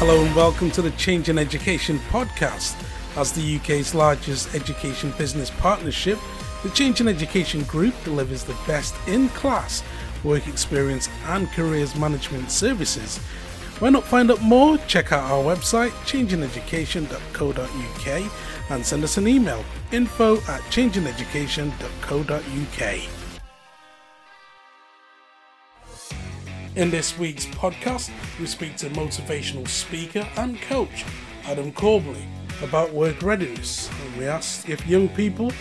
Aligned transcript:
Hello 0.00 0.24
and 0.24 0.34
welcome 0.34 0.70
to 0.70 0.80
the 0.80 0.92
Changing 0.92 1.36
Education 1.36 1.98
podcast. 2.08 2.74
As 3.18 3.32
the 3.32 3.56
UK's 3.56 3.94
largest 3.94 4.54
education 4.54 5.12
business 5.18 5.50
partnership, 5.50 6.18
the 6.62 6.70
Changing 6.70 7.06
Education 7.06 7.64
Group 7.64 7.92
delivers 8.02 8.42
the 8.42 8.56
best 8.66 8.94
in 9.06 9.28
class 9.28 9.82
work 10.24 10.48
experience 10.48 11.10
and 11.26 11.52
careers 11.52 11.94
management 11.96 12.50
services. 12.50 13.18
Why 13.78 13.90
not 13.90 14.04
find 14.04 14.30
out 14.30 14.40
more? 14.40 14.78
Check 14.88 15.12
out 15.12 15.30
our 15.30 15.44
website, 15.44 15.90
changingeducation.co.uk, 16.06 18.32
and 18.70 18.86
send 18.86 19.04
us 19.04 19.18
an 19.18 19.28
email 19.28 19.62
info 19.92 20.38
at 20.48 20.62
changingeducation.co.uk. 20.70 23.19
In 26.80 26.90
this 26.90 27.18
week's 27.18 27.44
podcast, 27.44 28.10
we 28.40 28.46
speak 28.46 28.74
to 28.76 28.88
motivational 28.88 29.68
speaker 29.68 30.26
and 30.38 30.58
coach 30.62 31.04
Adam 31.44 31.72
Corbally 31.72 32.24
about 32.62 32.90
work 32.94 33.20
readiness, 33.20 33.90
and 34.02 34.16
we 34.16 34.24
ask 34.24 34.66
if 34.66 34.86
young 34.86 35.10
people 35.10 35.52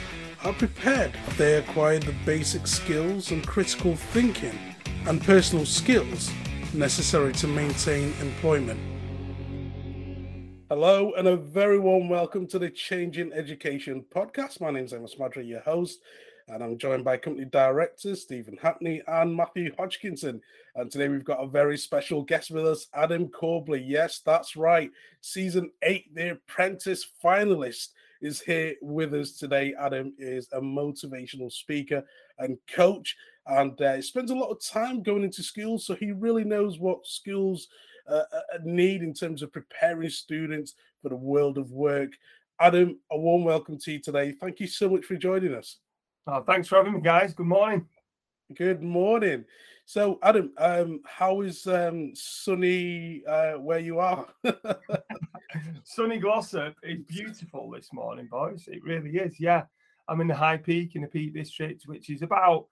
are 0.45 0.53
prepared, 0.53 1.13
have 1.13 1.37
they 1.37 1.55
acquired 1.55 2.03
the 2.03 2.15
basic 2.25 2.65
skills 2.65 3.31
and 3.31 3.45
critical 3.45 3.97
thinking 3.97 4.57
and 5.07 5.21
personal 5.21 5.65
skills 5.65 6.31
necessary 6.73 7.33
to 7.33 7.47
maintain 7.47 8.13
employment. 8.21 8.79
Hello, 10.69 11.11
and 11.17 11.27
a 11.27 11.35
very 11.35 11.79
warm 11.79 12.07
welcome 12.07 12.47
to 12.47 12.57
the 12.57 12.69
Changing 12.69 13.33
Education 13.33 14.05
podcast. 14.15 14.61
My 14.61 14.71
name 14.71 14.85
is 14.85 14.93
Amos 14.93 15.15
Madra, 15.15 15.45
your 15.45 15.59
host, 15.59 15.99
and 16.49 16.63
I'm 16.63 16.77
joined 16.77 17.03
by 17.03 17.17
company 17.17 17.45
directors 17.45 18.21
Stephen 18.21 18.57
Hackney 18.61 19.01
and 19.07 19.35
Matthew 19.35 19.71
Hodgkinson. 19.77 20.41
And 20.75 20.91
today 20.91 21.07
we've 21.07 21.23
got 21.23 21.43
a 21.43 21.47
very 21.47 21.77
special 21.77 22.23
guest 22.23 22.49
with 22.49 22.65
us, 22.65 22.87
Adam 22.93 23.27
Corbally. 23.27 23.83
Yes, 23.85 24.21
that's 24.25 24.55
right. 24.55 24.89
Season 25.21 25.71
eight, 25.83 26.13
The 26.15 26.31
Apprentice 26.31 27.05
finalist, 27.23 27.89
is 28.21 28.41
here 28.41 28.75
with 28.81 29.13
us 29.13 29.33
today. 29.33 29.75
Adam 29.79 30.13
is 30.17 30.49
a 30.51 30.59
motivational 30.59 31.51
speaker 31.51 32.03
and 32.39 32.57
coach, 32.69 33.15
and 33.47 33.79
uh, 33.81 34.01
spends 34.01 34.31
a 34.31 34.35
lot 34.35 34.49
of 34.49 34.63
time 34.63 35.03
going 35.03 35.23
into 35.23 35.43
schools, 35.43 35.85
so 35.85 35.95
he 35.95 36.11
really 36.11 36.43
knows 36.43 36.79
what 36.79 37.05
schools 37.05 37.67
uh, 38.07 38.23
uh 38.33 38.57
need 38.63 39.03
in 39.03 39.13
terms 39.13 39.43
of 39.43 39.53
preparing 39.53 40.09
students 40.09 40.73
for 41.01 41.09
the 41.09 41.15
world 41.15 41.57
of 41.57 41.71
work. 41.71 42.11
Adam, 42.59 42.99
a 43.11 43.17
warm 43.17 43.43
welcome 43.45 43.77
to 43.77 43.91
you 43.93 43.99
today. 43.99 44.31
Thank 44.31 44.59
you 44.59 44.67
so 44.67 44.89
much 44.89 45.05
for 45.05 45.15
joining 45.15 45.53
us. 45.55 45.77
Oh, 46.31 46.43
thanks 46.43 46.67
for 46.67 46.75
having 46.75 46.93
me, 46.93 47.01
guys. 47.01 47.33
Good 47.33 47.47
morning. 47.47 47.87
Good 48.53 48.83
morning. 48.83 49.45
So, 49.85 50.19
Adam, 50.21 50.53
um, 50.59 51.01
how 51.03 51.41
is 51.41 51.65
um, 51.65 52.11
sunny 52.13 53.23
uh, 53.25 53.53
where 53.53 53.79
you 53.79 53.97
are? 53.97 54.27
sunny 55.83 56.19
Glossop 56.19 56.75
is 56.83 56.99
beautiful 57.07 57.71
this 57.71 57.91
morning, 57.91 58.27
boys. 58.27 58.65
It 58.67 58.83
really 58.83 59.17
is. 59.17 59.39
Yeah, 59.39 59.63
I'm 60.07 60.21
in 60.21 60.27
the 60.27 60.35
High 60.35 60.57
Peak 60.57 60.95
in 60.95 61.01
the 61.01 61.07
Peak 61.07 61.33
District, 61.33 61.81
which 61.87 62.11
is 62.11 62.21
about 62.21 62.67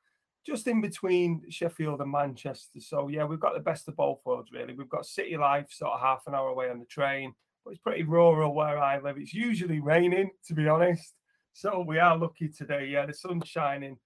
just 0.46 0.68
in 0.68 0.80
between 0.80 1.42
Sheffield 1.50 2.02
and 2.02 2.12
Manchester. 2.12 2.80
So, 2.80 3.08
yeah, 3.08 3.24
we've 3.24 3.40
got 3.40 3.56
the 3.56 3.60
best 3.60 3.88
of 3.88 3.96
both 3.96 4.20
worlds, 4.24 4.52
really. 4.52 4.76
We've 4.76 4.88
got 4.88 5.08
city 5.08 5.36
life, 5.36 5.72
sort 5.72 5.94
of 5.94 6.00
half 6.00 6.28
an 6.28 6.36
hour 6.36 6.50
away 6.50 6.70
on 6.70 6.78
the 6.78 6.86
train, 6.86 7.34
but 7.66 7.72
it's 7.72 7.82
pretty 7.82 8.04
rural 8.04 8.54
where 8.54 8.78
I 8.78 9.00
live. 9.00 9.18
It's 9.18 9.34
usually 9.34 9.80
raining, 9.80 10.30
to 10.46 10.54
be 10.54 10.68
honest. 10.68 11.17
So 11.58 11.84
we 11.88 11.98
are 11.98 12.16
lucky 12.16 12.50
today. 12.50 12.86
Yeah, 12.86 13.08
the 13.08 13.14
sun's 13.16 13.48
shining. 13.48 13.98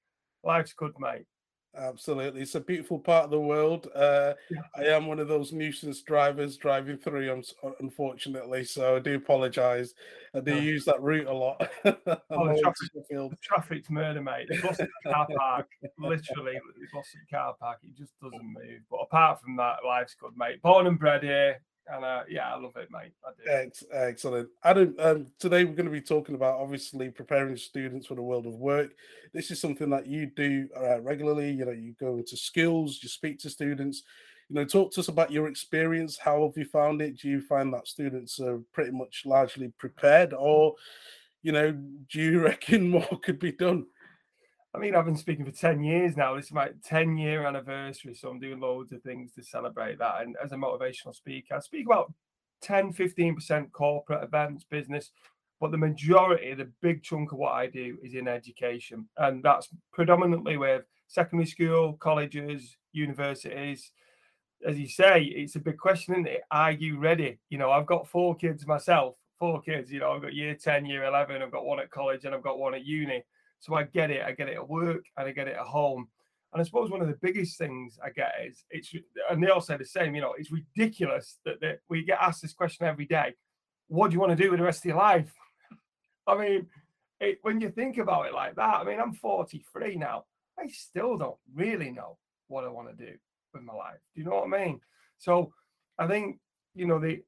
Life's 0.42 0.72
good, 0.72 0.94
mate. 0.98 1.26
Absolutely. 1.76 2.44
It's 2.44 2.56
a 2.56 2.62
beautiful 2.62 2.98
part 2.98 3.26
of 3.26 3.32
the 3.32 3.42
world. 3.42 3.90
Uh, 3.94 4.36
yeah. 4.50 4.62
I 4.78 4.84
am 4.96 5.06
one 5.06 5.20
of 5.20 5.28
those 5.28 5.52
nuisance 5.52 6.02
drivers 6.02 6.56
driving 6.56 6.98
through, 6.98 7.44
unfortunately. 7.82 8.64
So 8.64 8.96
I 8.96 9.00
do 9.00 9.16
apologise. 9.16 9.94
I 10.34 10.40
do 10.40 10.56
yeah. 10.56 10.62
use 10.62 10.86
that 10.86 11.02
route 11.02 11.28
a 11.28 11.34
lot. 11.34 11.62
oh, 11.86 11.94
the, 11.94 12.62
traffic, 12.62 12.90
the 13.10 13.38
traffic's 13.44 13.90
murder, 13.90 14.22
mate. 14.22 14.48
The 14.48 14.62
bus 14.62 14.80
car 15.12 15.28
park, 15.38 15.68
literally, 16.00 16.54
the 16.54 16.88
bus 16.94 17.08
car 17.30 17.54
park, 17.60 17.80
it 17.84 17.98
just 17.98 18.18
doesn't 18.22 18.42
move. 18.42 18.80
But 18.90 19.00
apart 19.02 19.42
from 19.42 19.58
that, 19.58 19.80
life's 19.86 20.16
good, 20.16 20.38
mate. 20.38 20.62
Born 20.62 20.88
and 20.88 20.98
bred 20.98 21.22
here. 21.22 21.60
And 21.92 22.06
uh, 22.06 22.22
yeah, 22.30 22.54
I 22.54 22.58
love 22.58 22.76
it, 22.78 22.90
mate. 22.90 23.12
Excellent. 23.92 24.50
Adam, 24.64 24.96
um, 25.00 25.28
today 25.40 25.66
we're 25.66 25.76
going 25.76 25.86
to 25.86 25.92
be 25.92 26.02
talking 26.02 26.36
about 26.36 26.60
obviously 26.60 27.10
preparing 27.10 27.58
students 27.58 28.08
for 28.08 28.16
the 28.16 28.22
world 28.22 28.46
of 28.46 28.54
work. 28.54 28.92
This 29.34 29.52
is 29.52 29.60
something 29.60 29.90
that 29.90 30.08
you 30.08 30.28
do 30.28 30.70
uh, 30.78 31.02
regularly. 31.02 31.52
You 31.52 31.66
know, 31.66 31.72
you 31.72 31.94
go 32.00 32.18
into 32.18 32.38
schools, 32.38 33.00
you 33.04 33.10
speak 33.10 33.40
to 33.40 33.50
students. 33.50 34.04
You 34.48 34.56
know, 34.56 34.66
talk 34.66 34.94
to 34.94 35.02
us 35.02 35.10
about 35.10 35.32
your 35.32 35.48
experience. 35.48 36.18
How 36.18 36.44
have 36.44 36.58
you 36.58 36.66
found 36.66 37.02
it? 37.02 37.20
Do 37.20 37.28
you 37.28 37.42
find 37.42 37.74
that 37.74 37.88
students 37.88 38.40
are 38.40 38.60
pretty 38.72 38.92
much 38.92 39.24
largely 39.26 39.74
prepared, 39.78 40.34
or 40.34 40.76
you 41.44 41.52
know, 41.52 41.72
do 41.72 42.22
you 42.22 42.40
reckon 42.44 42.90
more 42.90 43.20
could 43.22 43.40
be 43.40 43.52
done? 43.52 43.86
I 44.74 44.78
mean, 44.78 44.96
I've 44.96 45.06
been 45.06 45.18
speaking 45.18 45.46
for 45.46 45.52
10 45.52 45.84
years 45.84 46.16
now. 46.16 46.36
This 46.36 46.46
is 46.46 46.54
my 46.54 46.70
10 46.86 47.18
year 47.18 47.46
anniversary. 47.46 48.14
So 48.16 48.30
I'm 48.30 48.40
doing 48.40 48.60
loads 48.60 48.94
of 48.94 49.02
things 49.02 49.34
to 49.34 49.44
celebrate 49.44 50.00
that. 50.00 50.22
And 50.22 50.38
as 50.44 50.54
a 50.54 50.56
motivational 50.56 51.14
speaker, 51.14 51.56
I 51.56 51.60
speak 51.60 51.86
about 51.86 52.14
10, 52.62 52.94
15% 52.94 53.72
corporate 53.74 54.24
events, 54.24 54.64
business, 54.64 55.12
but 55.60 55.72
the 55.72 55.78
majority, 55.78 56.54
the 56.54 56.72
big 56.82 57.04
chunk 57.04 57.34
of 57.34 57.38
what 57.38 57.52
I 57.52 57.68
do 57.68 57.98
is 58.02 58.14
in 58.14 58.30
education. 58.30 59.08
And 59.18 59.44
that's 59.44 59.68
predominantly 59.92 60.56
with 60.58 60.84
secondary 61.08 61.48
school, 61.48 61.94
colleges, 61.94 62.78
universities. 62.94 63.92
As 64.66 64.80
you 64.80 64.88
say, 64.88 65.24
it's 65.24 65.56
a 65.56 65.60
big 65.60 65.78
question? 65.78 66.26
Are 66.50 66.72
you 66.72 66.98
ready? 66.98 67.40
You 67.50 67.58
know, 67.58 67.72
I've 67.72 67.88
got 67.88 68.08
four 68.08 68.36
kids 68.36 68.66
myself, 68.66 69.16
four 69.38 69.62
kids. 69.62 69.92
You 69.92 70.00
know, 70.00 70.14
I've 70.14 70.22
got 70.22 70.34
year 70.34 70.56
10, 70.56 70.86
year 70.86 71.04
11, 71.04 71.42
I've 71.42 71.52
got 71.52 71.66
one 71.66 71.80
at 71.82 71.92
college, 71.92 72.24
and 72.24 72.34
I've 72.34 72.44
got 72.44 72.58
one 72.58 72.74
at 72.74 72.86
uni 72.86 73.24
so 73.62 73.76
I 73.76 73.84
get 73.84 74.12
it. 74.12 74.24
I 74.24 74.34
get 74.34 74.50
it 74.50 74.56
at 74.56 74.68
work 74.68 75.06
and 75.16 75.28
I 75.28 75.32
get 75.32 75.48
it 75.48 75.56
at 75.56 75.66
home. 75.66 76.08
And 76.52 76.60
I 76.60 76.66
suppose 76.66 76.92
one 76.92 77.02
of 77.02 77.08
the 77.08 77.18
biggest 77.22 77.58
things 77.58 77.98
I 78.04 78.10
get 78.10 78.34
is 78.46 78.66
it's, 78.70 78.94
and 79.30 79.42
they 79.42 79.48
all 79.48 79.62
say 79.62 79.78
the 79.78 79.86
same, 79.86 80.16
you 80.16 80.22
know, 80.22 80.34
it's 80.38 80.52
ridiculous 80.52 81.38
that, 81.46 81.62
that 81.62 81.80
we 81.88 82.04
get 82.04 82.20
asked 82.20 82.42
this 82.42 82.54
question 82.54 82.86
every 82.86 83.06
day. 83.06 83.36
What 83.88 84.10
do 84.10 84.16
you 84.16 84.20
want 84.20 84.38
to 84.38 84.44
do 84.44 84.50
with 84.50 84.60
the 84.60 84.66
rest 84.66 84.82
of 84.82 84.86
your 84.86 84.98
life? 84.98 85.32
I 86.28 86.38
mean, 86.38 86.68
it, 87.22 87.38
when 87.44 87.62
you 87.62 87.70
think 87.70 88.00
about 88.00 88.26
it 88.26 88.34
like 88.34 88.56
that, 88.56 88.82
I 88.82 88.84
mean, 88.84 89.00
I'm 89.00 89.14
43 89.14 89.96
now. 89.96 90.26
I 90.60 90.68
still 90.68 91.18
don't 91.18 91.38
really 91.54 91.92
know 91.92 92.18
what 92.48 92.66
I 92.66 92.68
want 92.68 92.90
to 92.90 93.06
do 93.06 93.14
with 93.54 93.64
my 93.64 93.74
life. 93.74 94.00
Do 94.14 94.22
you 94.22 94.26
know 94.26 94.42
what 94.44 94.54
I 94.54 94.66
mean? 94.66 94.82
So 95.20 95.54
I 95.98 96.08
think, 96.08 96.40
you 96.74 96.88
know, 96.88 97.00
the 97.00 97.24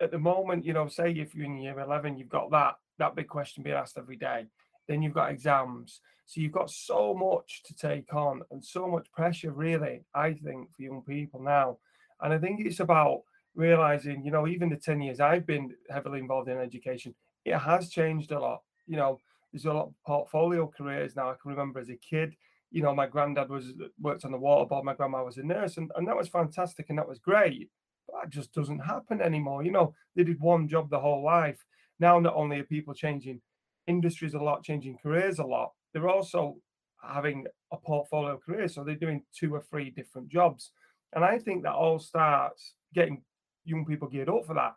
at 0.00 0.10
the 0.10 0.18
moment, 0.18 0.64
you 0.64 0.74
know, 0.74 0.88
say 0.88 1.12
if 1.12 1.34
you're 1.34 1.46
in 1.46 1.58
year 1.58 1.80
11, 1.80 2.18
you've 2.18 2.28
got 2.28 2.50
that 2.50 2.74
that 2.98 3.14
big 3.14 3.28
question 3.28 3.62
being 3.62 3.76
asked 3.76 3.98
every 3.98 4.16
day. 4.16 4.46
Then 4.88 5.02
you've 5.02 5.14
got 5.14 5.30
exams. 5.30 6.00
So 6.26 6.40
you've 6.40 6.52
got 6.52 6.70
so 6.70 7.14
much 7.14 7.62
to 7.64 7.74
take 7.74 8.12
on 8.12 8.42
and 8.50 8.64
so 8.64 8.88
much 8.88 9.10
pressure, 9.12 9.52
really, 9.52 10.04
I 10.14 10.32
think, 10.32 10.68
for 10.74 10.82
young 10.82 11.02
people 11.02 11.40
now. 11.40 11.78
And 12.20 12.32
I 12.32 12.38
think 12.38 12.60
it's 12.60 12.80
about 12.80 13.22
realizing, 13.54 14.24
you 14.24 14.30
know, 14.30 14.46
even 14.46 14.68
the 14.68 14.76
10 14.76 15.00
years 15.00 15.20
I've 15.20 15.46
been 15.46 15.74
heavily 15.88 16.18
involved 16.18 16.48
in 16.48 16.58
education, 16.58 17.14
it 17.44 17.56
has 17.56 17.90
changed 17.90 18.32
a 18.32 18.40
lot. 18.40 18.62
You 18.86 18.96
know, 18.96 19.20
there's 19.52 19.66
a 19.66 19.72
lot 19.72 19.86
of 19.86 19.94
portfolio 20.04 20.66
careers 20.66 21.16
now. 21.16 21.30
I 21.30 21.34
can 21.40 21.50
remember 21.50 21.78
as 21.80 21.90
a 21.90 21.96
kid, 21.96 22.36
you 22.70 22.82
know, 22.82 22.94
my 22.94 23.06
granddad 23.06 23.48
was 23.48 23.72
worked 24.00 24.24
on 24.24 24.32
the 24.32 24.38
water 24.38 24.66
board, 24.66 24.84
my 24.84 24.94
grandma 24.94 25.24
was 25.24 25.38
a 25.38 25.42
nurse, 25.42 25.76
and, 25.76 25.90
and 25.96 26.06
that 26.08 26.16
was 26.16 26.28
fantastic 26.28 26.86
and 26.90 26.98
that 26.98 27.08
was 27.08 27.18
great. 27.18 27.70
But 28.06 28.22
that 28.22 28.30
just 28.30 28.52
doesn't 28.52 28.80
happen 28.80 29.20
anymore. 29.20 29.62
You 29.62 29.70
know, 29.70 29.94
they 30.14 30.24
did 30.24 30.40
one 30.40 30.68
job 30.68 30.90
the 30.90 31.00
whole 31.00 31.24
life. 31.24 31.64
Now, 31.98 32.18
not 32.18 32.34
only 32.34 32.60
are 32.60 32.64
people 32.64 32.94
changing 32.94 33.40
industries 33.86 34.34
a 34.34 34.38
lot, 34.38 34.62
changing 34.62 34.98
careers 35.02 35.38
a 35.38 35.44
lot, 35.44 35.72
they're 35.92 36.08
also 36.08 36.56
having 37.02 37.46
a 37.72 37.76
portfolio 37.76 38.34
of 38.34 38.42
careers. 38.42 38.74
So 38.74 38.84
they're 38.84 38.94
doing 38.94 39.22
two 39.34 39.54
or 39.54 39.62
three 39.62 39.90
different 39.90 40.28
jobs. 40.28 40.72
And 41.14 41.24
I 41.24 41.38
think 41.38 41.62
that 41.62 41.72
all 41.72 41.98
starts 41.98 42.74
getting 42.94 43.22
young 43.64 43.84
people 43.84 44.08
geared 44.08 44.28
up 44.28 44.46
for 44.46 44.54
that 44.54 44.74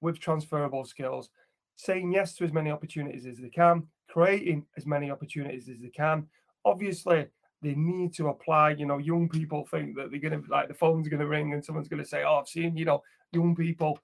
with 0.00 0.20
transferable 0.20 0.84
skills, 0.84 1.30
saying 1.76 2.12
yes 2.12 2.34
to 2.34 2.44
as 2.44 2.52
many 2.52 2.70
opportunities 2.70 3.26
as 3.26 3.38
they 3.38 3.48
can, 3.48 3.86
creating 4.08 4.64
as 4.76 4.86
many 4.86 5.10
opportunities 5.10 5.68
as 5.68 5.80
they 5.80 5.88
can. 5.88 6.26
Obviously, 6.64 7.26
they 7.62 7.74
need 7.74 8.14
to 8.14 8.28
apply. 8.28 8.70
You 8.70 8.86
know, 8.86 8.98
young 8.98 9.28
people 9.28 9.66
think 9.70 9.96
that 9.96 10.10
they're 10.10 10.20
going 10.20 10.42
to, 10.42 10.50
like, 10.50 10.68
the 10.68 10.74
phone's 10.74 11.08
going 11.08 11.20
to 11.20 11.26
ring 11.26 11.52
and 11.52 11.64
someone's 11.64 11.88
going 11.88 12.02
to 12.02 12.08
say, 12.08 12.22
Oh, 12.24 12.36
I've 12.36 12.48
seen, 12.48 12.76
you 12.76 12.84
know, 12.84 13.02
young 13.32 13.54
people. 13.54 13.98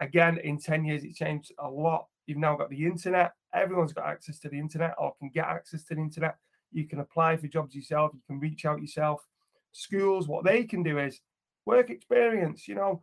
Again, 0.00 0.38
in 0.44 0.58
10 0.58 0.84
years, 0.84 1.04
it 1.04 1.14
changed 1.14 1.52
a 1.58 1.68
lot. 1.68 2.06
You've 2.26 2.38
now 2.38 2.56
got 2.56 2.70
the 2.70 2.84
internet. 2.84 3.32
Everyone's 3.54 3.92
got 3.92 4.06
access 4.06 4.38
to 4.40 4.48
the 4.48 4.58
internet 4.58 4.94
or 4.98 5.14
can 5.18 5.30
get 5.30 5.46
access 5.46 5.84
to 5.84 5.94
the 5.94 6.00
internet. 6.00 6.36
You 6.72 6.86
can 6.86 7.00
apply 7.00 7.36
for 7.36 7.46
jobs 7.46 7.74
yourself. 7.74 8.12
You 8.14 8.20
can 8.26 8.40
reach 8.40 8.64
out 8.64 8.80
yourself. 8.80 9.24
Schools, 9.72 10.28
what 10.28 10.44
they 10.44 10.64
can 10.64 10.82
do 10.82 10.98
is 10.98 11.20
work 11.64 11.90
experience. 11.90 12.66
You 12.66 12.74
know, 12.74 13.02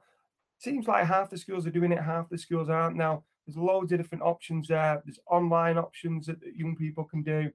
seems 0.57 0.87
like 0.87 1.05
half 1.05 1.29
the 1.29 1.37
schools 1.37 1.67
are 1.67 1.71
doing 1.71 1.91
it, 1.91 2.01
half 2.01 2.29
the 2.29 2.37
schools 2.37 2.69
aren't 2.69 2.95
now. 2.95 3.23
There's 3.45 3.57
loads 3.57 3.91
of 3.91 3.99
different 3.99 4.23
options 4.23 4.69
there. 4.69 5.01
There's 5.03 5.19
online 5.29 5.77
options 5.77 6.27
that 6.27 6.37
young 6.55 6.75
people 6.75 7.03
can 7.03 7.23
do. 7.23 7.51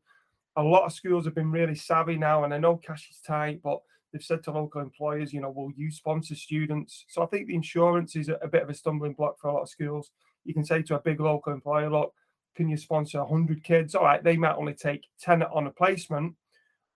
A 0.56 0.62
lot 0.62 0.85
of 0.85 0.93
schools 0.93 1.25
have 1.25 1.35
been 1.35 1.50
really 1.50 1.75
savvy 1.75 2.17
now, 2.17 2.44
and 2.44 2.53
I 2.53 2.59
know 2.59 2.76
cash 2.76 3.09
is 3.11 3.21
tight, 3.21 3.61
but 3.62 3.81
they've 4.12 4.23
said 4.23 4.43
to 4.44 4.50
local 4.50 4.81
employers, 4.81 5.32
you 5.32 5.41
know, 5.41 5.50
will 5.50 5.73
you 5.76 5.91
sponsor 5.91 6.35
students? 6.35 7.05
So 7.09 7.23
I 7.23 7.26
think 7.26 7.47
the 7.47 7.55
insurance 7.55 8.17
is 8.17 8.29
a, 8.29 8.35
a 8.43 8.49
bit 8.49 8.62
of 8.62 8.71
a 8.71 8.75
stumbling 8.75 9.14
block 9.14 9.38
for 9.41 9.49
a 9.49 9.55
lot 9.55 9.62
of 9.62 9.69
schools. 9.71 10.11
You 10.49 10.55
can 10.55 10.65
say 10.65 10.81
to 10.83 10.95
a 10.97 11.00
big 11.00 11.21
local 11.21 11.53
employer, 11.53 11.91
look, 11.91 12.15
can 12.56 12.71
you 12.71 12.79
sponsor 12.79 13.19
100 13.19 13.62
kids? 13.62 13.95
All 13.95 14.05
right, 14.05 14.25
they 14.25 14.39
might 14.39 14.56
only 14.56 14.73
take 14.73 15.06
10 15.21 15.43
on 15.43 15.67
a 15.67 15.71
placement, 15.71 16.35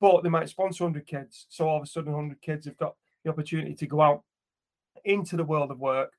but 0.01 0.23
they 0.23 0.31
might 0.31 0.49
sponsor 0.49 0.85
100 0.85 1.07
kids. 1.07 1.47
So 1.51 1.69
all 1.69 1.77
of 1.77 1.83
a 1.83 1.87
sudden, 1.87 2.13
100 2.13 2.41
kids 2.41 2.65
have 2.65 2.79
got 2.79 2.95
the 3.23 3.31
opportunity 3.31 3.75
to 3.75 3.87
go 3.87 4.01
out 4.01 4.23
into 5.05 5.37
the 5.37 5.45
world 5.45 5.71
of 5.71 5.79
work. 5.79 6.15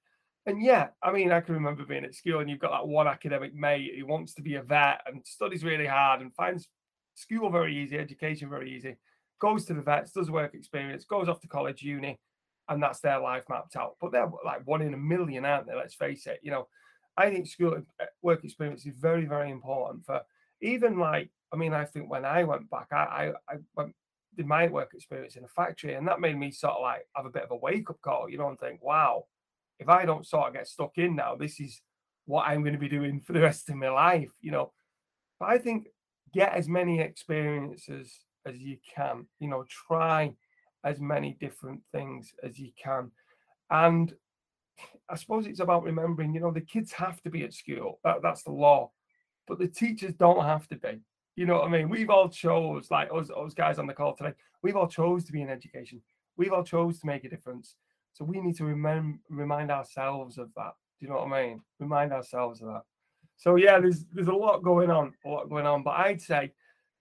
And 0.45 0.61
yeah, 0.61 0.89
I 1.01 1.11
mean, 1.11 1.31
I 1.31 1.41
can 1.41 1.55
remember 1.55 1.85
being 1.85 2.05
at 2.05 2.13
school 2.13 2.39
and 2.39 2.49
you've 2.49 2.59
got 2.59 2.71
that 2.71 2.87
one 2.87 3.07
academic 3.07 3.55
mate 3.55 3.93
who 3.97 4.05
wants 4.05 4.35
to 4.35 4.43
be 4.43 4.55
a 4.55 4.61
vet 4.61 5.01
and 5.07 5.25
studies 5.25 5.63
really 5.63 5.87
hard 5.87 6.21
and 6.21 6.35
finds 6.35 6.69
school 7.15 7.49
very 7.49 7.75
easy, 7.75 7.97
education 7.97 8.47
very 8.47 8.71
easy, 8.71 8.97
goes 9.39 9.65
to 9.65 9.73
the 9.73 9.81
vets, 9.81 10.11
does 10.11 10.29
work 10.29 10.53
experience, 10.53 11.05
goes 11.05 11.27
off 11.27 11.39
to 11.41 11.47
college, 11.47 11.81
uni, 11.81 12.19
and 12.69 12.83
that's 12.83 12.99
their 12.99 13.19
life 13.19 13.45
mapped 13.49 13.75
out. 13.75 13.95
But 13.99 14.11
they're 14.11 14.29
like 14.45 14.67
one 14.67 14.81
in 14.81 14.93
a 14.93 14.97
million, 14.97 15.45
aren't 15.45 15.67
they? 15.67 15.75
Let's 15.75 15.95
face 15.95 16.27
it. 16.27 16.39
You 16.43 16.51
know, 16.51 16.67
I 17.17 17.29
think 17.29 17.47
school 17.47 17.81
work 18.21 18.43
experience 18.43 18.85
is 18.85 18.95
very, 18.95 19.25
very 19.25 19.51
important 19.51 20.05
for 20.05 20.21
even 20.61 20.97
like, 20.97 21.29
I 21.51 21.57
mean, 21.57 21.73
I 21.73 21.85
think 21.85 22.09
when 22.09 22.25
I 22.25 22.43
went 22.43 22.69
back, 22.69 22.87
I, 22.91 22.95
I, 22.95 23.53
I 23.53 23.57
went, 23.75 23.93
did 24.35 24.47
my 24.47 24.67
work 24.67 24.91
experience 24.93 25.35
in 25.35 25.43
a 25.43 25.47
factory, 25.47 25.93
and 25.93 26.07
that 26.07 26.19
made 26.19 26.37
me 26.37 26.51
sort 26.51 26.73
of 26.73 26.81
like 26.81 27.05
have 27.15 27.25
a 27.25 27.29
bit 27.29 27.43
of 27.43 27.51
a 27.51 27.55
wake 27.55 27.89
up 27.89 28.01
call, 28.01 28.29
you 28.29 28.37
know, 28.37 28.49
and 28.49 28.59
think, 28.59 28.83
wow, 28.83 29.25
if 29.79 29.89
I 29.89 30.05
don't 30.05 30.25
sort 30.25 30.47
of 30.47 30.53
get 30.53 30.67
stuck 30.67 30.97
in 30.97 31.15
now, 31.15 31.35
this 31.35 31.59
is 31.59 31.81
what 32.25 32.47
I'm 32.47 32.61
going 32.61 32.73
to 32.73 32.79
be 32.79 32.89
doing 32.89 33.19
for 33.19 33.33
the 33.33 33.41
rest 33.41 33.69
of 33.69 33.75
my 33.75 33.89
life, 33.89 34.31
you 34.41 34.51
know. 34.51 34.71
But 35.39 35.49
I 35.49 35.57
think 35.57 35.87
get 36.33 36.53
as 36.53 36.67
many 36.67 36.99
experiences 36.99 38.21
as 38.45 38.57
you 38.57 38.77
can, 38.95 39.27
you 39.39 39.49
know, 39.49 39.65
try 39.69 40.33
as 40.83 40.99
many 40.99 41.37
different 41.39 41.81
things 41.91 42.33
as 42.43 42.59
you 42.59 42.71
can. 42.81 43.11
And 43.69 44.13
I 45.09 45.15
suppose 45.15 45.45
it's 45.45 45.59
about 45.59 45.83
remembering, 45.83 46.33
you 46.33 46.41
know, 46.41 46.51
the 46.51 46.61
kids 46.61 46.91
have 46.93 47.21
to 47.23 47.29
be 47.29 47.43
at 47.43 47.53
school. 47.53 47.99
That, 48.03 48.21
that's 48.21 48.43
the 48.43 48.51
law. 48.51 48.91
But 49.47 49.59
the 49.59 49.67
teachers 49.67 50.13
don't 50.13 50.45
have 50.45 50.67
to 50.69 50.75
be. 50.75 51.01
You 51.35 51.45
know 51.45 51.55
what 51.55 51.65
I 51.65 51.69
mean? 51.69 51.89
We've 51.89 52.09
all 52.09 52.29
chose, 52.29 52.89
like 52.91 53.09
us, 53.13 53.29
us 53.35 53.53
guys 53.53 53.79
on 53.79 53.87
the 53.87 53.93
call 53.93 54.15
today, 54.15 54.33
we've 54.61 54.75
all 54.75 54.87
chose 54.87 55.25
to 55.25 55.31
be 55.31 55.41
in 55.41 55.49
education. 55.49 56.01
We've 56.37 56.53
all 56.53 56.63
chose 56.63 56.99
to 56.99 57.07
make 57.07 57.23
a 57.23 57.29
difference. 57.29 57.75
So 58.13 58.23
we 58.23 58.39
need 58.39 58.55
to 58.57 58.65
remember 58.65 59.17
remind 59.29 59.71
ourselves 59.71 60.37
of 60.37 60.49
that. 60.55 60.73
Do 60.99 61.05
you 61.05 61.09
know 61.11 61.19
what 61.23 61.33
I 61.33 61.47
mean? 61.47 61.61
Remind 61.79 62.13
ourselves 62.13 62.61
of 62.61 62.67
that. 62.67 62.83
So 63.37 63.55
yeah, 63.55 63.79
there's 63.79 64.05
there's 64.13 64.27
a 64.27 64.33
lot 64.33 64.63
going 64.63 64.91
on, 64.91 65.13
a 65.25 65.29
lot 65.29 65.49
going 65.49 65.65
on. 65.65 65.83
But 65.83 65.97
I'd 65.97 66.21
say 66.21 66.51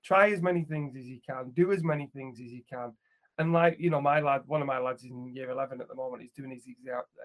try 0.02 0.30
as 0.30 0.40
many 0.40 0.64
things 0.64 0.96
as 0.96 1.06
you 1.06 1.20
can, 1.26 1.50
do 1.50 1.72
as 1.72 1.84
many 1.84 2.10
things 2.14 2.40
as 2.40 2.50
you 2.50 2.62
can. 2.69 2.92
And 3.38 3.52
like 3.52 3.76
you 3.79 3.90
know, 3.90 4.00
my 4.00 4.20
lad, 4.20 4.43
one 4.46 4.61
of 4.61 4.67
my 4.67 4.79
lads 4.79 5.05
in 5.05 5.34
year 5.34 5.50
eleven 5.50 5.81
at 5.81 5.88
the 5.88 5.94
moment, 5.94 6.23
he's 6.23 6.32
doing 6.32 6.50
his 6.50 6.67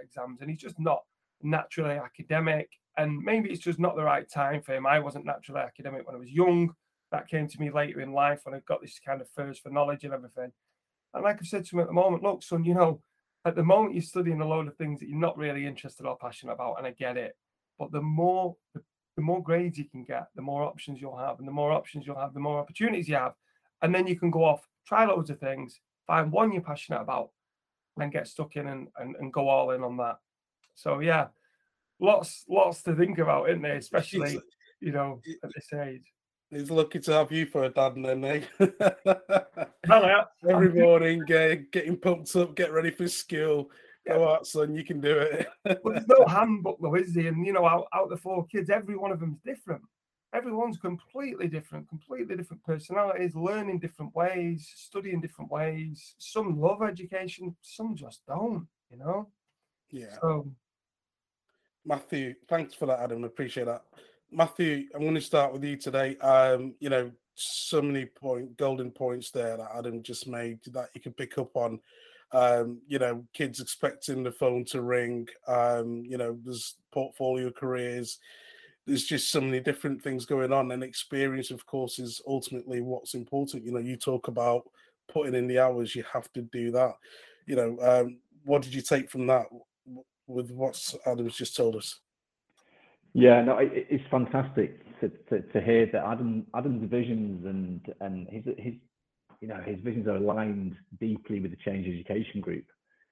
exams, 0.01 0.41
and 0.41 0.49
he's 0.49 0.59
just 0.59 0.79
not 0.79 1.01
naturally 1.41 1.95
academic. 1.95 2.69
And 2.97 3.19
maybe 3.19 3.49
it's 3.49 3.61
just 3.61 3.79
not 3.79 3.95
the 3.95 4.03
right 4.03 4.27
time 4.29 4.61
for 4.61 4.73
him. 4.73 4.87
I 4.87 4.99
wasn't 4.99 5.25
naturally 5.25 5.61
academic 5.61 6.07
when 6.07 6.15
I 6.15 6.19
was 6.19 6.31
young. 6.31 6.71
That 7.11 7.27
came 7.27 7.47
to 7.47 7.59
me 7.59 7.69
later 7.69 8.01
in 8.01 8.11
life 8.11 8.41
when 8.43 8.55
I 8.55 8.59
got 8.67 8.81
this 8.81 8.99
kind 9.05 9.21
of 9.21 9.29
thirst 9.29 9.61
for 9.61 9.69
knowledge 9.69 10.03
and 10.03 10.13
everything. 10.13 10.51
And 11.13 11.23
like 11.23 11.37
I've 11.39 11.47
said 11.47 11.65
to 11.65 11.75
him 11.75 11.81
at 11.81 11.87
the 11.87 11.93
moment, 11.93 12.23
look, 12.23 12.43
son, 12.43 12.63
you 12.63 12.73
know, 12.73 13.01
at 13.45 13.55
the 13.55 13.63
moment 13.63 13.93
you're 13.93 14.01
studying 14.01 14.41
a 14.41 14.47
load 14.47 14.67
of 14.67 14.75
things 14.75 14.99
that 14.99 15.07
you're 15.07 15.17
not 15.17 15.37
really 15.37 15.65
interested 15.65 16.05
or 16.05 16.17
passionate 16.17 16.53
about, 16.53 16.77
and 16.79 16.87
I 16.87 16.91
get 16.91 17.17
it. 17.17 17.35
But 17.77 17.91
the 17.91 18.01
more 18.01 18.55
the, 18.73 18.81
the 19.15 19.21
more 19.21 19.43
grades 19.43 19.77
you 19.77 19.85
can 19.89 20.03
get, 20.03 20.27
the 20.35 20.41
more 20.41 20.63
options 20.63 20.99
you'll 20.99 21.17
have, 21.17 21.39
and 21.39 21.47
the 21.47 21.51
more 21.51 21.71
options 21.71 22.05
you'll 22.05 22.19
have, 22.19 22.33
the 22.33 22.39
more 22.39 22.59
opportunities 22.59 23.07
you 23.07 23.15
have, 23.15 23.33
and 23.81 23.93
then 23.93 24.07
you 24.07 24.19
can 24.19 24.31
go 24.31 24.43
off, 24.43 24.67
try 24.87 25.05
loads 25.05 25.29
of 25.29 25.39
things, 25.39 25.79
find 26.07 26.31
one 26.31 26.51
you're 26.51 26.61
passionate 26.61 27.01
about, 27.01 27.29
and 27.99 28.11
get 28.11 28.27
stuck 28.27 28.55
in 28.55 28.67
and, 28.67 28.87
and, 28.97 29.15
and 29.17 29.33
go 29.33 29.47
all 29.47 29.71
in 29.71 29.83
on 29.83 29.97
that. 29.97 30.17
So 30.75 30.99
yeah, 30.99 31.27
lots 31.99 32.45
lots 32.49 32.81
to 32.83 32.95
think 32.95 33.19
about, 33.19 33.49
isn't 33.49 33.61
there? 33.61 33.75
Especially 33.77 34.39
you 34.79 34.91
know 34.91 35.21
at 35.43 35.51
this 35.53 35.73
age. 35.73 36.13
He's 36.49 36.71
lucky 36.71 36.99
to 36.99 37.11
have 37.11 37.31
you 37.31 37.45
for 37.45 37.65
a 37.65 37.69
dad, 37.69 37.97
and 37.97 38.05
then, 38.05 38.23
eh? 38.23 38.41
Every 40.49 40.69
morning, 40.69 41.21
uh, 41.23 41.55
getting 41.71 41.97
pumped 41.97 42.33
up, 42.37 42.55
get 42.55 42.71
ready 42.71 42.89
for 42.89 43.07
school. 43.09 43.69
Yeah. 44.05 44.13
Go 44.13 44.29
out, 44.29 44.47
son, 44.47 44.73
you 44.73 44.85
can 44.85 45.01
do 45.01 45.17
it. 45.17 45.47
but 45.65 45.81
there's 45.83 46.07
no 46.07 46.25
handbook, 46.25 46.77
though, 46.81 46.95
is 46.95 47.13
there? 47.13 47.27
And, 47.27 47.45
you 47.45 47.51
know, 47.51 47.65
out, 47.65 47.87
out 47.93 48.09
the 48.09 48.15
four 48.15 48.45
kids, 48.45 48.69
every 48.69 48.95
one 48.95 49.11
of 49.11 49.19
them's 49.19 49.41
different. 49.45 49.81
Everyone's 50.33 50.77
completely 50.77 51.47
different, 51.47 51.87
completely 51.87 52.35
different 52.35 52.63
personalities, 52.63 53.35
learning 53.35 53.79
different 53.79 54.13
ways, 54.13 54.69
studying 54.75 55.21
different 55.21 55.49
ways. 55.49 56.15
Some 56.17 56.59
love 56.59 56.83
education, 56.83 57.55
some 57.61 57.95
just 57.95 58.25
don't, 58.27 58.67
you 58.91 58.97
know? 58.97 59.27
Yeah. 59.89 60.15
So, 60.21 60.51
Matthew, 61.85 62.35
thanks 62.49 62.73
for 62.73 62.87
that, 62.87 62.99
Adam. 62.99 63.23
Appreciate 63.23 63.65
that. 63.65 63.83
Matthew, 64.29 64.87
I'm 64.93 65.01
going 65.01 65.15
to 65.15 65.21
start 65.21 65.53
with 65.53 65.63
you 65.63 65.77
today. 65.77 66.17
Um, 66.17 66.75
you 66.79 66.89
know, 66.89 67.11
so 67.35 67.81
many 67.81 68.05
point 68.05 68.57
golden 68.57 68.91
points 68.91 69.31
there 69.31 69.55
that 69.55 69.71
Adam 69.75 70.03
just 70.03 70.27
made 70.27 70.59
that 70.73 70.89
you 70.93 71.01
can 71.01 71.13
pick 71.13 71.37
up 71.37 71.55
on. 71.55 71.79
Um, 72.33 72.81
you 72.87 72.99
know, 72.99 73.23
kids 73.33 73.61
expecting 73.61 74.23
the 74.23 74.31
phone 74.33 74.65
to 74.65 74.81
ring. 74.81 75.29
Um, 75.47 76.03
you 76.05 76.17
know, 76.17 76.37
there's 76.43 76.75
portfolio 76.91 77.51
careers. 77.51 78.19
There's 78.87 79.03
just 79.03 79.31
so 79.31 79.41
many 79.41 79.59
different 79.59 80.01
things 80.01 80.25
going 80.25 80.53
on, 80.53 80.71
and 80.71 80.81
experience, 80.81 81.51
of 81.51 81.65
course, 81.65 81.99
is 81.99 82.21
ultimately 82.25 82.81
what's 82.81 83.15
important. 83.15 83.65
You 83.65 83.73
know, 83.73 83.79
you 83.79 83.97
talk 83.97 84.29
about 84.29 84.63
putting 85.11 85.35
in 85.35 85.45
the 85.45 85.59
hours. 85.59 85.93
You 85.93 86.05
have 86.11 86.31
to 86.33 86.41
do 86.41 86.71
that. 86.71 86.93
You 87.45 87.57
know, 87.57 87.77
um, 87.81 88.19
what 88.45 88.61
did 88.61 88.73
you 88.73 88.81
take 88.81 89.09
from 89.09 89.27
that 89.27 89.47
with 90.25 90.51
what 90.51 90.81
Adam's 91.05 91.35
just 91.35 91.55
told 91.55 91.75
us? 91.75 91.99
Yeah, 93.13 93.41
no, 93.41 93.57
it, 93.57 93.87
it's 93.89 94.03
fantastic 94.09 94.85
to, 95.01 95.09
to, 95.29 95.41
to, 95.41 95.61
hear 95.61 95.87
that 95.91 96.05
Adam 96.05 96.45
Adam's 96.55 96.89
visions 96.89 97.45
and 97.45 97.81
and 97.99 98.27
his 98.29 98.43
his 98.57 98.73
you 99.41 99.47
know 99.47 99.61
his 99.65 99.79
visions 99.81 100.07
are 100.07 100.17
aligned 100.17 100.75
deeply 100.99 101.39
with 101.39 101.51
the 101.51 101.57
Change 101.57 101.87
Education 101.87 102.41
Group. 102.41 102.65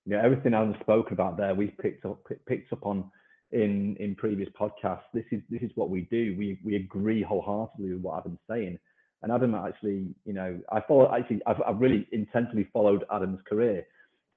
You 0.06 0.14
know, 0.14 0.22
everything 0.22 0.54
Adam 0.54 0.76
spoke 0.82 1.12
about 1.12 1.38
there, 1.38 1.56
we've 1.56 1.78
picked 1.82 2.06
up 2.06 2.20
picked 2.48 2.72
up 2.72 2.86
on 2.86 3.10
in 3.52 3.96
in 4.00 4.16
previous 4.16 4.50
podcasts. 4.60 5.04
This 5.14 5.26
is 5.32 5.42
this 5.50 5.62
is 5.62 5.72
what 5.76 5.90
we 5.90 6.02
do. 6.12 6.36
We 6.38 6.60
we 6.64 6.76
agree 6.76 7.22
wholeheartedly 7.22 7.94
with 7.94 8.02
what 8.02 8.20
Adam's 8.20 8.40
saying. 8.50 8.80
And 9.22 9.32
Adam 9.32 9.56
actually, 9.56 10.14
you 10.26 10.34
know, 10.34 10.60
I 10.72 10.82
follow 10.82 11.12
actually 11.12 11.42
I've, 11.48 11.62
I've 11.66 11.80
really 11.80 12.08
intensely 12.12 12.68
followed 12.72 13.06
Adam's 13.12 13.40
career 13.48 13.86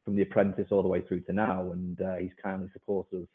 from 0.04 0.16
the 0.16 0.22
apprentice 0.22 0.68
all 0.70 0.82
the 0.82 0.88
way 0.88 1.02
through 1.02 1.20
to 1.20 1.32
now, 1.32 1.72
and 1.72 2.00
uh, 2.00 2.14
he's 2.16 2.30
kindly 2.42 2.70
supported 2.72 3.22
us 3.22 3.28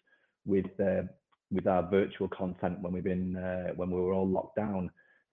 with 0.46 0.66
uh, 0.80 1.04
with 1.52 1.68
our 1.68 1.88
virtual 1.90 2.28
content 2.28 2.80
when 2.82 2.94
we've 2.94 3.04
been 3.04 3.36
uh, 3.36 3.74
when 3.76 3.92
we 3.92 4.00
were 4.00 4.14
all 4.14 4.28
locked 4.28 4.56
down. 4.56 4.90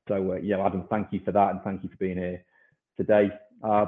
So 0.08 0.32
uh, 0.32 0.36
yeah, 0.36 0.64
Adam, 0.64 0.84
thank 0.90 1.08
you 1.12 1.20
for 1.24 1.32
that, 1.32 1.50
and 1.50 1.62
thank 1.62 1.82
you 1.82 1.88
for 1.88 1.96
being 1.96 2.18
here 2.18 2.44
today. 2.96 3.30
Uh, 3.62 3.86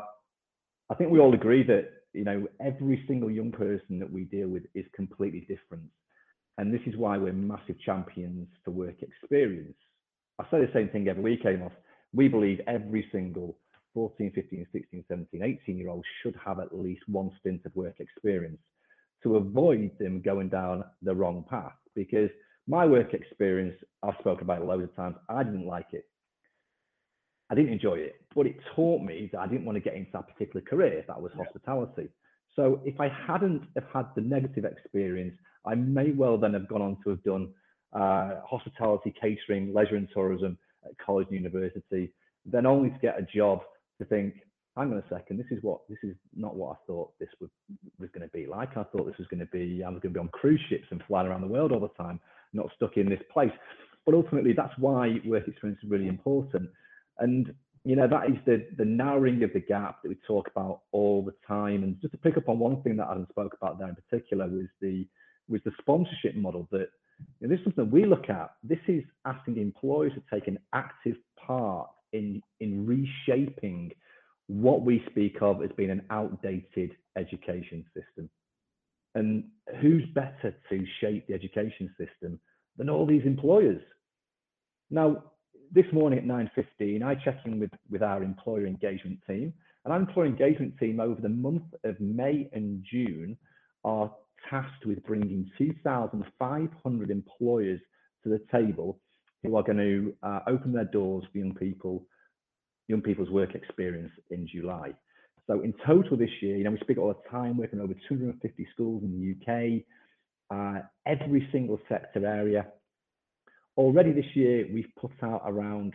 I 0.90 0.94
think 0.94 1.10
we 1.10 1.20
all 1.20 1.34
agree 1.34 1.62
that 1.64 1.90
you 2.14 2.24
know 2.24 2.46
every 2.60 3.04
single 3.06 3.30
young 3.30 3.52
person 3.52 3.98
that 3.98 4.10
we 4.10 4.24
deal 4.24 4.48
with 4.48 4.64
is 4.74 4.86
completely 4.94 5.40
different, 5.40 5.84
and 6.58 6.72
this 6.72 6.80
is 6.86 6.96
why 6.96 7.16
we're 7.18 7.32
massive 7.32 7.78
champions 7.80 8.48
for 8.64 8.70
work 8.70 9.02
experience. 9.02 9.76
I 10.38 10.44
say 10.50 10.60
the 10.60 10.70
same 10.72 10.88
thing 10.88 11.08
every 11.08 11.22
week, 11.22 11.40
Amos. 11.46 11.72
We 12.12 12.28
believe 12.28 12.60
every 12.66 13.08
single 13.12 13.56
14, 13.94 14.32
15, 14.34 14.66
16, 14.72 15.04
17, 15.08 15.42
18 15.42 15.78
year 15.78 15.88
old 15.88 16.04
should 16.22 16.36
have 16.44 16.60
at 16.60 16.76
least 16.76 17.02
one 17.06 17.30
stint 17.40 17.62
of 17.64 17.74
work 17.74 18.00
experience 18.00 18.58
to 19.22 19.36
avoid 19.36 19.90
them 19.98 20.20
going 20.20 20.48
down 20.48 20.84
the 21.02 21.14
wrong 21.14 21.44
path 21.48 21.72
because 21.94 22.30
my 22.66 22.86
work 22.86 23.12
experience, 23.14 23.76
I've 24.02 24.14
spoken 24.20 24.44
about 24.44 24.62
it 24.62 24.66
loads 24.66 24.84
of 24.84 24.96
times, 24.96 25.16
I 25.28 25.42
didn't 25.42 25.66
like 25.66 25.88
it. 25.92 26.04
I 27.50 27.54
didn't 27.54 27.72
enjoy 27.72 27.96
it, 27.96 28.14
but 28.34 28.46
it 28.46 28.56
taught 28.74 29.02
me 29.02 29.28
that 29.32 29.40
I 29.40 29.46
didn't 29.46 29.66
want 29.66 29.76
to 29.76 29.80
get 29.80 29.94
into 29.94 30.10
that 30.14 30.26
particular 30.26 30.62
career, 30.62 30.98
if 30.98 31.06
that 31.08 31.20
was 31.20 31.32
hospitality. 31.36 32.08
So 32.56 32.80
if 32.84 32.98
I 32.98 33.08
hadn't 33.26 33.64
have 33.74 33.84
had 33.92 34.06
the 34.14 34.22
negative 34.22 34.64
experience, 34.64 35.34
I 35.64 35.74
may 35.74 36.10
well 36.10 36.38
then 36.38 36.54
have 36.54 36.68
gone 36.68 36.82
on 36.82 36.96
to 37.04 37.10
have 37.10 37.22
done 37.22 37.50
uh, 37.92 38.40
hospitality, 38.46 39.14
catering, 39.20 39.72
leisure 39.72 39.96
and 39.96 40.08
tourism 40.12 40.58
at 40.84 40.92
college 41.04 41.28
and 41.30 41.38
university, 41.38 42.12
then 42.46 42.66
only 42.66 42.90
to 42.90 42.98
get 42.98 43.18
a 43.18 43.22
job 43.22 43.60
to 43.98 44.04
think, 44.06 44.34
hang 44.76 44.90
on 44.90 44.98
a 44.98 45.04
second, 45.08 45.38
this 45.38 45.46
is 45.50 45.62
what 45.62 45.80
this 45.88 45.98
is 46.02 46.16
not 46.34 46.56
what 46.56 46.72
I 46.72 46.76
thought 46.86 47.12
this 47.20 47.28
was 47.40 47.50
was 47.98 48.10
going 48.14 48.26
to 48.26 48.32
be 48.32 48.46
like. 48.46 48.70
I 48.76 48.84
thought 48.84 49.06
this 49.06 49.18
was 49.18 49.28
going 49.28 49.40
to 49.40 49.46
be 49.46 49.82
I 49.84 49.88
was 49.88 50.00
going 50.00 50.14
to 50.14 50.18
be 50.18 50.20
on 50.20 50.28
cruise 50.28 50.60
ships 50.68 50.86
and 50.90 51.02
flying 51.06 51.26
around 51.26 51.42
the 51.42 51.46
world 51.46 51.72
all 51.72 51.80
the 51.80 52.02
time, 52.02 52.18
not 52.52 52.70
stuck 52.76 52.96
in 52.96 53.08
this 53.08 53.22
place. 53.32 53.52
But 54.04 54.14
ultimately, 54.14 54.52
that's 54.52 54.76
why 54.78 55.20
work 55.24 55.46
experience 55.46 55.80
is 55.82 55.90
really 55.90 56.08
important. 56.08 56.70
And 57.18 57.54
you 57.84 57.96
know 57.96 58.08
that 58.08 58.30
is 58.30 58.36
the 58.46 58.66
the 58.78 58.84
narrowing 58.84 59.42
of 59.42 59.52
the 59.52 59.60
gap 59.60 60.02
that 60.02 60.08
we 60.08 60.16
talk 60.26 60.48
about 60.48 60.80
all 60.92 61.22
the 61.22 61.34
time. 61.46 61.82
And 61.82 62.00
just 62.00 62.12
to 62.12 62.18
pick 62.18 62.36
up 62.36 62.48
on 62.48 62.58
one 62.58 62.82
thing 62.82 62.96
that 62.96 63.08
Adam 63.10 63.26
spoke 63.30 63.54
about 63.60 63.78
there 63.78 63.88
in 63.88 63.96
particular 63.96 64.48
was 64.48 64.66
the 64.80 65.06
was 65.52 65.60
the 65.64 65.72
sponsorship 65.80 66.34
model 66.34 66.66
that 66.72 66.88
you 67.40 67.46
know, 67.46 67.48
this 67.48 67.60
is 67.60 67.64
something 67.64 67.90
we 67.90 68.04
look 68.04 68.28
at. 68.28 68.50
This 68.64 68.78
is 68.88 69.04
asking 69.24 69.58
employers 69.58 70.12
to 70.14 70.22
take 70.32 70.48
an 70.48 70.58
active 70.72 71.16
part 71.36 71.88
in 72.12 72.42
in 72.60 72.86
reshaping 72.86 73.92
what 74.48 74.82
we 74.82 75.02
speak 75.10 75.36
of 75.40 75.62
as 75.62 75.70
being 75.76 75.90
an 75.90 76.02
outdated 76.10 76.96
education 77.16 77.84
system. 77.94 78.28
And 79.14 79.44
who's 79.80 80.04
better 80.14 80.54
to 80.70 80.86
shape 81.00 81.26
the 81.26 81.34
education 81.34 81.94
system 81.98 82.40
than 82.76 82.88
all 82.88 83.06
these 83.06 83.24
employers? 83.24 83.80
Now, 84.90 85.24
this 85.70 85.86
morning 85.92 86.18
at 86.18 86.24
9.15, 86.26 87.02
I 87.02 87.14
checked 87.14 87.46
in 87.46 87.58
with, 87.60 87.70
with 87.90 88.02
our 88.02 88.22
employer 88.22 88.66
engagement 88.66 89.20
team. 89.26 89.52
And 89.84 89.92
our 89.92 90.00
employer 90.00 90.26
engagement 90.26 90.78
team 90.78 91.00
over 91.00 91.20
the 91.20 91.28
month 91.28 91.64
of 91.84 91.98
May 92.00 92.48
and 92.52 92.84
June 92.90 93.36
are 93.84 94.12
tasked 94.48 94.86
with 94.86 95.04
bringing 95.04 95.50
2,500 95.58 97.10
employers 97.10 97.80
to 98.22 98.28
the 98.28 98.40
table 98.50 98.98
who 99.42 99.56
are 99.56 99.62
going 99.62 99.78
to 99.78 100.14
uh, 100.22 100.40
open 100.46 100.72
their 100.72 100.84
doors 100.84 101.24
for 101.30 101.38
young 101.38 101.54
people, 101.54 102.06
young 102.88 103.02
people's 103.02 103.30
work 103.30 103.54
experience 103.54 104.12
in 104.30 104.46
July. 104.46 104.92
So 105.46 105.60
in 105.62 105.74
total 105.84 106.16
this 106.16 106.30
year, 106.40 106.56
you 106.56 106.64
know, 106.64 106.70
we 106.70 106.78
speak 106.78 106.98
all 106.98 107.08
the 107.08 107.28
time, 107.28 107.56
working 107.56 107.80
over 107.80 107.94
250 108.08 108.68
schools 108.72 109.02
in 109.02 109.36
the 109.46 109.52
UK, 109.52 109.82
uh, 110.50 110.82
every 111.06 111.48
single 111.50 111.80
sector 111.88 112.24
area. 112.24 112.66
Already 113.76 114.12
this 114.12 114.26
year, 114.34 114.66
we've 114.72 114.90
put 115.00 115.10
out 115.22 115.42
around 115.44 115.94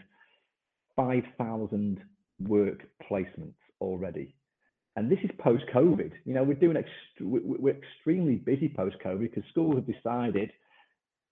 5,000 0.95 2.01
work 2.39 2.83
placements 3.09 3.53
already. 3.79 4.35
And 4.97 5.11
this 5.11 5.19
is 5.23 5.29
post-COVID. 5.37 6.11
You 6.25 6.33
know, 6.33 6.43
we're 6.43 6.55
doing 6.55 6.75
ext 6.75 7.21
we're 7.21 7.77
extremely 7.77 8.35
busy 8.35 8.67
post-COVID 8.67 9.19
because 9.19 9.43
schools 9.51 9.75
have 9.75 9.85
decided, 9.85 10.51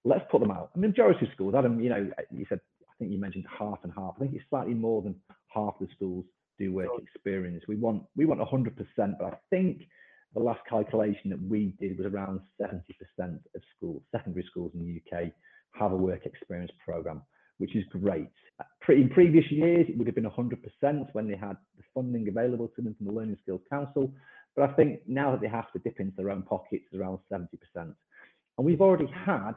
let's 0.03 0.24
put 0.29 0.39
them 0.39 0.51
out. 0.51 0.69
I 0.75 0.79
mean, 0.79 0.91
majority 0.91 1.25
of 1.25 1.31
schools, 1.34 1.55
Adam, 1.57 1.79
you 1.79 1.89
know, 1.89 2.07
you 2.31 2.45
said, 2.48 2.60
I 2.84 2.93
think 3.00 3.12
you 3.12 3.17
mentioned 3.17 3.45
half 3.50 3.79
and 3.81 3.91
half. 3.98 4.13
I 4.15 4.19
think 4.19 4.36
it's 4.36 4.45
slightly 4.51 4.75
more 4.75 5.01
than 5.01 5.15
half 5.48 5.79
the 5.81 5.88
schools 5.95 6.25
do 6.60 6.74
work 6.74 6.89
experience. 7.01 7.63
We 7.67 7.75
want 7.75 8.03
we 8.15 8.25
want 8.25 8.39
100%, 8.39 8.75
but 8.95 9.25
I 9.25 9.36
think 9.50 9.81
the 10.36 10.41
last 10.41 10.62
calculation 10.69 11.31
that 11.31 11.41
we 11.41 11.74
did 11.79 11.98
was 11.98 12.05
around 12.05 12.41
70% 12.62 12.77
of 13.19 13.62
schools, 13.75 14.03
secondary 14.12 14.45
schools 14.48 14.74
in 14.75 14.86
the 14.86 15.17
UK, 15.17 15.31
have 15.74 15.91
a 15.91 15.98
work 15.98 16.27
experience 16.27 16.72
program, 16.86 17.24
which 17.57 17.75
is 17.75 17.83
great. 17.89 18.29
In 18.89 19.09
previous 19.09 19.50
years, 19.51 19.88
it 19.89 19.97
would 19.97 20.07
have 20.07 20.15
been 20.15 20.29
100% 20.29 21.07
when 21.13 21.27
they 21.27 21.35
had 21.35 21.57
the 21.77 21.83
funding 21.93 22.27
available 22.27 22.67
to 22.75 22.81
them 22.81 22.95
from 22.95 23.07
the 23.07 23.13
Learning 23.13 23.38
Skills 23.41 23.62
Council. 23.69 24.13
But 24.55 24.69
I 24.69 24.74
think 24.74 25.01
now 25.07 25.31
that 25.31 25.41
they 25.41 25.47
have 25.47 25.71
to 25.74 25.79
dip 25.79 26.00
into 26.00 26.15
their 26.15 26.29
own 26.29 26.43
pockets, 26.43 26.83
it's 26.91 27.00
around 27.00 27.19
70%. 27.31 27.47
And 27.75 27.95
we've 28.57 28.81
already 28.81 29.07
had 29.07 29.53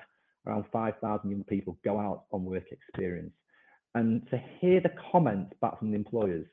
around 0.46 0.64
5,000 0.72 1.30
young 1.30 1.44
people 1.44 1.78
go 1.84 2.00
out 2.00 2.24
on 2.32 2.44
work 2.44 2.72
experience. 2.72 3.32
And 3.94 4.28
to 4.30 4.42
hear 4.60 4.80
the 4.80 4.92
comments 5.12 5.54
back 5.60 5.78
from 5.78 5.90
the 5.90 5.96
employers, 5.96 6.46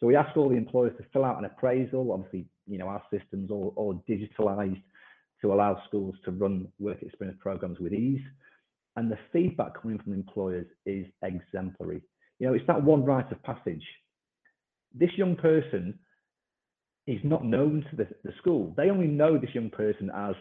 so 0.00 0.06
we 0.06 0.16
asked 0.16 0.36
all 0.36 0.48
the 0.48 0.56
employers 0.56 0.92
to 0.98 1.04
fill 1.12 1.24
out 1.24 1.38
an 1.38 1.44
appraisal. 1.44 2.12
Obviously, 2.12 2.46
you 2.66 2.78
know, 2.78 2.88
our 2.88 3.02
systems 3.12 3.50
all, 3.50 3.72
all 3.76 4.02
digitalized 4.08 4.82
to 5.40 5.52
allow 5.52 5.80
schools 5.86 6.14
to 6.24 6.30
run 6.30 6.68
work 6.78 7.02
experience 7.02 7.38
programs 7.40 7.78
with 7.78 7.92
ease. 7.92 8.20
And 8.96 9.10
the 9.10 9.18
feedback 9.32 9.80
coming 9.80 9.98
from 9.98 10.12
employers 10.12 10.66
is 10.86 11.06
exemplary. 11.22 12.02
You 12.38 12.48
know, 12.48 12.54
it's 12.54 12.66
that 12.66 12.82
one 12.82 13.04
rite 13.04 13.30
of 13.32 13.42
passage. 13.42 13.84
This 14.94 15.10
young 15.16 15.36
person 15.36 15.98
is 17.06 17.20
not 17.24 17.44
known 17.44 17.84
to 17.90 17.96
the, 17.96 18.08
the 18.22 18.32
school. 18.38 18.72
They 18.76 18.90
only 18.90 19.06
know 19.06 19.36
this 19.36 19.54
young 19.54 19.70
person 19.70 20.10
as 20.14 20.34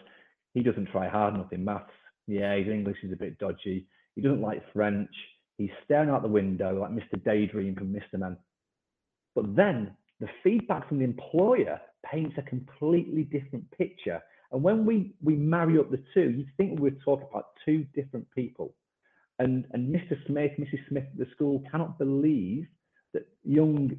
he 0.54 0.62
doesn't 0.62 0.90
try 0.92 1.08
hard 1.08 1.34
enough 1.34 1.52
in 1.52 1.66
maths. 1.66 1.90
Yeah, 2.28 2.56
his 2.56 2.68
English 2.68 2.98
is 3.04 3.12
a 3.12 3.18
bit 3.18 3.38
dodgy. 3.40 3.88
He 4.16 4.22
doesn't 4.22 4.42
like 4.42 4.64
French. 4.72 5.10
He's 5.58 5.72
staring 5.84 6.10
out 6.10 6.22
the 6.22 6.28
window 6.28 6.80
like 6.80 6.92
Mr. 6.92 7.24
Daydream 7.24 7.76
from 7.76 7.94
Mr. 7.94 8.20
Man. 8.20 8.38
But 9.36 9.56
then 9.56 9.96
the 10.20 10.28
feedback 10.44 10.88
from 10.88 11.00
the 11.00 11.06
employer 11.06 11.82
paints 12.06 12.36
a 12.38 12.44
completely 12.44 13.24
different 13.24 13.70
picture. 13.72 14.22
And 14.54 14.62
when 14.62 14.86
we, 14.86 15.16
we 15.22 15.36
marry 15.36 15.80
up 15.80 15.90
the 15.90 16.02
two, 16.14 16.30
you'd 16.30 16.52
think 16.58 16.80
we're 16.80 16.92
talking 17.04 17.28
about 17.30 17.48
two 17.66 17.86
different 17.96 18.28
people. 18.36 18.74
And, 19.40 19.66
and 19.72 19.94
Mr. 19.94 20.16
Smith, 20.28 20.52
Mrs. 20.60 20.88
Smith 20.88 21.06
at 21.12 21.18
the 21.18 21.28
school 21.34 21.64
cannot 21.72 21.98
believe 21.98 22.68
that 23.14 23.28
young 23.44 23.98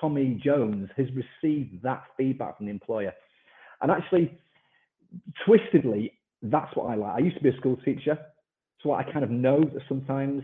Tommy 0.00 0.40
Jones 0.42 0.88
has 0.96 1.06
received 1.12 1.82
that 1.82 2.04
feedback 2.16 2.56
from 2.56 2.66
the 2.66 2.72
employer. 2.72 3.12
And 3.82 3.90
actually, 3.90 4.38
twistedly, 5.46 6.12
that's 6.42 6.74
what 6.74 6.84
I 6.84 6.94
like. 6.94 7.16
I 7.16 7.18
used 7.18 7.36
to 7.36 7.42
be 7.42 7.50
a 7.50 7.56
school 7.58 7.76
teacher, 7.84 8.18
so 8.82 8.92
I 8.92 9.02
kind 9.02 9.22
of 9.22 9.30
know 9.30 9.60
that 9.60 9.82
sometimes 9.88 10.42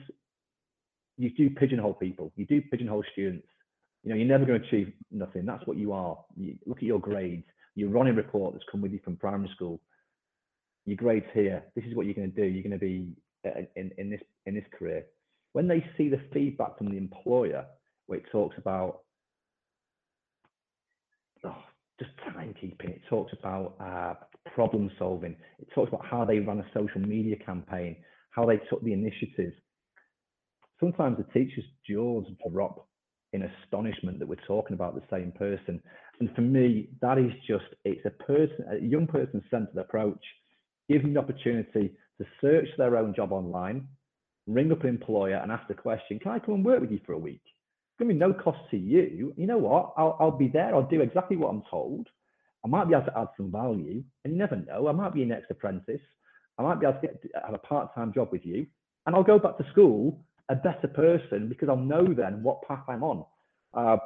you 1.16 1.30
do 1.30 1.48
pigeonhole 1.50 1.94
people, 1.94 2.30
you 2.36 2.44
do 2.46 2.60
pigeonhole 2.60 3.04
students. 3.12 3.46
You 4.02 4.10
know, 4.10 4.16
you're 4.16 4.26
never 4.26 4.44
going 4.44 4.60
to 4.60 4.66
achieve 4.66 4.92
nothing. 5.12 5.46
That's 5.46 5.64
what 5.66 5.76
you 5.76 5.92
are. 5.92 6.18
You 6.36 6.56
look 6.66 6.78
at 6.78 6.82
your 6.82 6.98
grades, 6.98 7.44
your 7.74 7.90
running 7.90 8.16
report 8.16 8.54
that's 8.54 8.64
come 8.70 8.80
with 8.80 8.92
you 8.92 9.00
from 9.04 9.16
primary 9.16 9.50
school. 9.54 9.80
Your 10.84 10.96
grades 10.96 11.26
here. 11.32 11.62
This 11.74 11.84
is 11.84 11.94
what 11.94 12.06
you're 12.06 12.14
going 12.14 12.32
to 12.32 12.40
do. 12.40 12.46
You're 12.46 12.62
going 12.62 12.72
to 12.72 12.78
be 12.78 13.08
uh, 13.46 13.62
in, 13.76 13.92
in 13.98 14.10
this 14.10 14.20
in 14.46 14.54
this 14.54 14.64
career. 14.76 15.04
When 15.52 15.68
they 15.68 15.84
see 15.96 16.08
the 16.08 16.20
feedback 16.32 16.78
from 16.78 16.90
the 16.90 16.96
employer, 16.96 17.64
where 18.06 18.18
it 18.18 18.24
talks 18.32 18.56
about 18.58 19.00
oh, 21.44 21.56
just 22.00 22.10
timekeeping, 22.28 22.90
it 22.90 23.02
talks 23.08 23.32
about 23.38 23.74
uh, 23.80 24.14
problem 24.54 24.90
solving, 24.98 25.36
it 25.58 25.68
talks 25.74 25.88
about 25.88 26.04
how 26.04 26.24
they 26.24 26.38
ran 26.38 26.58
a 26.58 26.66
social 26.74 27.00
media 27.00 27.36
campaign, 27.36 27.96
how 28.30 28.44
they 28.44 28.56
took 28.68 28.82
the 28.82 28.92
initiative. 28.92 29.52
Sometimes 30.80 31.16
the 31.16 31.24
teacher's 31.32 31.64
jaws 31.88 32.24
drop 32.50 32.88
in 33.32 33.42
astonishment 33.42 34.18
that 34.18 34.28
we're 34.28 34.36
talking 34.46 34.74
about 34.74 34.94
the 34.94 35.02
same 35.10 35.32
person. 35.32 35.80
And 36.22 36.32
for 36.36 36.42
me, 36.42 36.88
that 37.00 37.18
is 37.18 37.32
just, 37.48 37.64
it's 37.84 38.06
a 38.06 38.10
person, 38.10 38.64
a 38.70 38.78
young 38.78 39.08
person 39.08 39.42
centered 39.50 39.76
approach, 39.76 40.24
gives 40.88 41.02
them 41.02 41.14
the 41.14 41.18
opportunity 41.18 41.90
to 42.18 42.26
search 42.40 42.68
their 42.78 42.96
own 42.96 43.12
job 43.12 43.32
online, 43.32 43.88
ring 44.46 44.70
up 44.70 44.82
an 44.82 44.90
employer 44.90 45.34
and 45.34 45.50
ask 45.50 45.66
the 45.66 45.74
question, 45.74 46.20
can 46.20 46.30
I 46.30 46.38
come 46.38 46.54
and 46.54 46.64
work 46.64 46.80
with 46.80 46.92
you 46.92 47.00
for 47.04 47.14
a 47.14 47.18
week? 47.18 47.42
It's 47.44 47.98
to 47.98 48.04
be 48.04 48.14
no 48.14 48.32
cost 48.32 48.60
to 48.70 48.76
you. 48.76 49.34
You 49.36 49.46
know 49.48 49.58
what? 49.58 49.94
I'll, 49.96 50.16
I'll 50.20 50.30
be 50.30 50.46
there. 50.46 50.72
I'll 50.72 50.86
do 50.86 51.00
exactly 51.00 51.36
what 51.36 51.48
I'm 51.48 51.64
told. 51.68 52.06
I 52.64 52.68
might 52.68 52.86
be 52.86 52.94
able 52.94 53.06
to 53.06 53.18
add 53.18 53.26
some 53.36 53.50
value. 53.50 54.04
And 54.24 54.32
you 54.32 54.38
never 54.38 54.54
know. 54.54 54.86
I 54.86 54.92
might 54.92 55.12
be 55.12 55.20
your 55.20 55.28
next 55.28 55.50
apprentice. 55.50 56.00
I 56.56 56.62
might 56.62 56.78
be 56.78 56.86
able 56.86 57.00
to 57.00 57.06
get, 57.08 57.20
have 57.44 57.54
a 57.54 57.58
part-time 57.58 58.12
job 58.14 58.28
with 58.30 58.46
you. 58.46 58.64
And 59.06 59.16
I'll 59.16 59.24
go 59.24 59.40
back 59.40 59.58
to 59.58 59.66
school 59.72 60.24
a 60.48 60.54
better 60.54 60.86
person 60.86 61.48
because 61.48 61.68
I'll 61.68 61.76
know 61.76 62.14
then 62.14 62.44
what 62.44 62.62
path 62.62 62.84
I'm 62.86 63.02
on. 63.02 63.24
Uh, 63.74 63.96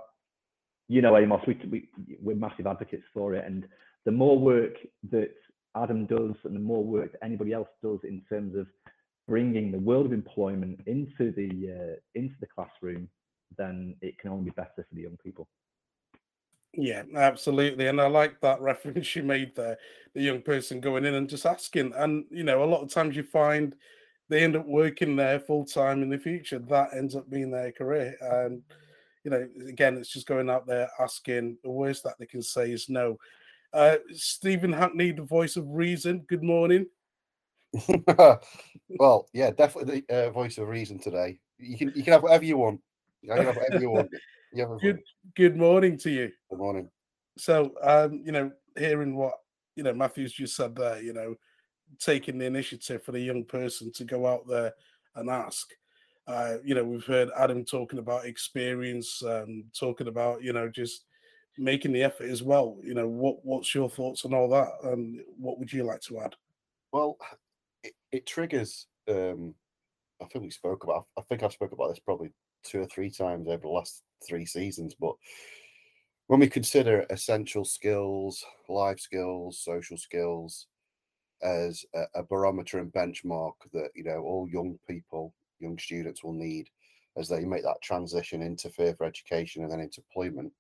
you 0.89 1.03
know, 1.03 1.17
Amos, 1.17 1.43
we, 1.47 1.59
we, 1.71 1.89
we're 2.21 2.37
massive 2.37 2.67
advocates 2.67 3.05
for 3.13 3.35
it. 3.35 3.45
And 3.47 3.67
the 4.05 4.13
more 4.13 4.39
work 4.39 4.75
that 5.11 5.35
Adam 5.77 6.07
does 6.07 6.35
and 6.45 6.55
the 6.55 6.61
more 6.61 6.85
work 6.85 7.13
that 7.13 7.25
anybody 7.25 7.53
else 7.53 7.69
does 7.83 8.01
in 8.05 8.23
terms 8.29 8.57
of 8.57 8.67
bringing 9.29 9.73
the 9.73 9.79
world 9.79 10.07
of 10.07 10.13
employment 10.13 10.81
into 10.87 11.33
the 11.33 11.73
uh, 11.73 11.97
into 12.15 12.35
the 12.41 12.47
classroom, 12.47 13.09
then 13.59 13.97
it 14.01 14.19
can 14.19 14.31
only 14.31 14.45
be 14.45 14.51
better 14.51 14.71
for 14.77 14.95
the 14.95 15.03
young 15.03 15.19
people. 15.23 15.49
Yeah, 16.73 17.03
absolutely. 17.17 17.87
And 17.87 18.01
I 18.01 18.07
like 18.07 18.41
that 18.41 18.61
reference 18.61 19.17
you 19.17 19.23
made 19.23 19.57
there, 19.57 19.79
the 20.15 20.23
young 20.23 20.43
person 20.43 20.81
going 20.81 21.05
in 21.05 21.15
and 21.15 21.29
just 21.29 21.47
asking. 21.47 21.93
And, 21.97 22.25
you 22.31 22.45
know, 22.45 22.63
a 22.63 22.67
lot 22.67 22.83
of 22.83 22.91
times 22.91 23.17
you 23.17 23.23
find 23.23 23.75
they 24.29 24.43
end 24.43 24.57
up 24.57 24.67
working 24.67 25.17
there 25.17 25.41
full 25.41 25.65
time 25.65 26.03
in 26.03 26.11
the 26.11 26.19
future. 26.19 26.59
That 26.59 26.95
ends 26.95 27.17
up 27.17 27.31
being 27.31 27.51
their 27.51 27.73
career. 27.73 28.17
And 28.21 28.63
you 29.27 29.31
know, 29.31 29.49
again, 29.69 29.97
it's 29.97 30.13
just 30.13 30.29
going 30.29 30.49
out 30.49 30.69
there 30.69 30.89
asking. 31.01 31.59
The 31.65 31.71
worst 31.71 32.05
that 32.05 32.15
they 32.17 32.27
can 32.27 32.43
say 32.43 32.71
is 32.71 32.89
no. 32.89 33.19
Uh, 33.73 33.97
Stephen 34.13 34.73
Hackney, 34.73 35.11
the 35.11 35.23
voice 35.23 35.57
of 35.57 35.67
reason. 35.69 36.25
Good 36.29 36.45
morning. 36.45 36.87
well, 38.89 39.29
yeah, 39.33 39.51
definitely 39.51 40.05
the 40.09 40.29
uh, 40.29 40.31
voice 40.31 40.59
of 40.59 40.69
reason 40.69 41.01
today. 41.01 41.41
You 41.59 41.77
can 41.77 41.89
you 41.97 42.05
can 42.05 42.13
have 42.13 42.23
whatever 42.23 42.45
you 42.45 42.57
want. 42.57 42.81
You 43.21 43.35
can 43.35 43.47
have 43.47 43.57
whatever 43.57 43.81
you 43.83 43.91
want. 43.91 44.11
You 44.53 44.69
have 44.69 44.81
good 44.81 45.01
good 45.35 45.57
morning 45.57 45.99
to 45.99 46.11
you. 46.11 46.31
Good 46.49 46.61
morning. 46.61 46.89
So, 47.37 47.75
um, 47.83 48.23
you 48.25 48.31
know, 48.31 48.53
hearing 48.79 49.17
what 49.17 49.35
you 49.75 49.83
know 49.83 49.93
Matthews 49.93 50.35
just 50.35 50.55
said 50.55 50.77
there, 50.77 51.03
you 51.03 51.13
know, 51.13 51.35
taking 51.99 52.39
the 52.39 52.47
initiative 52.47 53.03
for 53.03 53.11
the 53.11 53.21
young 53.21 53.45
person 53.45 53.91
to 53.95 54.05
go 54.05 54.25
out 54.25 54.47
there 54.47 54.73
and 55.17 55.29
ask. 55.29 55.67
Uh, 56.27 56.57
you 56.65 56.75
know, 56.75 56.85
we've 56.85 57.05
heard 57.05 57.31
Adam 57.37 57.65
talking 57.65 57.99
about 57.99 58.27
experience, 58.27 59.23
um, 59.23 59.65
talking 59.79 60.09
about 60.09 60.43
you 60.43 60.53
know 60.53 60.69
just 60.69 61.05
making 61.59 61.93
the 61.93 62.03
effort 62.03 62.29
as 62.29 62.43
well. 62.43 62.79
You 62.83 62.95
know, 62.95 63.09
what 63.09 63.45
what's 63.45 63.75
your 63.75 63.89
thoughts 63.89 64.25
on 64.25 64.35
all 64.35 64.49
that, 64.51 64.69
and 64.91 65.21
what 65.39 65.59
would 65.59 65.73
you 65.73 65.85
like 65.85 66.01
to 66.03 66.21
add? 66.21 66.35
Well, 66.93 67.17
it, 67.83 67.95
it 68.11 68.27
triggers. 68.27 68.87
Um, 69.09 69.55
I 70.21 70.25
think 70.27 70.45
we 70.45 70.51
spoke 70.51 70.85
about. 70.85 71.07
I 71.17 71.23
think 71.23 71.43
I've 71.43 71.53
spoke 71.53 71.73
about 71.73 71.89
this 71.89 72.01
probably 72.01 72.33
two 72.65 72.81
or 72.81 72.87
three 72.87 73.11
times 73.11 73.47
over 73.47 73.63
the 73.63 73.69
last 73.69 74.03
three 74.27 74.47
seasons, 74.47 74.95
but 74.99 75.15
when 76.27 76.41
we 76.41 76.49
consider 76.49 77.07
essential 77.11 77.65
skills, 77.65 78.45
life 78.69 78.99
skills, 78.99 79.61
social 79.61 79.97
skills, 79.97 80.67
as 81.43 81.85
a, 81.95 82.03
a, 82.17 82.23
barometer 82.25 82.79
and 82.79 82.93
benchmark 82.93 83.53
that 83.73 83.91
you 83.95 84.03
know 84.03 84.23
all 84.23 84.49
young 84.51 84.79
people, 84.89 85.33
young 85.59 85.79
students 85.79 86.23
will 86.23 86.33
need 86.33 86.69
as 87.17 87.29
they 87.29 87.45
make 87.45 87.63
that 87.63 87.81
transition 87.83 88.43
into 88.43 88.71
further 88.71 89.05
education 89.05 89.63
and 89.63 89.73
then 89.73 89.81
into 89.81 90.01
employment. 90.01 90.53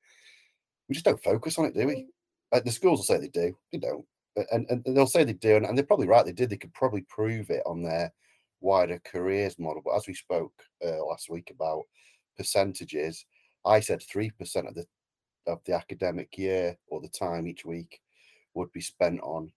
We 0.88 0.94
just 0.94 1.04
don't 1.04 1.22
focus 1.22 1.58
on 1.58 1.66
it, 1.66 1.74
do 1.74 1.86
we? 1.86 2.06
Uh, 2.52 2.60
the 2.64 2.70
schools 2.70 2.98
will 3.00 3.04
say 3.04 3.18
they 3.18 3.28
do, 3.28 3.56
they 3.72 3.78
don't, 3.78 4.04
and, 4.52 4.66
and 4.70 4.84
they'll 4.96 5.06
say 5.06 5.24
they 5.24 5.32
do, 5.32 5.56
and, 5.56 5.66
and 5.66 5.76
they're 5.76 5.84
probably 5.84 6.06
right. 6.06 6.24
They 6.24 6.32
did. 6.32 6.50
They 6.50 6.56
could 6.56 6.72
probably 6.74 7.02
prove 7.08 7.50
it 7.50 7.62
on 7.66 7.82
their 7.82 8.12
wider 8.60 9.00
careers 9.04 9.58
model. 9.58 9.82
But 9.84 9.96
as 9.96 10.06
we 10.06 10.14
spoke 10.14 10.52
uh, 10.84 11.04
last 11.04 11.28
week 11.28 11.50
about 11.50 11.84
percentages, 12.36 13.26
I 13.64 13.80
said 13.80 14.00
three 14.02 14.30
percent 14.30 14.68
of 14.68 14.74
the 14.74 14.86
of 15.46 15.60
the 15.64 15.74
academic 15.74 16.36
year 16.38 16.76
or 16.88 17.00
the 17.00 17.08
time 17.08 17.46
each 17.46 17.64
week 17.64 18.00
would 18.54 18.72
be 18.72 18.80
spent 18.80 19.20
on 19.20 19.52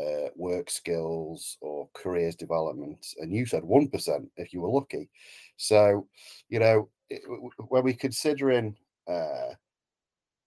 uh, 0.00 0.28
work 0.36 0.70
skills 0.70 1.58
or 1.60 1.88
careers 1.92 2.36
development, 2.36 3.06
and 3.18 3.32
you 3.32 3.46
said 3.46 3.64
one 3.64 3.88
percent 3.88 4.30
if 4.36 4.52
you 4.52 4.60
were 4.60 4.70
lucky. 4.70 5.08
So, 5.56 6.06
you 6.48 6.60
know, 6.60 6.88
it, 7.10 7.22
when 7.68 7.84
we're 7.84 7.94
considering, 7.94 8.76
uh, 9.08 9.54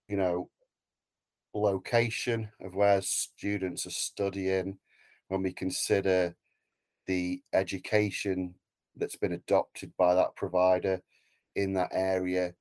you 0.08 0.18
know, 0.18 0.50
location 1.54 2.50
of 2.62 2.76
where 2.76 3.02
students 3.02 3.86
are 3.86 3.92
studying, 3.92 4.78
when 5.28 5.44
we 5.44 5.52
consider 5.52 6.36
the 7.08 7.42
education 7.54 8.54
that's 8.96 9.18
been 9.18 9.34
adopted 9.34 9.92
by 9.98 10.14
that 10.16 10.36
provider 10.36 11.02
in 11.56 11.74
that 11.74 11.90
area, 11.92 12.54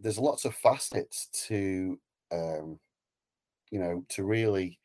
there's 0.00 0.18
lots 0.18 0.44
of 0.44 0.54
facets 0.56 1.28
to, 1.46 1.98
um, 2.32 2.80
you 3.70 3.78
know, 3.78 4.04
to 4.08 4.24
really 4.24 4.78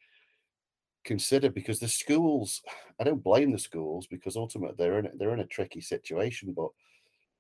consider 1.04 1.50
because 1.50 1.80
the 1.80 1.88
schools 1.88 2.62
i 3.00 3.04
don't 3.04 3.24
blame 3.24 3.52
the 3.52 3.60
schools 3.60 4.08
because 4.08 4.36
ultimately 4.36 4.76
they're 4.78 5.00
in 5.00 5.10
they're 5.18 5.34
in 5.34 5.40
a 5.40 5.46
tricky 5.46 5.82
situation 5.82 6.54
but 6.56 6.70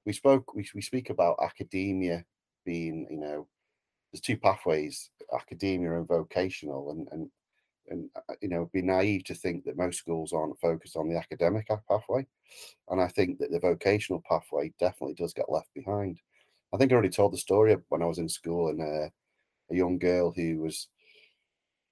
we 0.06 0.14
spoke 0.14 0.54
we, 0.56 0.68
we 0.74 0.82
speak 0.82 1.10
about 1.10 1.40
academia 1.44 2.24
being 2.66 3.08
you 3.10 3.18
know 3.18 3.48
there's 4.12 4.22
two 4.22 4.38
pathways 4.38 5.10
academia 5.36 5.98
and 5.98 6.08
vocational 6.08 6.92
and 6.92 7.08
and 7.12 7.30
and 7.90 8.10
uh, 8.16 8.34
you 8.42 8.50
know 8.50 8.70
be 8.74 8.82
naive 8.82 9.24
to 9.24 9.34
think 9.34 9.64
that 9.64 9.78
most 9.78 9.98
schools 9.98 10.34
aren't 10.34 10.60
focused 10.60 10.96
on 10.96 11.10
the 11.10 11.18
academic 11.18 11.68
pathway 11.88 12.26
and 12.90 13.02
i 13.02 13.08
think 13.08 13.38
that 13.40 13.52
the 13.52 13.60
vocational 13.60 14.24
pathway 14.28 14.72
definitely 14.80 15.16
does 15.16 15.34
get 15.34 15.52
left 15.52 15.70
behind. 15.74 16.20
I 16.74 16.78
think 16.78 16.92
i 16.92 16.94
already 16.94 17.10
told 17.10 17.34
the 17.34 17.38
story 17.38 17.76
when 17.90 18.02
i 18.02 18.06
was 18.06 18.20
in 18.20 18.30
school 18.30 18.70
and 18.70 18.82
uh, 18.82 19.10
a 19.72 19.76
young 19.76 19.98
girl 19.98 20.32
who 20.32 20.60
was 20.60 20.88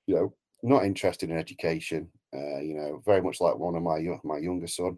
you 0.05 0.15
know 0.15 0.33
not 0.63 0.85
interested 0.85 1.29
in 1.29 1.37
education. 1.37 2.09
Uh, 2.33 2.59
you 2.59 2.75
know, 2.75 3.01
very 3.05 3.21
much 3.21 3.39
like 3.39 3.57
one 3.57 3.75
of 3.75 3.83
my 3.83 3.99
my 4.23 4.37
younger 4.37 4.67
son. 4.67 4.97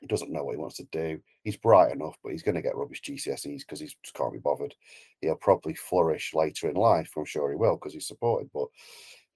He 0.00 0.06
doesn't 0.08 0.32
know 0.32 0.42
what 0.42 0.52
he 0.52 0.60
wants 0.60 0.76
to 0.78 0.84
do. 0.90 1.20
He's 1.44 1.56
bright 1.56 1.92
enough, 1.92 2.16
but 2.22 2.32
he's 2.32 2.42
going 2.42 2.56
to 2.56 2.62
get 2.62 2.74
rubbish 2.74 3.02
GCSEs 3.02 3.60
because 3.60 3.78
he 3.78 3.86
just 3.86 4.14
can't 4.14 4.32
be 4.32 4.40
bothered. 4.40 4.74
He'll 5.20 5.36
probably 5.36 5.74
flourish 5.74 6.34
later 6.34 6.68
in 6.68 6.74
life. 6.74 7.12
I'm 7.16 7.24
sure 7.24 7.50
he 7.50 7.56
will 7.56 7.76
because 7.76 7.92
he's 7.92 8.08
supported. 8.08 8.50
But 8.52 8.66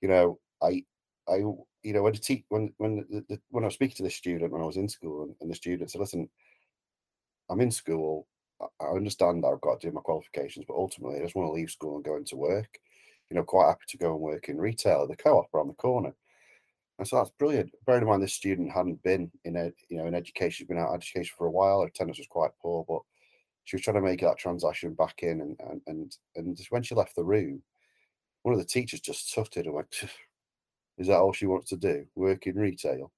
you 0.00 0.08
know, 0.08 0.38
I, 0.60 0.84
I, 1.28 1.36
you 1.36 1.92
know, 1.92 2.02
when 2.02 2.14
the 2.14 2.18
te- 2.18 2.46
when 2.48 2.72
when 2.78 3.06
the, 3.08 3.24
the, 3.28 3.40
when 3.50 3.64
I 3.64 3.68
was 3.68 3.74
speaking 3.74 3.96
to 3.96 4.02
the 4.02 4.10
student 4.10 4.52
when 4.52 4.62
I 4.62 4.66
was 4.66 4.76
in 4.76 4.88
school, 4.88 5.22
and, 5.22 5.34
and 5.40 5.50
the 5.50 5.54
student 5.54 5.90
said, 5.90 6.00
"Listen, 6.00 6.28
I'm 7.48 7.60
in 7.60 7.70
school. 7.70 8.26
I 8.80 8.86
understand 8.86 9.44
that 9.44 9.48
I've 9.48 9.60
got 9.60 9.80
to 9.80 9.88
do 9.88 9.94
my 9.94 10.00
qualifications, 10.00 10.64
but 10.66 10.76
ultimately, 10.76 11.18
I 11.18 11.22
just 11.22 11.36
want 11.36 11.48
to 11.48 11.52
leave 11.52 11.70
school 11.70 11.96
and 11.96 12.04
go 12.04 12.16
into 12.16 12.36
work." 12.36 12.78
You 13.30 13.37
know, 13.37 13.45
quite 13.45 13.68
happy 13.68 13.85
to 13.88 13.99
go 13.99 14.12
and 14.12 14.21
work 14.21 14.49
in 14.49 14.59
retail 14.59 15.02
at 15.02 15.09
the 15.09 15.16
co-op 15.16 15.52
around 15.52 15.68
the 15.68 15.75
corner. 15.75 16.14
And 16.99 17.06
so 17.06 17.16
that's 17.16 17.30
brilliant. 17.30 17.73
Bearing 17.85 18.02
in 18.02 18.09
mind 18.09 18.23
this 18.23 18.33
student 18.33 18.73
hadn't 18.73 19.02
been 19.02 19.30
in 19.45 19.56
a 19.56 19.71
you 19.88 19.99
know 19.99 20.06
in 20.06 20.14
education, 20.14 20.66
been 20.66 20.78
out 20.78 20.88
of 20.88 20.95
education 20.95 21.35
for 21.37 21.47
a 21.47 21.50
while. 21.50 21.83
Her 21.83 21.88
attendance 21.88 22.18
was 22.18 22.26
quite 22.26 22.52
poor, 22.61 22.85
but 22.88 23.00
she 23.64 23.76
was 23.76 23.83
trying 23.83 23.97
to 23.97 24.00
make 24.00 24.21
that 24.21 24.38
transition 24.38 24.95
back 24.95 25.23
in. 25.23 25.40
And 25.42 25.61
and 25.61 25.83
and 25.87 26.16
and 26.37 26.59
when 26.71 26.83
she 26.83 26.95
left 26.95 27.14
the 27.14 27.25
room, 27.25 27.62
one 28.42 28.54
of 28.54 28.59
the 28.61 28.66
teachers 28.66 29.00
just 29.00 29.35
tutted 29.35 29.66
and 29.66 29.75
went, 29.75 29.95
"Is 30.99 31.09
that 31.09 31.18
all 31.18 31.33
she 31.33 31.47
wants 31.47 31.68
to 31.71 31.76
do? 31.76 32.06
Work 32.14 32.47
in 32.47 32.56
retail?" 32.56 33.12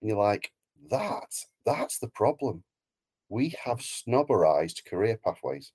And 0.00 0.10
you're 0.10 0.18
like, 0.18 0.52
"That 0.90 1.32
that's 1.64 1.98
the 1.98 2.08
problem. 2.08 2.64
We 3.28 3.54
have 3.62 3.78
snobberized 3.78 4.84
career 4.84 5.18
pathways. 5.22 5.72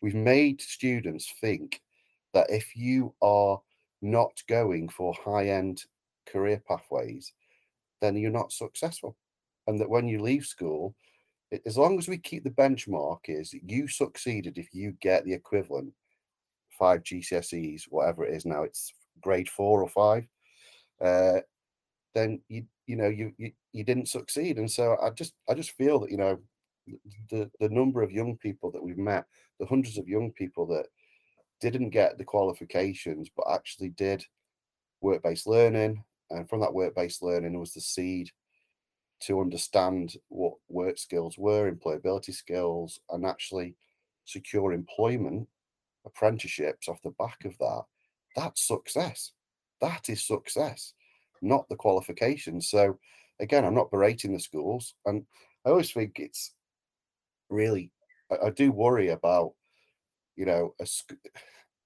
We've 0.00 0.14
made 0.14 0.60
students 0.60 1.32
think 1.40 1.80
that 2.34 2.50
if 2.50 2.76
you 2.76 3.14
are 3.22 3.60
not 4.02 4.42
going 4.48 4.88
for 4.88 5.14
high 5.14 5.48
end 5.48 5.84
career 6.26 6.62
pathways, 6.66 7.32
then 8.00 8.16
you're 8.16 8.30
not 8.30 8.52
successful. 8.52 9.16
And 9.66 9.80
that 9.80 9.90
when 9.90 10.06
you 10.06 10.20
leave 10.20 10.44
school, 10.44 10.94
as 11.64 11.76
long 11.76 11.98
as 11.98 12.08
we 12.08 12.18
keep 12.18 12.44
the 12.44 12.50
benchmark 12.50 13.20
is 13.26 13.54
you 13.64 13.88
succeeded 13.88 14.58
if 14.58 14.74
you 14.74 14.92
get 15.00 15.24
the 15.24 15.32
equivalent 15.32 15.92
five 16.78 17.02
GCSEs, 17.02 17.84
whatever 17.88 18.24
it 18.24 18.34
is 18.34 18.44
now, 18.44 18.62
it's 18.62 18.92
grade 19.22 19.48
four 19.48 19.82
or 19.82 19.88
five, 19.88 20.26
uh, 21.00 21.40
then 22.14 22.40
you 22.48 22.64
you 22.86 22.96
know 22.96 23.08
you, 23.08 23.32
you 23.38 23.52
you 23.72 23.84
didn't 23.84 24.08
succeed. 24.08 24.58
And 24.58 24.70
so 24.70 24.96
I 25.02 25.10
just 25.10 25.34
I 25.48 25.54
just 25.54 25.72
feel 25.72 26.00
that 26.00 26.10
you 26.10 26.16
know 26.16 26.38
the 27.30 27.50
the 27.60 27.68
number 27.68 28.02
of 28.02 28.12
young 28.12 28.36
people 28.36 28.70
that 28.72 28.82
we've 28.82 28.98
met, 28.98 29.24
the 29.60 29.66
hundreds 29.66 29.98
of 29.98 30.08
young 30.08 30.32
people 30.32 30.66
that 30.68 30.86
didn't 31.60 31.90
get 31.90 32.18
the 32.18 32.24
qualifications, 32.24 33.28
but 33.34 33.46
actually 33.50 33.90
did 33.90 34.24
work 35.00 35.22
based 35.22 35.46
learning. 35.46 36.02
And 36.30 36.48
from 36.48 36.60
that 36.60 36.74
work 36.74 36.94
based 36.94 37.22
learning 37.22 37.58
was 37.58 37.72
the 37.72 37.80
seed 37.80 38.30
to 39.20 39.40
understand 39.40 40.16
what 40.28 40.54
work 40.68 40.98
skills 40.98 41.38
were, 41.38 41.70
employability 41.70 42.34
skills, 42.34 43.00
and 43.10 43.24
actually 43.24 43.74
secure 44.24 44.72
employment, 44.72 45.48
apprenticeships 46.04 46.88
off 46.88 47.00
the 47.02 47.10
back 47.18 47.44
of 47.44 47.56
that. 47.58 47.82
That's 48.34 48.66
success. 48.66 49.32
That 49.80 50.08
is 50.08 50.26
success, 50.26 50.92
not 51.40 51.68
the 51.68 51.76
qualifications. 51.76 52.68
So, 52.68 52.98
again, 53.40 53.64
I'm 53.64 53.74
not 53.74 53.90
berating 53.90 54.32
the 54.32 54.40
schools. 54.40 54.94
And 55.06 55.24
I 55.64 55.70
always 55.70 55.92
think 55.92 56.18
it's 56.18 56.52
really, 57.48 57.90
I, 58.30 58.46
I 58.46 58.50
do 58.50 58.72
worry 58.72 59.08
about 59.08 59.52
you 60.36 60.46
know, 60.46 60.74
a, 60.80 60.86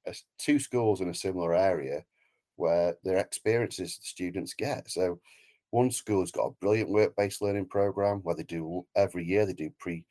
a, 0.07 0.15
two 0.39 0.59
schools 0.59 1.01
in 1.01 1.09
a 1.09 1.15
similar 1.15 1.55
area 1.55 2.05
where 2.57 2.97
their 3.05 3.19
experiences 3.19 3.97
the 3.97 4.05
students 4.05 4.55
get. 4.55 4.91
So 4.91 5.21
one 5.71 5.91
school's 5.91 6.33
got 6.33 6.47
a 6.47 6.55
brilliant 6.61 6.91
work-based 6.91 7.43
learning 7.43 7.67
program 7.67 8.19
where 8.19 8.35
they 8.35 8.43
do 8.43 8.85
every 8.97 9.25
year 9.25 9.47
they 9.47 9.53
do 9.53 9.71
pre 9.79 10.05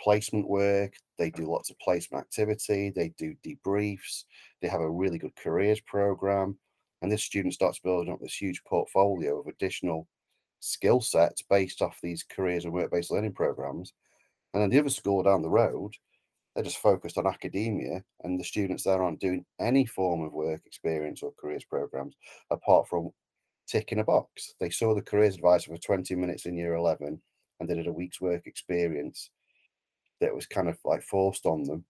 placement 0.00 0.48
work, 0.48 0.94
they 1.16 1.30
do 1.30 1.50
lots 1.50 1.70
of 1.70 1.78
placement 1.78 2.24
activity, 2.24 2.90
they 2.90 3.10
do 3.16 3.34
debriefs, 3.46 4.24
they 4.60 4.68
have 4.68 4.80
a 4.80 4.90
really 4.90 5.18
good 5.18 5.34
careers 5.36 5.80
program, 5.80 6.58
and 7.02 7.10
this 7.10 7.22
student 7.22 7.54
starts 7.54 7.78
building 7.78 8.12
up 8.12 8.20
this 8.20 8.34
huge 8.34 8.62
portfolio 8.64 9.38
of 9.38 9.46
additional 9.46 10.08
skill 10.58 11.00
sets 11.00 11.42
based 11.42 11.82
off 11.82 11.98
these 12.02 12.24
careers 12.24 12.64
and 12.64 12.72
work-based 12.72 13.10
learning 13.10 13.32
programs. 13.32 13.92
And 14.52 14.62
then 14.62 14.70
the 14.70 14.78
other 14.80 14.90
school 14.90 15.22
down 15.22 15.42
the 15.42 15.48
road 15.48 15.94
they're 16.54 16.64
just 16.64 16.78
focused 16.78 17.18
on 17.18 17.26
academia, 17.26 18.02
and 18.24 18.38
the 18.38 18.44
students 18.44 18.84
there 18.84 19.02
aren't 19.02 19.20
doing 19.20 19.44
any 19.60 19.86
form 19.86 20.22
of 20.22 20.32
work 20.32 20.62
experience 20.66 21.22
or 21.22 21.32
careers 21.40 21.64
programs 21.64 22.14
apart 22.50 22.88
from 22.88 23.10
ticking 23.66 24.00
a 24.00 24.04
box. 24.04 24.54
They 24.60 24.70
saw 24.70 24.94
the 24.94 25.02
careers 25.02 25.34
advisor 25.34 25.72
for 25.72 25.78
20 25.78 26.14
minutes 26.14 26.46
in 26.46 26.56
year 26.56 26.74
11 26.74 27.20
and 27.62 27.70
they 27.70 27.74
did 27.74 27.86
a 27.86 27.92
week's 27.92 28.20
work 28.20 28.46
experience 28.46 29.30
that 30.20 30.34
was 30.34 30.46
kind 30.46 30.68
of 30.68 30.76
like 30.84 31.02
forced 31.02 31.46
on 31.46 31.62
them, 31.64 31.84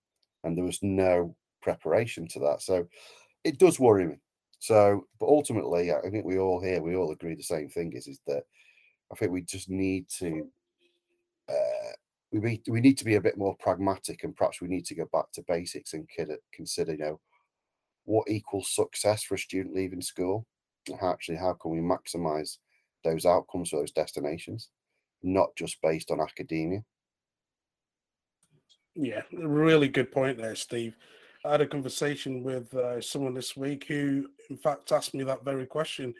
and 0.44 0.56
there 0.56 0.64
was 0.64 0.78
no 0.82 1.34
preparation 1.62 2.28
to 2.28 2.38
that. 2.40 2.62
So 2.62 2.86
it 3.44 3.58
does 3.58 3.80
worry 3.80 4.06
me. 4.06 4.16
So, 4.58 5.06
but 5.18 5.26
ultimately, 5.26 5.92
I 5.92 6.08
think 6.10 6.24
we 6.24 6.38
all 6.38 6.60
here, 6.60 6.80
we 6.80 6.94
all 6.94 7.10
agree 7.10 7.34
the 7.34 7.42
same 7.42 7.68
thing 7.68 7.92
is, 7.94 8.06
is 8.06 8.20
that 8.26 8.44
I 9.10 9.16
think 9.16 9.32
we 9.32 9.42
just 9.42 9.68
need 9.68 10.08
to 10.18 10.46
uh, 11.48 11.91
we 12.32 12.40
need, 12.40 12.62
we 12.68 12.80
need 12.80 12.98
to 12.98 13.04
be 13.04 13.16
a 13.16 13.20
bit 13.20 13.36
more 13.36 13.56
pragmatic 13.60 14.24
and 14.24 14.34
perhaps 14.34 14.60
we 14.60 14.68
need 14.68 14.86
to 14.86 14.94
go 14.94 15.06
back 15.12 15.30
to 15.32 15.44
basics 15.46 15.92
and 15.92 16.08
consider, 16.52 16.92
you 16.92 16.98
know, 16.98 17.20
what 18.04 18.28
equals 18.28 18.74
success 18.74 19.22
for 19.22 19.34
a 19.34 19.38
student 19.38 19.74
leaving 19.74 20.00
school? 20.00 20.46
Actually, 21.02 21.36
how 21.36 21.52
can 21.52 21.70
we 21.70 21.78
maximize 21.78 22.58
those 23.04 23.26
outcomes 23.26 23.70
for 23.70 23.80
those 23.80 23.92
destinations, 23.92 24.70
not 25.22 25.54
just 25.56 25.80
based 25.82 26.10
on 26.10 26.20
academia? 26.20 26.82
Yeah, 28.94 29.22
really 29.32 29.88
good 29.88 30.10
point 30.10 30.38
there, 30.38 30.56
Steve. 30.56 30.96
I 31.44 31.52
had 31.52 31.60
a 31.60 31.66
conversation 31.66 32.42
with 32.42 32.72
uh, 32.74 33.00
someone 33.00 33.34
this 33.34 33.56
week 33.56 33.86
who, 33.88 34.28
in 34.50 34.56
fact, 34.56 34.92
asked 34.92 35.14
me 35.14 35.24
that 35.24 35.44
very 35.44 35.66
question: 35.66 36.14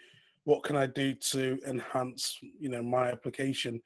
What 0.45 0.63
can 0.63 0.77
I 0.77 0.87
do 0.87 1.15
to 1.15 1.59
enhance, 1.67 2.39
you 2.59 2.69
know, 2.69 2.83
my 2.83 3.11
application? 3.11 3.81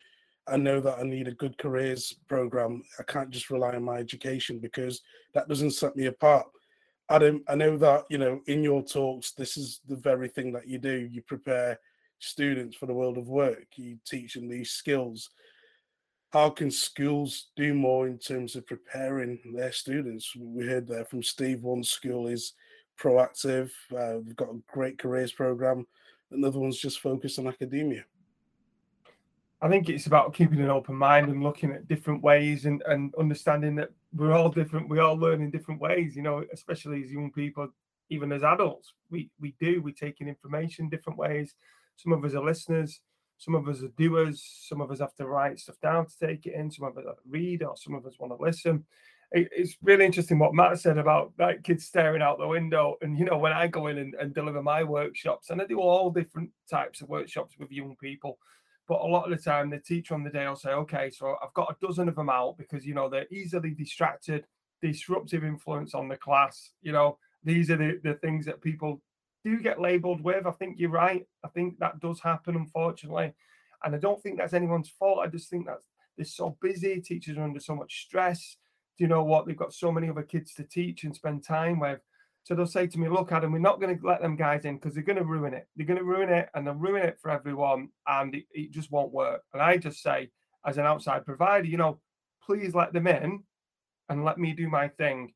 I 0.48 0.56
know 0.56 0.80
that 0.80 0.98
I 0.98 1.02
need 1.02 1.28
a 1.28 1.32
good 1.32 1.58
careers 1.58 2.14
program. 2.28 2.82
I 2.98 3.02
can't 3.02 3.30
just 3.30 3.50
rely 3.50 3.74
on 3.74 3.82
my 3.82 3.96
education 3.96 4.58
because 4.58 5.02
that 5.34 5.48
doesn't 5.48 5.72
set 5.72 5.96
me 5.96 6.06
apart. 6.06 6.46
Adam, 7.08 7.44
I 7.48 7.54
know 7.54 7.76
that 7.78 8.04
you 8.10 8.18
know 8.18 8.40
in 8.46 8.62
your 8.62 8.82
talks, 8.82 9.32
this 9.32 9.56
is 9.56 9.80
the 9.88 9.96
very 9.96 10.28
thing 10.28 10.52
that 10.52 10.68
you 10.68 10.78
do. 10.78 11.08
You 11.10 11.22
prepare 11.22 11.78
students 12.18 12.76
for 12.76 12.86
the 12.86 12.94
world 12.94 13.18
of 13.18 13.28
work. 13.28 13.66
You 13.76 13.98
teach 14.04 14.34
them 14.34 14.48
these 14.48 14.70
skills. 14.70 15.30
how 16.32 16.50
can 16.50 16.70
schools 16.70 17.48
do 17.56 17.72
more 17.72 18.06
in 18.08 18.18
terms 18.18 18.56
of 18.56 18.66
preparing 18.66 19.38
their 19.54 19.72
students? 19.72 20.34
We 20.36 20.66
heard 20.66 20.86
there 20.86 21.04
from 21.04 21.22
Steve, 21.22 21.62
one 21.62 21.84
school 21.84 22.26
is 22.26 22.54
proactive, 23.00 23.70
uh, 23.96 24.18
they've 24.24 24.36
got 24.36 24.50
a 24.50 24.60
great 24.70 24.98
careers 24.98 25.32
program, 25.32 25.86
another 26.30 26.58
one's 26.58 26.78
just 26.78 27.00
focused 27.00 27.38
on 27.38 27.46
academia. 27.46 28.04
I 29.62 29.68
think 29.68 29.88
it's 29.88 30.06
about 30.06 30.34
keeping 30.34 30.60
an 30.60 30.70
open 30.70 30.94
mind 30.94 31.28
and 31.28 31.42
looking 31.42 31.72
at 31.72 31.88
different 31.88 32.22
ways 32.22 32.66
and, 32.66 32.82
and 32.86 33.14
understanding 33.18 33.74
that 33.76 33.88
we're 34.14 34.32
all 34.32 34.50
different. 34.50 34.90
We 34.90 34.98
all 34.98 35.16
learn 35.16 35.42
in 35.42 35.50
different 35.50 35.80
ways, 35.80 36.14
you 36.14 36.22
know, 36.22 36.44
especially 36.52 37.02
as 37.02 37.10
young 37.10 37.32
people, 37.32 37.68
even 38.10 38.32
as 38.32 38.42
adults. 38.42 38.92
We 39.10 39.30
we 39.40 39.54
do, 39.58 39.80
we 39.80 39.92
take 39.92 40.20
in 40.20 40.28
information 40.28 40.90
different 40.90 41.18
ways. 41.18 41.54
Some 41.96 42.12
of 42.12 42.22
us 42.24 42.34
are 42.34 42.44
listeners, 42.44 43.00
some 43.38 43.54
of 43.54 43.66
us 43.66 43.82
are 43.82 43.88
doers, 43.96 44.44
some 44.68 44.82
of 44.82 44.90
us 44.90 45.00
have 45.00 45.14
to 45.14 45.26
write 45.26 45.58
stuff 45.58 45.80
down 45.82 46.06
to 46.06 46.26
take 46.26 46.44
it 46.44 46.54
in, 46.54 46.70
some 46.70 46.86
of 46.86 46.98
us 46.98 47.04
read, 47.28 47.62
or 47.62 47.76
some 47.76 47.94
of 47.94 48.04
us 48.04 48.18
want 48.18 48.36
to 48.36 48.42
listen. 48.42 48.84
It, 49.32 49.48
it's 49.50 49.76
really 49.82 50.04
interesting 50.04 50.38
what 50.38 50.54
Matt 50.54 50.78
said 50.78 50.98
about 50.98 51.32
like 51.38 51.62
kids 51.62 51.86
staring 51.86 52.20
out 52.20 52.38
the 52.38 52.46
window. 52.46 52.96
And 53.00 53.18
you 53.18 53.24
know, 53.24 53.38
when 53.38 53.54
I 53.54 53.68
go 53.68 53.86
in 53.86 53.96
and, 53.96 54.14
and 54.16 54.34
deliver 54.34 54.62
my 54.62 54.84
workshops, 54.84 55.48
and 55.48 55.62
I 55.62 55.66
do 55.66 55.80
all 55.80 56.10
different 56.10 56.50
types 56.70 57.00
of 57.00 57.08
workshops 57.08 57.54
with 57.58 57.72
young 57.72 57.96
people 57.96 58.38
but 58.88 59.00
a 59.00 59.06
lot 59.06 59.30
of 59.30 59.36
the 59.36 59.42
time, 59.42 59.70
the 59.70 59.78
teacher 59.78 60.14
on 60.14 60.22
the 60.22 60.30
day 60.30 60.46
will 60.46 60.56
say, 60.56 60.70
okay, 60.70 61.10
so 61.10 61.36
I've 61.42 61.54
got 61.54 61.70
a 61.70 61.86
dozen 61.86 62.08
of 62.08 62.14
them 62.14 62.30
out 62.30 62.56
because, 62.56 62.86
you 62.86 62.94
know, 62.94 63.08
they're 63.08 63.26
easily 63.30 63.70
distracted, 63.70 64.46
disruptive 64.80 65.44
influence 65.44 65.94
on 65.94 66.08
the 66.08 66.16
class. 66.16 66.70
You 66.82 66.92
know, 66.92 67.18
these 67.42 67.70
are 67.70 67.76
the, 67.76 68.00
the 68.02 68.14
things 68.14 68.46
that 68.46 68.60
people 68.60 69.02
do 69.44 69.60
get 69.60 69.80
labeled 69.80 70.20
with. 70.20 70.46
I 70.46 70.52
think 70.52 70.78
you're 70.78 70.90
right. 70.90 71.26
I 71.44 71.48
think 71.48 71.78
that 71.78 72.00
does 72.00 72.20
happen, 72.20 72.54
unfortunately. 72.56 73.32
And 73.82 73.94
I 73.94 73.98
don't 73.98 74.22
think 74.22 74.38
that's 74.38 74.54
anyone's 74.54 74.88
fault. 74.88 75.20
I 75.22 75.28
just 75.28 75.50
think 75.50 75.66
that 75.66 75.78
they're 76.16 76.24
so 76.24 76.56
busy. 76.60 77.00
Teachers 77.00 77.36
are 77.36 77.44
under 77.44 77.60
so 77.60 77.74
much 77.74 78.02
stress. 78.06 78.56
Do 78.96 79.04
you 79.04 79.08
know 79.08 79.24
what? 79.24 79.46
They've 79.46 79.56
got 79.56 79.74
so 79.74 79.92
many 79.92 80.08
other 80.08 80.22
kids 80.22 80.54
to 80.54 80.64
teach 80.64 81.04
and 81.04 81.14
spend 81.14 81.44
time 81.44 81.80
with. 81.80 82.00
So 82.46 82.54
they'll 82.54 82.64
say 82.64 82.86
to 82.86 82.98
me, 83.00 83.08
look, 83.08 83.32
Adam, 83.32 83.50
we're 83.50 83.58
not 83.58 83.80
going 83.80 83.98
to 83.98 84.06
let 84.06 84.22
them 84.22 84.36
guys 84.36 84.64
in 84.66 84.76
because 84.76 84.94
they're 84.94 85.02
going 85.02 85.18
to 85.18 85.24
ruin 85.24 85.52
it. 85.52 85.66
They're 85.74 85.84
going 85.84 85.98
to 85.98 86.04
ruin 86.04 86.28
it 86.28 86.48
and 86.54 86.64
they'll 86.64 86.74
ruin 86.74 87.02
it 87.02 87.18
for 87.20 87.32
everyone 87.32 87.88
and 88.06 88.36
it, 88.36 88.44
it, 88.52 88.70
just 88.70 88.92
won't 88.92 89.12
work. 89.12 89.42
And 89.52 89.60
I 89.60 89.78
just 89.78 90.00
say, 90.00 90.30
as 90.64 90.78
an 90.78 90.86
outside 90.86 91.26
provider, 91.26 91.66
you 91.66 91.76
know, 91.76 91.98
please 92.40 92.72
let 92.72 92.92
them 92.92 93.08
in 93.08 93.42
and 94.10 94.24
let 94.24 94.38
me 94.38 94.52
do 94.52 94.68
my 94.68 94.86
thing. 94.86 95.34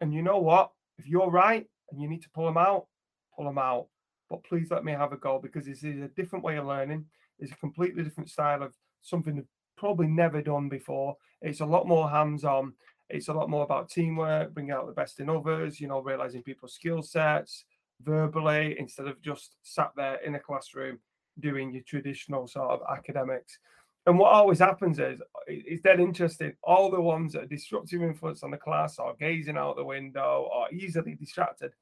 And 0.00 0.14
you 0.14 0.22
know 0.22 0.38
what? 0.38 0.70
If 0.98 1.08
you're 1.08 1.32
right 1.32 1.66
and 1.90 2.00
you 2.00 2.08
need 2.08 2.22
to 2.22 2.30
pull 2.30 2.44
them 2.44 2.56
out, 2.56 2.86
pull 3.34 3.46
them 3.46 3.58
out. 3.58 3.88
But 4.30 4.44
please 4.44 4.70
let 4.70 4.84
me 4.84 4.92
have 4.92 5.12
a 5.12 5.16
go 5.16 5.40
because 5.40 5.66
this 5.66 5.82
is 5.82 6.00
a 6.00 6.08
different 6.14 6.44
way 6.44 6.58
of 6.58 6.66
learning. 6.66 7.06
It's 7.40 7.50
a 7.50 7.56
completely 7.56 8.04
different 8.04 8.30
style 8.30 8.62
of 8.62 8.72
something 9.00 9.34
they've 9.34 9.44
probably 9.76 10.06
never 10.06 10.40
done 10.40 10.68
before. 10.68 11.16
It's 11.40 11.58
a 11.58 11.66
lot 11.66 11.88
more 11.88 12.08
hands 12.08 12.44
on 12.44 12.74
it's 13.08 13.28
a 13.28 13.32
lot 13.32 13.50
more 13.50 13.64
about 13.64 13.90
teamwork, 13.90 14.54
bringing 14.54 14.72
out 14.72 14.86
the 14.86 14.92
best 14.92 15.20
in 15.20 15.28
others, 15.28 15.80
you 15.80 15.88
know, 15.88 16.00
realizing 16.00 16.42
people's 16.42 16.74
skill 16.74 17.02
sets 17.02 17.64
verbally 18.02 18.76
instead 18.78 19.06
of 19.06 19.20
just 19.20 19.56
sat 19.62 19.92
there 19.96 20.16
in 20.24 20.34
a 20.34 20.40
classroom 20.40 20.98
doing 21.40 21.72
your 21.72 21.82
traditional 21.82 22.46
sort 22.46 22.70
of 22.70 22.80
academics. 22.90 23.58
And 24.06 24.18
what 24.18 24.32
always 24.32 24.58
happens 24.58 24.98
is 24.98 25.20
it's 25.46 25.82
dead 25.82 26.00
interesting. 26.00 26.54
All 26.62 26.90
the 26.90 27.00
ones 27.00 27.32
that 27.32 27.44
are 27.44 27.46
disruptive 27.46 28.02
influence 28.02 28.42
on 28.42 28.50
the 28.50 28.56
class 28.56 28.98
or 28.98 29.14
gazing 29.18 29.56
out 29.56 29.76
the 29.76 29.84
window 29.84 30.48
or 30.52 30.72
easily 30.72 31.14
distracted 31.14 31.72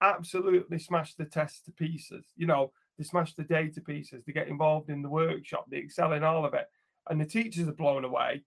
absolutely 0.00 0.78
smash 0.78 1.14
the 1.14 1.24
test 1.24 1.64
to 1.64 1.72
pieces. 1.72 2.24
You 2.36 2.46
know, 2.46 2.72
they 2.98 3.04
smash 3.04 3.34
the 3.34 3.44
day 3.44 3.68
to 3.68 3.80
pieces. 3.80 4.22
They 4.24 4.32
get 4.32 4.48
involved 4.48 4.90
in 4.90 5.02
the 5.02 5.08
workshop, 5.08 5.66
they 5.68 5.78
excel 5.78 6.12
in 6.12 6.22
all 6.22 6.44
of 6.44 6.54
it. 6.54 6.66
And 7.08 7.20
the 7.20 7.26
teachers 7.26 7.68
are 7.68 7.72
blown 7.72 8.04
away. 8.04 8.42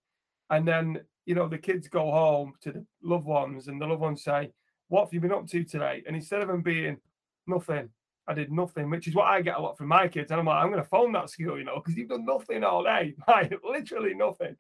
And 0.50 0.68
then 0.68 1.02
you 1.30 1.36
know, 1.36 1.48
the 1.48 1.60
kids 1.60 1.88
go 1.88 2.10
home 2.10 2.54
to 2.60 2.72
the 2.72 2.84
loved 3.04 3.28
ones 3.28 3.68
and 3.68 3.80
the 3.80 3.86
loved 3.86 4.02
ones 4.02 4.24
say, 4.24 4.52
What 4.88 5.04
have 5.04 5.14
you 5.14 5.20
been 5.20 5.32
up 5.32 5.46
to 5.50 5.64
today? 5.64 6.02
And 6.08 6.16
instead 6.16 6.42
of 6.42 6.48
them 6.48 6.64
being 6.64 6.98
nothing, 7.46 7.88
I 8.28 8.34
did 8.34 8.52
nothing, 8.52 8.90
which 8.90 9.08
is 9.08 9.14
what 9.14 9.28
I 9.28 9.44
get 9.44 9.58
a 9.58 9.62
lot 9.62 9.78
from 9.78 9.90
my 9.90 10.08
kids. 10.08 10.32
And 10.32 10.40
I'm 10.40 10.48
like, 10.48 10.56
I'm 10.56 10.72
going 10.72 10.82
to 10.82 10.90
phone 10.90 11.12
that 11.12 11.30
school, 11.30 11.60
you 11.60 11.66
know, 11.66 11.76
because 11.76 11.96
you've 11.96 12.10
done 12.10 12.26
nothing 12.26 12.64
all 12.64 12.84
day, 12.84 13.14
like 13.28 13.54
literally 13.64 14.16
nothing. 14.16 14.56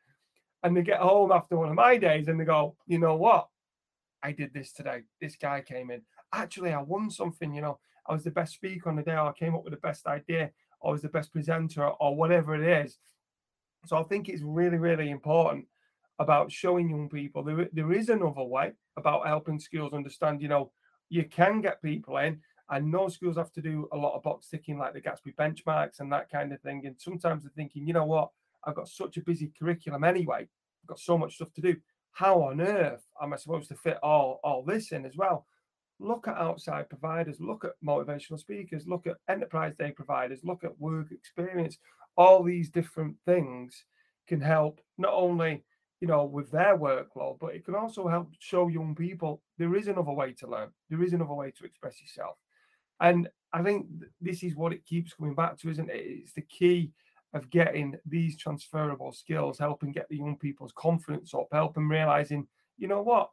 And 0.61 0.77
they 0.77 0.83
get 0.83 0.99
home 0.99 1.31
after 1.31 1.57
one 1.57 1.69
of 1.69 1.73
my 1.75 1.97
days 1.97 2.27
and 2.27 2.39
they 2.39 2.45
go, 2.45 2.75
You 2.85 2.99
know 2.99 3.15
what? 3.15 3.47
I 4.21 4.31
did 4.31 4.53
this 4.53 4.71
today. 4.71 5.01
This 5.19 5.37
guy 5.37 5.61
came 5.61 5.89
in. 5.89 6.03
Actually, 6.31 6.73
I 6.73 6.83
won 6.83 7.09
something, 7.09 7.51
you 7.51 7.61
know, 7.61 7.79
I 8.05 8.13
was 8.13 8.23
the 8.23 8.29
best 8.29 8.53
speaker 8.53 8.89
on 8.89 8.95
the 8.95 9.01
day, 9.01 9.13
or 9.13 9.29
I 9.29 9.33
came 9.33 9.55
up 9.55 9.63
with 9.63 9.73
the 9.73 9.79
best 9.79 10.05
idea, 10.05 10.51
or 10.81 10.89
I 10.89 10.91
was 10.91 11.01
the 11.01 11.09
best 11.09 11.33
presenter, 11.33 11.87
or 11.87 12.15
whatever 12.15 12.53
it 12.53 12.85
is. 12.85 12.99
So 13.87 13.97
I 13.97 14.03
think 14.03 14.29
it's 14.29 14.43
really, 14.43 14.77
really 14.77 15.09
important 15.09 15.65
about 16.19 16.51
showing 16.51 16.89
young 16.89 17.09
people 17.09 17.43
there, 17.43 17.69
there 17.71 17.93
is 17.93 18.09
another 18.09 18.43
way 18.43 18.73
about 18.97 19.25
helping 19.25 19.59
schools 19.59 19.93
understand, 19.93 20.41
you 20.41 20.49
know, 20.49 20.71
you 21.09 21.23
can 21.25 21.61
get 21.61 21.81
people 21.81 22.17
in. 22.17 22.41
and 22.69 22.91
no 22.91 23.07
schools 23.07 23.37
have 23.37 23.51
to 23.53 23.61
do 23.61 23.87
a 23.91 23.97
lot 23.97 24.15
of 24.15 24.23
box 24.23 24.47
ticking 24.49 24.77
like 24.77 24.93
the 24.93 25.01
Gatsby 25.01 25.35
benchmarks 25.35 25.99
and 25.99 26.11
that 26.11 26.29
kind 26.29 26.53
of 26.53 26.61
thing. 26.61 26.85
And 26.85 26.95
sometimes 26.99 27.43
they're 27.43 27.51
thinking, 27.55 27.87
you 27.87 27.93
know 27.93 28.05
what, 28.05 28.29
I've 28.63 28.75
got 28.75 28.87
such 28.87 29.17
a 29.17 29.23
busy 29.23 29.51
curriculum 29.57 30.03
anyway, 30.03 30.41
I've 30.83 30.87
got 30.87 30.99
so 30.99 31.17
much 31.17 31.35
stuff 31.35 31.51
to 31.53 31.61
do. 31.61 31.75
How 32.11 32.41
on 32.43 32.61
earth 32.61 33.05
am 33.21 33.33
I 33.33 33.37
supposed 33.37 33.69
to 33.69 33.75
fit 33.75 33.97
all, 34.03 34.39
all 34.43 34.63
this 34.63 34.91
in 34.91 35.05
as 35.05 35.15
well? 35.15 35.45
Look 35.99 36.27
at 36.27 36.37
outside 36.37 36.89
providers, 36.89 37.37
look 37.39 37.65
at 37.65 37.73
motivational 37.85 38.39
speakers, 38.39 38.87
look 38.87 39.07
at 39.07 39.17
enterprise 39.27 39.73
day 39.77 39.91
providers, 39.91 40.41
look 40.43 40.63
at 40.63 40.79
work 40.79 41.11
experience. 41.11 41.77
All 42.17 42.43
these 42.43 42.69
different 42.69 43.15
things 43.25 43.83
can 44.27 44.41
help 44.41 44.79
not 44.97 45.13
only 45.13 45.63
you 46.01 46.07
know, 46.07 46.25
with 46.25 46.51
their 46.51 46.77
workload, 46.77 47.39
but 47.39 47.55
it 47.55 47.65
can 47.65 47.75
also 47.75 48.07
help 48.07 48.31
show 48.39 48.67
young 48.67 48.95
people 48.95 49.41
there 49.57 49.75
is 49.75 49.87
another 49.87 50.11
way 50.11 50.31
to 50.33 50.47
learn, 50.47 50.69
there 50.89 51.03
is 51.03 51.13
another 51.13 51.33
way 51.33 51.51
to 51.51 51.65
express 51.65 52.01
yourself. 52.01 52.37
And 53.01 53.29
I 53.53 53.63
think 53.63 53.87
this 54.21 54.43
is 54.43 54.55
what 54.55 54.73
it 54.73 54.85
keeps 54.85 55.13
coming 55.13 55.35
back 55.35 55.57
to, 55.59 55.69
isn't 55.69 55.89
it? 55.89 55.95
It's 55.95 56.33
the 56.33 56.41
key 56.41 56.91
of 57.33 57.49
getting 57.49 57.95
these 58.05 58.37
transferable 58.37 59.11
skills, 59.11 59.59
helping 59.59 59.91
get 59.91 60.07
the 60.09 60.17
young 60.17 60.37
people's 60.37 60.73
confidence 60.75 61.33
up, 61.33 61.47
help 61.51 61.73
them 61.73 61.89
realizing, 61.89 62.47
you 62.77 62.87
know 62.87 63.01
what, 63.01 63.29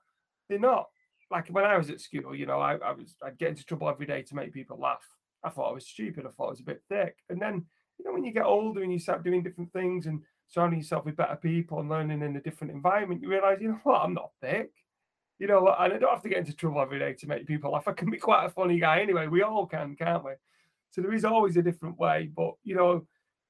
they're 0.48 0.59
not 0.59 0.87
like 1.31 1.48
when 1.48 1.64
I 1.64 1.76
was 1.76 1.90
at 1.90 2.00
school, 2.00 2.35
you 2.35 2.46
know, 2.46 2.61
I, 2.61 2.76
I 2.76 2.92
was 2.92 3.16
I'd 3.22 3.38
get 3.38 3.50
into 3.50 3.64
trouble 3.64 3.88
every 3.88 4.07
day 4.07 4.22
to 4.22 4.35
make 4.35 4.52
people 4.52 4.79
laugh. 4.79 5.07
I 5.42 5.50
thought 5.50 5.70
I 5.70 5.74
was 5.74 5.87
stupid, 5.87 6.24
I 6.26 6.31
thought 6.31 6.46
I 6.46 6.50
was 6.50 6.61
a 6.61 6.64
bit 6.64 6.83
thick. 6.88 7.16
And 7.29 7.40
then, 7.40 7.64
you 7.98 8.05
know, 8.05 8.12
when 8.12 8.24
you 8.24 8.33
get 8.33 8.44
older 8.44 8.83
and 8.83 8.92
you 8.92 8.98
start 8.98 9.24
doing 9.24 9.42
different 9.42 9.72
things 9.72 10.07
and 10.07 10.22
surrounding 10.48 10.80
yourself 10.80 11.04
with 11.04 11.16
better 11.16 11.37
people 11.37 11.80
and 11.80 11.88
learning 11.88 12.22
in 12.22 12.37
a 12.37 12.40
different 12.40 12.72
environment, 12.72 13.20
you 13.20 13.28
realize, 13.28 13.59
you 13.61 13.68
know 13.68 13.80
what, 13.82 14.02
I'm 14.02 14.14
not 14.14 14.30
thick. 14.40 14.70
You 15.38 15.46
know, 15.46 15.59
and 15.78 15.92
I 15.92 15.98
don't 15.98 16.11
have 16.11 16.22
to 16.22 16.30
get 16.30 16.38
into 16.38 16.54
trouble 16.54 16.80
every 16.80 16.98
day 16.98 17.12
to 17.12 17.26
make 17.26 17.46
people 17.46 17.72
laugh. 17.72 17.87
I 17.87 17.92
can 17.92 18.11
be 18.11 18.16
quite 18.16 18.46
a 18.46 18.50
funny 18.50 18.78
guy 18.78 19.00
anyway. 19.00 19.26
We 19.26 19.42
all 19.42 19.66
can, 19.66 19.94
can't 19.94 20.24
we? 20.24 20.32
So 20.90 21.02
there 21.02 21.12
is 21.12 21.26
always 21.26 21.59
a 21.59 21.62
different 21.62 21.98
way. 21.98 22.30
But, 22.35 22.54
you 22.64 22.74
know, 22.74 23.06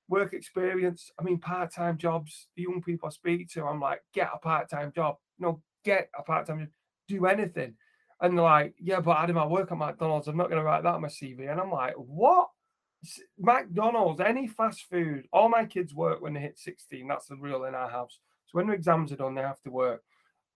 work 0.09 0.33
experience, 0.33 1.13
I 1.19 1.23
mean, 1.23 1.39
part 1.39 1.73
time 1.73 1.97
jobs, 1.97 2.49
the 2.57 2.63
young 2.63 2.83
people 2.83 3.07
I 3.07 3.11
speak 3.11 3.49
to, 3.51 3.65
I'm 3.65 3.81
like, 3.81 4.03
get 4.13 4.31
a 4.35 4.39
part 4.39 4.69
time 4.69 4.91
job. 4.93 5.17
No, 5.39 5.63
get 5.85 6.11
a 6.19 6.23
part 6.23 6.47
time 6.47 6.59
job. 6.59 6.69
Do 7.07 7.27
anything. 7.27 7.75
And 8.21 8.37
they're 8.37 8.45
like, 8.45 8.75
yeah, 8.81 8.99
but 8.99 9.19
Adam, 9.19 9.39
I 9.39 9.47
work 9.47 9.71
at 9.71 9.79
McDonald's. 9.79 10.27
I'm 10.27 10.37
not 10.37 10.49
going 10.49 10.59
to 10.59 10.65
write 10.65 10.83
that 10.83 10.95
on 10.95 11.03
my 11.03 11.09
CV. 11.09 11.51
And 11.51 11.61
I'm 11.61 11.71
like, 11.71 11.95
what? 11.95 12.49
McDonald's, 13.39 14.21
any 14.21 14.47
fast 14.47 14.87
food, 14.91 15.27
all 15.33 15.49
my 15.49 15.65
kids 15.65 15.95
work 15.95 16.21
when 16.21 16.35
they 16.35 16.41
hit 16.41 16.59
16. 16.59 17.07
That's 17.07 17.27
the 17.27 17.37
rule 17.37 17.65
in 17.65 17.75
our 17.75 17.89
house. 17.89 18.19
So 18.47 18.53
when 18.53 18.67
the 18.67 18.73
exams 18.73 19.13
are 19.13 19.17
done, 19.17 19.35
they 19.35 19.43
have 19.43 19.61
to 19.63 19.71
work. 19.71 20.03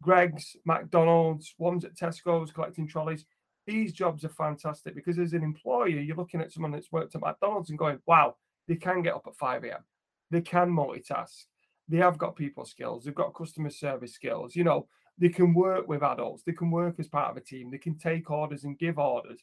Greggs, 0.02 0.56
McDonald's, 0.64 1.54
ones 1.58 1.84
at 1.84 1.94
Tesco's 1.94 2.52
collecting 2.52 2.86
trolleys. 2.86 3.26
These 3.66 3.92
jobs 3.92 4.24
are 4.24 4.30
fantastic 4.30 4.94
because 4.94 5.18
as 5.18 5.32
an 5.32 5.42
employer, 5.42 5.88
you're 5.88 6.16
looking 6.16 6.40
at 6.40 6.52
someone 6.52 6.72
that's 6.72 6.92
worked 6.92 7.14
at 7.14 7.20
McDonald's 7.20 7.70
and 7.70 7.78
going, 7.78 7.98
wow, 8.06 8.36
they 8.66 8.76
can 8.76 9.02
get 9.02 9.14
up 9.14 9.26
at 9.26 9.36
5 9.36 9.64
a.m. 9.64 9.84
They 10.30 10.40
can 10.40 10.70
multitask. 10.70 11.44
They 11.88 11.98
have 11.98 12.18
got 12.18 12.36
people 12.36 12.64
skills. 12.64 13.04
They've 13.04 13.14
got 13.14 13.34
customer 13.34 13.70
service 13.70 14.14
skills. 14.14 14.56
You 14.56 14.64
know, 14.64 14.86
they 15.18 15.28
can 15.28 15.52
work 15.52 15.86
with 15.88 16.02
adults. 16.02 16.42
They 16.44 16.52
can 16.52 16.70
work 16.70 16.94
as 16.98 17.08
part 17.08 17.30
of 17.30 17.36
a 17.36 17.40
team. 17.40 17.70
They 17.70 17.78
can 17.78 17.98
take 17.98 18.30
orders 18.30 18.64
and 18.64 18.78
give 18.78 18.98
orders. 18.98 19.40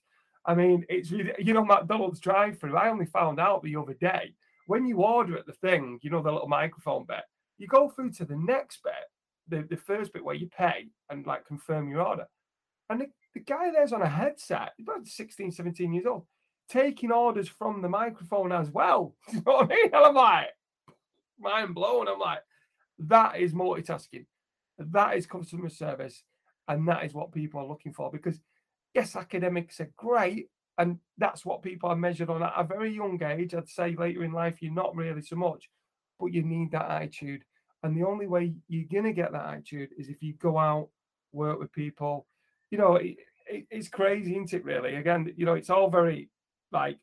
I 0.48 0.56
mean, 0.56 0.86
it's 0.88 1.12
you 1.12 1.54
know, 1.54 1.66
McDonald's 1.66 2.22
drive 2.22 2.58
through. 2.58 2.78
I 2.78 2.90
only 2.90 3.06
found 3.06 3.40
out 3.40 3.62
the 3.62 3.76
other 3.76 3.94
day 3.94 4.34
when 4.68 4.86
you 4.86 4.98
order 4.98 5.38
at 5.38 5.46
the 5.46 5.54
thing, 5.54 6.00
you 6.02 6.10
know, 6.10 6.22
the 6.22 6.32
little 6.32 6.48
microphone 6.48 7.06
bit, 7.06 7.24
you 7.58 7.68
go 7.68 7.90
through 7.90 8.12
to 8.12 8.26
the 8.26 8.36
next 8.36 8.82
bit, 8.84 8.94
the, 9.48 9.68
the 9.68 9.82
first 9.82 10.14
bit 10.14 10.24
where 10.24 10.36
you 10.36 10.48
pay 10.48 10.88
and 11.10 11.26
like 11.26 11.46
confirm 11.46 11.90
your 11.90 12.02
order. 12.02 12.28
And 12.90 13.02
the, 13.02 13.08
the 13.34 13.40
guy 13.40 13.72
there's 13.72 13.94
on 13.94 14.02
a 14.02 14.10
headset, 14.10 14.74
about 14.80 15.08
16, 15.08 15.52
17 15.52 15.94
years 15.94 16.06
old, 16.06 16.26
taking 16.70 17.12
orders 17.12 17.48
from 17.48 17.82
the 17.82 17.90
microphone 17.90 18.52
as 18.52 18.70
well. 18.70 19.16
you 19.32 19.42
know 19.46 19.54
what 19.54 19.72
I 19.72 19.76
mean? 19.76 19.86
And 19.86 20.06
I'm 20.06 20.16
like, 20.16 20.48
mind 21.40 21.74
blown. 21.74 22.08
I'm 22.08 22.20
like, 22.20 22.40
that 23.00 23.40
is 23.40 23.54
multitasking. 23.54 24.26
That 24.78 25.18
is 25.18 25.26
customer 25.26 25.70
service. 25.70 26.24
And 26.68 26.88
that 26.90 27.06
is 27.06 27.14
what 27.14 27.32
people 27.32 27.62
are 27.62 27.68
looking 27.68 27.94
for 27.94 28.12
because 28.12 28.40
yes, 28.98 29.16
academics 29.16 29.80
are 29.80 29.92
great. 29.96 30.50
And 30.80 30.98
that's 31.18 31.46
what 31.46 31.62
people 31.62 31.90
are 31.90 31.96
measured 31.96 32.30
on 32.30 32.42
at 32.42 32.54
a 32.56 32.64
very 32.64 32.92
young 32.92 33.22
age. 33.24 33.54
I'd 33.54 33.70
say 33.70 33.96
later 33.96 34.24
in 34.24 34.32
life, 34.32 34.62
you're 34.62 34.74
not 34.74 34.96
really 34.96 35.22
so 35.22 35.36
much, 35.36 35.70
but 36.20 36.34
you 36.34 36.44
need 36.44 36.72
that 36.72 36.90
attitude. 36.90 37.44
And 37.84 37.96
the 37.96 38.08
only 38.08 38.26
way 38.26 38.54
you're 38.68 38.88
going 38.92 39.06
to 39.06 39.14
get 39.14 39.32
that 39.32 39.54
attitude 39.54 39.90
is 39.98 40.10
if 40.10 40.22
you 40.22 40.34
go 40.34 40.58
out, 40.58 40.90
work 41.32 41.60
with 41.60 41.72
people. 41.72 42.26
You 42.72 42.80
know, 42.80 42.96
it, 42.96 43.18
it, 43.48 43.68
it's 43.70 43.88
crazy, 43.88 44.32
isn't 44.32 44.54
it, 44.54 44.66
really? 44.66 44.96
Again, 44.96 45.32
you 45.36 45.46
know, 45.46 45.54
it's 45.54 45.70
all 45.70 45.90
very 45.90 46.30
like 46.72 46.98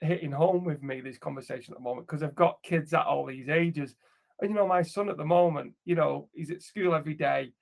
hitting 0.00 0.32
home 0.32 0.64
with 0.64 0.82
me, 0.82 1.00
this 1.00 1.18
conversation 1.18 1.74
at 1.74 1.78
the 1.78 1.84
moment, 1.84 2.06
because 2.06 2.22
I've 2.22 2.36
got 2.36 2.62
kids 2.62 2.94
at 2.94 3.06
all 3.06 3.26
these 3.26 3.48
ages. 3.48 3.94
And, 4.40 4.50
you 4.50 4.56
know, 4.56 4.66
my 4.66 4.82
son 4.82 5.08
at 5.10 5.16
the 5.16 5.24
moment, 5.24 5.74
you 5.84 5.96
know, 5.96 6.28
he's 6.32 6.50
at 6.50 6.62
school 6.62 6.94
every 6.94 7.14
day, 7.14 7.52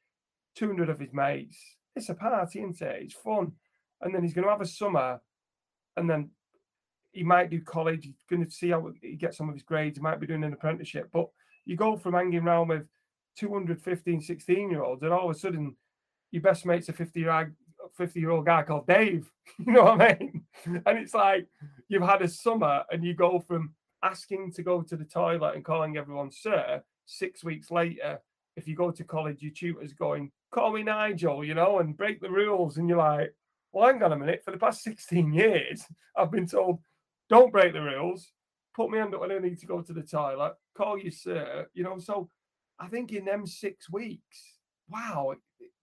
200 0.57 0.91
of 0.91 0.99
his 0.99 1.13
mates. 1.13 1.78
It's 1.99 2.09
a 2.09 2.15
party, 2.15 2.61
isn't 2.61 2.81
it? 2.81 3.03
It's 3.03 3.15
fun. 3.15 3.53
And 4.01 4.15
then 4.15 4.23
he's 4.23 4.35
going 4.35 4.45
to 4.45 4.51
have 4.51 4.61
a 4.61 4.67
summer 4.67 5.21
and 5.97 6.09
then 6.09 6.31
he 7.13 7.25
might 7.25 7.51
do 7.51 7.61
college. 7.61 8.05
He's 8.05 8.25
going 8.31 8.45
to 8.45 8.51
see 8.51 8.71
how 8.71 8.91
he 9.03 9.17
gets 9.17 9.37
some 9.37 9.49
of 9.49 9.55
his 9.55 9.65
grades. 9.65 9.99
He 9.99 10.03
might 10.03 10.21
be 10.21 10.27
doing 10.27 10.45
an 10.45 10.53
apprenticeship. 10.53 11.09
But 11.13 11.29
you 11.65 11.77
go 11.77 11.97
from 11.97 12.15
hanging 12.15 12.39
around 12.39 12.69
with 12.69 12.87
215, 13.37 14.21
16 14.21 14.71
year 14.71 14.83
olds, 14.83 15.03
and 15.03 15.13
all 15.13 15.29
of 15.29 15.37
a 15.37 15.39
sudden 15.39 15.77
your 16.31 16.43
best 16.43 16.67
mate's 16.67 16.89
a 16.89 16.93
50 16.93 17.21
year 17.21 17.31
old 17.31 17.49
50 17.97 18.21
year 18.21 18.31
old 18.31 18.47
guy 18.47 18.63
called 18.63 18.87
Dave. 18.87 19.31
You 19.67 19.73
know 19.73 19.85
what 19.85 20.03
I 20.03 20.19
mean? 20.21 20.45
And 20.67 20.99
it's 20.99 21.15
like 21.15 21.47
you've 21.89 22.03
had 22.03 22.21
a 22.21 22.29
summer 22.29 22.85
and 22.93 23.03
you 23.03 23.15
go 23.15 23.41
from 23.41 23.73
asking 24.03 24.53
to 24.53 24.63
go 24.63 24.83
to 24.83 24.95
the 24.95 25.07
toilet 25.07 25.55
and 25.57 25.65
calling 25.65 25.97
everyone 25.97 26.31
sir, 26.31 26.83
six 27.07 27.43
weeks 27.43 27.71
later, 27.71 28.21
if 28.59 28.67
you 28.67 28.75
go 28.75 28.91
to 28.91 29.05
college, 29.05 29.41
your 29.41 29.53
tutor's 29.53 29.93
going, 29.93 30.31
call 30.51 30.73
me 30.73 30.83
Nigel, 30.83 31.45
you 31.45 31.55
know, 31.55 31.79
and 31.79 31.97
break 31.97 32.21
the 32.21 32.31
rules. 32.31 32.77
And 32.77 32.89
you're 32.89 32.99
like, 32.99 33.33
well, 33.73 33.87
hang 33.87 34.03
on 34.03 34.13
a 34.13 34.17
minute. 34.17 34.43
For 34.45 34.51
the 34.51 34.59
past 34.59 34.83
16 34.83 35.33
years, 35.33 35.85
I've 36.17 36.33
been 36.33 36.47
told, 36.47 36.81
don't 37.29 37.53
break 37.53 37.73
the 37.73 37.83
rules, 37.83 38.33
put 38.75 38.91
me 38.91 38.99
under 38.99 39.19
when 39.19 39.33
I 39.33 39.39
need 39.39 39.61
to 39.61 39.67
go 39.67 39.81
to 39.81 39.93
the 39.93 40.03
toilet, 40.03 40.55
call 40.77 40.99
you 40.99 41.11
sir, 41.11 41.67
you 41.73 41.85
know. 41.85 41.99
So 41.99 42.29
I 42.79 42.89
think 42.89 43.13
in 43.13 43.25
them 43.25 43.47
six 43.47 43.91
weeks, 43.91 44.59
wow, 44.89 45.35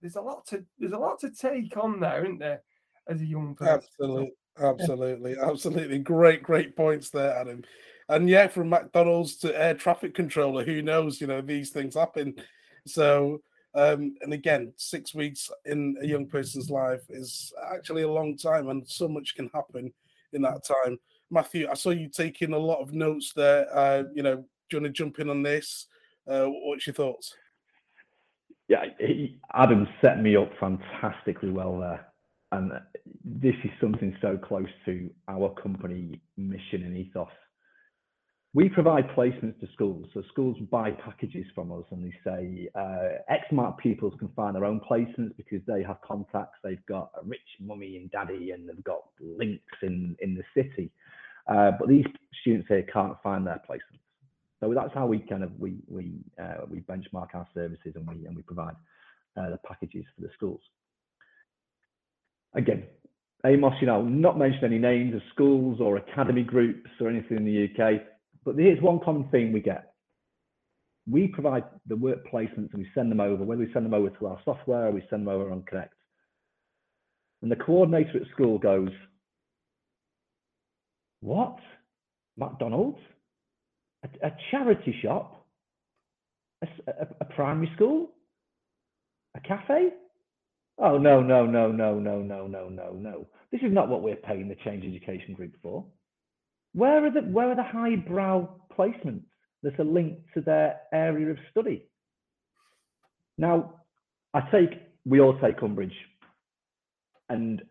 there's 0.01 0.15
a 0.15 0.21
lot 0.21 0.45
to 0.47 0.65
there's 0.77 0.91
a 0.91 0.97
lot 0.97 1.19
to 1.19 1.29
take 1.29 1.77
on 1.77 1.99
there, 1.99 2.23
isn't 2.23 2.39
there, 2.39 2.61
as 3.07 3.21
a 3.21 3.25
young 3.25 3.55
person? 3.55 3.75
Absolutely, 3.75 4.31
absolutely, 4.59 5.35
absolutely. 5.41 5.99
Great, 5.99 6.43
great 6.43 6.75
points 6.75 7.09
there, 7.09 7.35
Adam. 7.37 7.63
And 8.09 8.29
yeah, 8.29 8.47
from 8.47 8.69
McDonald's 8.69 9.35
to 9.37 9.59
air 9.59 9.73
traffic 9.73 10.13
controller, 10.13 10.63
who 10.63 10.81
knows? 10.81 11.21
You 11.21 11.27
know, 11.27 11.41
these 11.41 11.71
things 11.71 11.95
happen. 11.95 12.35
So, 12.85 13.41
um, 13.73 14.15
and 14.21 14.33
again, 14.33 14.73
six 14.77 15.13
weeks 15.13 15.51
in 15.65 15.97
a 16.01 16.05
young 16.05 16.25
person's 16.27 16.69
life 16.69 17.03
is 17.09 17.53
actually 17.73 18.03
a 18.03 18.11
long 18.11 18.37
time, 18.37 18.69
and 18.69 18.87
so 18.87 19.07
much 19.07 19.35
can 19.35 19.49
happen 19.53 19.91
in 20.33 20.41
that 20.43 20.63
time. 20.63 20.97
Matthew, 21.31 21.67
I 21.69 21.73
saw 21.73 21.89
you 21.89 22.09
taking 22.09 22.53
a 22.53 22.57
lot 22.57 22.81
of 22.81 22.93
notes 22.93 23.33
there. 23.35 23.67
Uh, 23.75 24.03
you 24.13 24.23
know, 24.23 24.35
do 24.37 24.43
you 24.71 24.81
want 24.81 24.85
to 24.85 25.03
jump 25.03 25.19
in 25.19 25.29
on 25.29 25.43
this? 25.43 25.87
Uh, 26.27 26.45
what's 26.45 26.87
your 26.87 26.93
thoughts? 26.93 27.35
yeah, 28.67 28.85
he, 28.99 29.39
Adam 29.53 29.87
set 30.01 30.21
me 30.21 30.35
up 30.35 30.51
fantastically 30.59 31.51
well 31.51 31.79
there. 31.79 32.07
And 32.51 32.71
this 33.23 33.55
is 33.63 33.71
something 33.81 34.15
so 34.21 34.37
close 34.37 34.69
to 34.85 35.09
our 35.27 35.49
company 35.61 36.21
mission 36.37 36.83
and 36.83 36.97
ethos. 36.97 37.27
We 38.55 38.69
provide 38.69 39.09
placements 39.09 39.59
to 39.59 39.67
schools. 39.73 40.07
So 40.13 40.23
schools 40.31 40.55
buy 40.71 40.91
packages 40.91 41.45
from 41.53 41.73
us 41.73 41.83
and 41.91 42.05
they 42.05 42.13
say 42.23 42.69
uh, 42.73 43.19
X 43.27 43.43
amount 43.51 43.73
of 43.73 43.77
pupils 43.79 44.13
can 44.17 44.29
find 44.29 44.55
their 44.55 44.63
own 44.63 44.79
placements 44.79 45.35
because 45.35 45.59
they 45.67 45.83
have 45.83 45.99
contacts, 45.99 46.57
they've 46.63 46.85
got 46.85 47.11
a 47.21 47.25
rich 47.25 47.41
mummy 47.59 47.97
and 47.97 48.09
daddy, 48.11 48.51
and 48.51 48.69
they've 48.69 48.83
got 48.85 49.01
links 49.19 49.75
in, 49.83 50.15
in 50.21 50.35
the 50.35 50.43
city. 50.55 50.89
Uh, 51.47 51.71
but 51.77 51.89
these 51.89 52.05
students 52.39 52.65
here 52.69 52.83
can't 52.83 53.17
find 53.21 53.45
their 53.45 53.61
placements. 53.69 53.99
So 54.61 54.73
that's 54.73 54.93
how 54.93 55.05
we 55.05 55.19
kind 55.19 55.43
of 55.43 55.51
we 55.59 55.75
we 55.89 56.13
uh, 56.41 56.65
we 56.69 56.79
benchmark 56.79 57.35
our 57.35 57.45
services 57.53 57.93
and 57.95 58.07
we 58.07 58.25
and 58.25 58.37
we 58.37 58.41
provide 58.41 58.75
uh, 59.35 59.49
the 59.49 59.59
packages 59.67 60.05
for 60.15 60.21
the 60.21 60.29
schools. 60.33 60.61
Again, 62.53 62.85
Amos, 63.45 63.73
you 63.81 63.87
know, 63.87 64.01
not 64.01 64.39
mention 64.39 64.63
any 64.63 64.79
names 64.79 65.13
of 65.13 65.21
schools 65.33 65.81
or 65.81 65.97
academy 65.97 66.43
groups 66.43 66.89
or 67.01 67.09
anything 67.09 67.37
in 67.37 67.45
the 67.45 67.65
UK, 67.83 68.01
but 68.45 68.55
here's 68.55 68.81
one 68.81 68.99
common 69.03 69.27
theme 69.31 69.51
we 69.51 69.59
get. 69.59 69.93
We 71.09 71.27
provide 71.27 71.63
the 71.87 71.95
work 71.95 72.25
placements 72.31 72.73
and 72.73 72.79
we 72.79 72.87
send 72.95 73.11
them 73.11 73.19
over, 73.19 73.43
whether 73.43 73.61
we 73.61 73.73
send 73.73 73.85
them 73.85 73.93
over 73.93 74.09
to 74.09 74.27
our 74.27 74.39
software 74.45 74.87
or 74.87 74.91
we 74.91 75.03
send 75.09 75.23
them 75.27 75.33
over 75.33 75.51
on 75.51 75.63
Connect. 75.63 75.93
And 77.41 77.51
the 77.51 77.55
coordinator 77.55 78.21
at 78.21 78.27
school 78.33 78.57
goes, 78.57 78.89
What? 81.21 81.57
McDonald's? 82.37 82.99
a, 84.23 84.27
a 84.27 84.31
charity 84.51 84.95
shop, 85.01 85.45
a, 86.63 86.67
a, 86.91 87.07
a 87.21 87.25
primary 87.25 87.71
school, 87.75 88.09
a 89.35 89.39
cafe. 89.41 89.89
Oh 90.77 90.97
no, 90.97 91.21
no, 91.21 91.45
no, 91.45 91.71
no, 91.71 91.99
no, 91.99 92.21
no, 92.21 92.47
no, 92.47 92.69
no, 92.69 92.91
no. 92.93 93.27
This 93.51 93.61
is 93.61 93.71
not 93.71 93.89
what 93.89 94.01
we're 94.01 94.15
paying 94.17 94.47
the 94.49 94.55
Change 94.65 94.83
Education 94.85 95.33
Group 95.33 95.53
for. 95.61 95.85
Where 96.75 97.05
are 97.05 97.09
the 97.09 97.21
where 97.21 97.49
are 97.49 97.55
the 97.55 97.63
highbrow 97.63 98.49
placements 98.77 99.23
that 99.63 99.79
are 99.79 99.85
linked 99.85 100.33
to 100.33 100.41
their 100.41 100.81
area 100.93 101.31
of 101.31 101.37
study? 101.49 101.87
Now, 103.37 103.75
I 104.33 104.41
take 104.51 104.71
we 105.05 105.21
all 105.21 105.39
take 105.39 105.63
umbrage, 105.63 105.95
and 107.29 107.61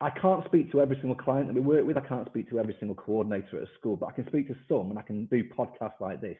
I 0.00 0.10
can't 0.10 0.46
speak 0.46 0.72
to 0.72 0.80
every 0.80 0.96
single 0.96 1.14
client 1.14 1.48
that 1.48 1.54
we 1.54 1.60
work 1.60 1.86
with. 1.86 1.98
I 1.98 2.08
can't 2.08 2.26
speak 2.28 2.48
to 2.48 2.58
every 2.58 2.74
single 2.78 2.94
coordinator 2.94 3.58
at 3.58 3.64
a 3.64 3.78
school, 3.78 3.96
but 3.96 4.06
I 4.06 4.12
can 4.12 4.26
speak 4.28 4.48
to 4.48 4.56
some 4.66 4.88
and 4.90 4.98
I 4.98 5.02
can 5.02 5.26
do 5.26 5.44
podcasts 5.44 6.00
like 6.00 6.22
this. 6.22 6.38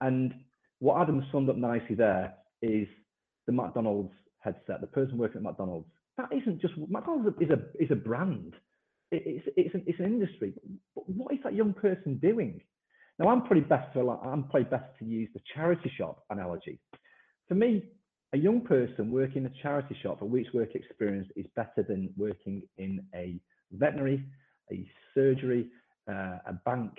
And 0.00 0.34
what 0.80 1.00
Adam 1.00 1.24
summed 1.30 1.50
up 1.50 1.56
nicely 1.56 1.94
there 1.94 2.34
is 2.62 2.88
the 3.46 3.52
McDonald's 3.52 4.12
headset, 4.40 4.80
the 4.80 4.88
person 4.88 5.18
working 5.18 5.38
at 5.38 5.42
McDonald's. 5.44 5.86
That 6.16 6.30
isn't 6.32 6.60
just 6.60 6.74
McDonald's 6.76 7.36
is 7.40 7.50
a 7.50 7.60
is 7.80 7.92
a 7.92 7.96
brand. 7.96 8.54
It's 9.10 9.46
it's 9.56 9.74
an, 9.74 9.82
it's 9.86 9.98
an 9.98 10.06
industry. 10.06 10.54
But 10.94 11.08
what 11.08 11.34
is 11.34 11.40
that 11.44 11.54
young 11.54 11.72
person 11.72 12.18
doing? 12.18 12.60
Now 13.18 13.28
I'm 13.28 13.40
probably 13.40 13.62
best 13.62 13.92
to 13.94 14.00
I'm 14.00 14.44
probably 14.44 14.64
best 14.64 14.86
to 14.98 15.04
use 15.04 15.28
the 15.34 15.40
charity 15.54 15.90
shop 15.96 16.24
analogy. 16.30 16.78
For 17.48 17.54
me, 17.54 17.84
a 18.32 18.38
young 18.38 18.60
person 18.60 19.10
working 19.10 19.44
in 19.44 19.46
a 19.46 19.62
charity 19.62 19.96
shop, 20.02 20.20
a 20.22 20.24
week's 20.24 20.52
work 20.52 20.74
experience 20.74 21.28
is 21.34 21.46
better 21.56 21.82
than 21.86 22.12
working 22.16 22.62
in 22.76 23.04
a 23.14 23.40
veterinary, 23.72 24.24
a 24.70 24.86
surgery, 25.14 25.68
uh, 26.08 26.38
a 26.46 26.52
bank, 26.64 26.92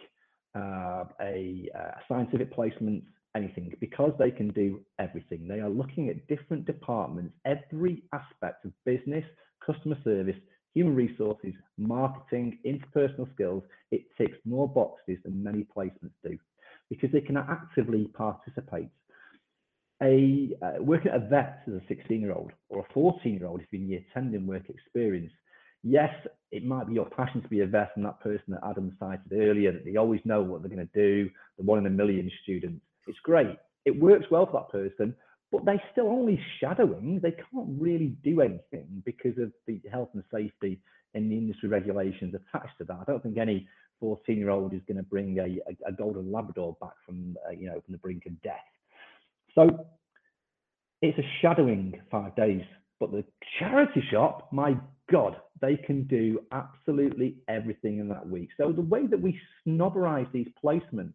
uh, 0.55 1.05
a, 1.21 1.69
a 1.75 2.01
scientific 2.07 2.51
placement, 2.51 3.03
anything, 3.35 3.71
because 3.79 4.11
they 4.17 4.31
can 4.31 4.49
do 4.49 4.81
everything. 4.97 5.47
They 5.47 5.59
are 5.59 5.69
looking 5.69 6.09
at 6.09 6.27
different 6.27 6.65
departments, 6.65 7.33
every 7.45 8.03
aspect 8.11 8.65
of 8.65 8.71
business, 8.85 9.23
customer 9.63 9.97
service, 10.03 10.35
human 10.73 10.95
resources, 10.95 11.53
marketing, 11.77 12.60
interpersonal 12.65 13.32
skills. 13.34 13.63
It 13.91 14.03
ticks 14.17 14.38
more 14.45 14.67
boxes 14.67 15.17
than 15.23 15.43
many 15.43 15.65
placements 15.75 16.13
do 16.23 16.38
because 16.89 17.12
they 17.12 17.21
can 17.21 17.38
actively 17.38 18.05
participate. 18.13 18.89
A 20.01 20.51
uh, 20.62 20.82
working 20.82 21.12
at 21.12 21.17
a 21.17 21.27
vet 21.27 21.60
as 21.67 21.73
a 21.73 21.82
16 21.88 22.21
year 22.21 22.32
old 22.32 22.51
or 22.69 22.79
a 22.79 22.93
14 22.93 23.34
year 23.34 23.47
old 23.47 23.62
you're 23.69 23.82
in 23.82 23.89
year 23.89 24.05
10 24.13 24.34
in 24.34 24.47
work 24.47 24.69
experience. 24.69 25.32
Yes 25.84 26.13
it 26.51 26.65
might 26.65 26.88
be 26.88 26.93
your 26.93 27.10
passion 27.10 27.41
to 27.41 27.47
be 27.47 27.62
a 27.62 27.67
vet 27.67 27.91
and 27.95 28.05
that 28.05 28.19
person 28.21 28.45
that 28.49 28.62
adam 28.63 28.95
cited 28.99 29.32
earlier 29.34 29.71
that 29.71 29.86
they 29.86 29.97
always 29.97 30.21
know 30.23 30.41
what 30.41 30.62
they're 30.62 30.73
going 30.73 30.88
to 30.88 30.99
do 30.99 31.29
the 31.58 31.63
one 31.63 31.79
in 31.79 31.86
a 31.86 31.89
million 31.89 32.32
students. 32.43 32.82
It's 33.08 33.19
great. 33.19 33.58
It 33.86 33.99
works 33.99 34.25
well 34.32 34.45
for 34.45 34.53
that 34.53 34.71
person 34.71 35.15
but 35.51 35.65
they're 35.65 35.81
still 35.91 36.07
only 36.07 36.39
shadowing 36.59 37.19
they 37.21 37.31
can't 37.31 37.69
really 37.79 38.15
do 38.23 38.41
anything 38.41 39.01
because 39.05 39.38
of 39.38 39.51
the 39.67 39.81
health 39.91 40.09
and 40.13 40.23
safety 40.31 40.79
and 41.13 41.31
the 41.31 41.38
industry 41.38 41.69
regulations 41.69 42.33
attached 42.35 42.77
to 42.77 42.83
that 42.83 42.97
i 43.01 43.03
don't 43.12 43.23
think 43.23 43.38
any 43.38 43.67
14 43.99 44.38
year 44.38 44.49
old 44.49 44.73
is 44.73 44.81
going 44.88 44.97
to 44.97 45.03
bring 45.03 45.38
a, 45.39 45.43
a, 45.43 45.89
a 45.89 45.91
golden 45.91 46.31
labrador 46.31 46.77
back 46.79 46.93
from 47.05 47.35
uh, 47.47 47.51
you 47.51 47.67
know 47.67 47.81
from 47.85 47.91
the 47.91 47.97
brink 47.97 48.25
of 48.25 48.41
death 48.41 48.55
so 49.55 49.85
it's 51.01 51.17
a 51.17 51.23
shadowing 51.41 51.99
five 52.12 52.35
days. 52.35 52.63
But 52.99 53.12
the 53.12 53.23
charity 53.59 54.03
shop, 54.12 54.49
my 54.51 54.75
God, 55.12 55.38
they 55.62 55.77
can 55.77 56.03
do 56.03 56.41
absolutely 56.51 57.38
everything 57.47 57.99
in 57.99 58.09
that 58.09 58.27
week. 58.27 58.49
So 58.57 58.71
the 58.71 58.81
way 58.81 59.07
that 59.07 59.21
we 59.21 59.39
snobberize 59.65 60.31
these 60.33 60.47
placements 60.63 61.13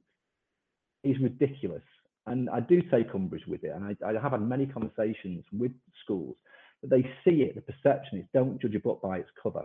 is 1.03 1.17
ridiculous. 1.21 1.83
And 2.27 2.49
I 2.51 2.61
do 2.61 2.81
take 2.83 3.15
umbrage 3.15 3.47
with 3.47 3.65
it. 3.65 3.73
And 3.75 3.85
I, 3.85 4.09
I 4.09 4.13
have 4.21 4.33
had 4.33 4.43
many 4.43 4.67
conversations 4.67 5.45
with 5.53 5.73
schools 6.03 6.37
that 6.83 6.91
they 6.91 7.03
see 7.25 7.43
it, 7.43 7.55
the 7.55 7.61
perception 7.61 8.19
is 8.19 8.27
don't 8.33 8.61
judge 8.61 8.75
a 8.75 8.81
book 8.81 9.01
by 9.03 9.19
its 9.19 9.31
cover. 9.43 9.65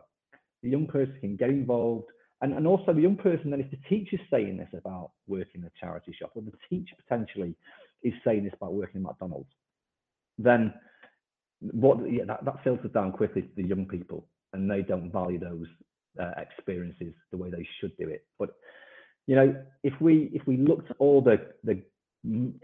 The 0.63 0.69
young 0.69 0.88
person 0.88 1.15
can 1.19 1.36
get 1.36 1.50
involved. 1.50 2.08
And, 2.41 2.54
and 2.54 2.65
also 2.65 2.93
the 2.93 3.02
young 3.02 3.17
person, 3.17 3.52
then 3.52 3.60
if 3.60 3.69
the 3.69 3.80
teacher's 3.89 4.22
saying 4.32 4.58
this 4.58 4.69
about 4.74 5.12
working 5.28 5.62
in 5.62 5.65
a 5.65 5.72
charity 5.80 6.15
shop, 6.17 6.32
or 6.36 6.41
the 6.41 6.52
teacher 6.69 6.95
potentially 6.95 7.56
is 8.04 8.13
saying 8.26 8.45
this 8.45 8.54
about 8.56 8.74
working 8.74 8.98
in 8.98 9.04
McDonald's, 9.04 9.50
then 10.38 10.74
what 11.60 12.00
yeah, 12.10 12.24
that, 12.26 12.45
that 12.45 12.63
filters 12.63 12.91
down 12.93 13.12
quickly 13.12 13.41
to 13.41 13.50
the 13.58 13.67
young 13.67 13.86
people 13.86 14.26
and 14.54 14.72
they 14.72 14.82
don't 14.82 15.12
value 15.12 15.39
those 15.39 15.67
uh, 16.19 16.32
experiences 16.38 17.13
the 17.32 17.38
way 17.38 17.50
they 17.50 17.67
should 17.80 17.95
do 17.98 18.08
it. 18.08 18.26
But 18.38 18.52
you 19.28 19.36
know, 19.36 19.56
if 19.84 19.93
we 20.00 20.32
if 20.34 20.48
we 20.48 20.56
looked 20.58 20.89
at 20.89 20.98
all 21.00 21.22
the 21.22 21.38
the 21.65 21.82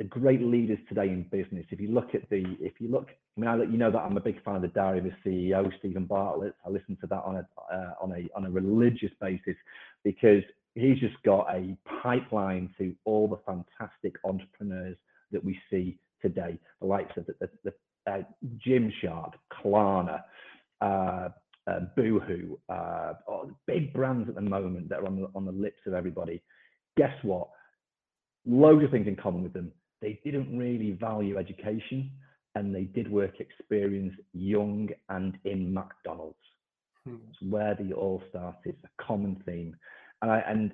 great 0.10 0.42
leaders 0.42 0.80
today 0.90 1.08
in 1.08 1.24
business. 1.32 1.66
If 1.70 1.80
you 1.80 1.90
look 1.92 2.14
at 2.14 2.30
the, 2.30 2.44
if 2.60 2.74
you 2.80 2.90
look, 2.90 3.08
I 3.38 3.42
mean, 3.42 3.50
I, 3.50 3.58
you 3.58 3.78
know 3.78 3.92
that 3.92 4.00
I'm 4.00 4.18
a 4.18 4.22
big 4.22 4.44
fan 4.44 4.56
of 4.56 4.62
the 4.62 4.68
Diary 4.70 5.00
of 5.00 5.06
a 5.06 5.28
CEO, 5.28 5.72
Steven 5.80 6.06
Bartlett. 6.06 6.56
I 6.66 6.70
listen 6.70 6.98
to 7.02 7.08
that 7.08 7.24
on 7.24 7.38
a 7.38 7.48
uh, 7.74 7.94
on 8.02 8.12
a 8.12 8.28
on 8.36 8.46
a 8.46 8.52
religious 8.52 9.12
basis 9.22 9.56
because 10.04 10.44
he's 10.76 11.00
just 11.00 11.16
got 11.24 11.48
a 11.54 11.76
pipeline 12.04 12.70
to 12.78 12.94
all 13.06 13.28
the 13.28 13.40
fantastic 13.46 14.16
entrepreneurs 14.24 14.98
that 15.32 15.44
we 15.44 15.58
see 15.70 15.98
today, 16.22 16.58
the 16.82 16.88
likes 16.88 17.16
of 17.18 17.26
the, 17.26 17.36
the, 17.40 17.50
the 17.64 17.74
uh, 18.12 18.22
Gymshark, 18.66 19.32
Klarna, 19.54 20.22
uh, 20.82 21.30
uh, 21.68 21.80
Boohoo, 21.96 22.58
uh, 22.70 23.14
big 23.66 23.94
brands 23.94 24.30
at 24.30 24.36
the 24.36 24.42
moment 24.42 24.90
that 24.90 25.00
are 25.00 25.08
on 25.08 25.20
the, 25.20 25.28
on 25.34 25.46
the 25.46 25.52
lips 25.52 25.80
of 25.88 25.94
everybody. 25.94 26.42
Guess 26.98 27.14
what? 27.24 27.50
Loads 28.46 28.84
of 28.84 28.92
things 28.92 29.08
in 29.08 29.16
common 29.16 29.44
with 29.44 29.54
them. 29.54 29.72
They 30.02 30.20
didn't 30.24 30.58
really 30.58 30.92
value 30.92 31.38
education 31.38 32.12
and 32.56 32.74
they 32.74 32.84
did 32.84 33.12
work 33.12 33.40
experience 33.40 34.14
young 34.34 34.90
and 35.10 35.38
in 35.44 35.74
McDonald's. 35.74 36.38
Hmm. 37.06 37.16
It's 37.30 37.52
where 37.52 37.76
they 37.76 37.92
all 37.92 38.22
started. 38.30 38.56
It's 38.66 38.84
a 38.84 39.04
common 39.04 39.42
theme. 39.46 39.76
And, 40.22 40.32
I, 40.32 40.40
and 40.48 40.72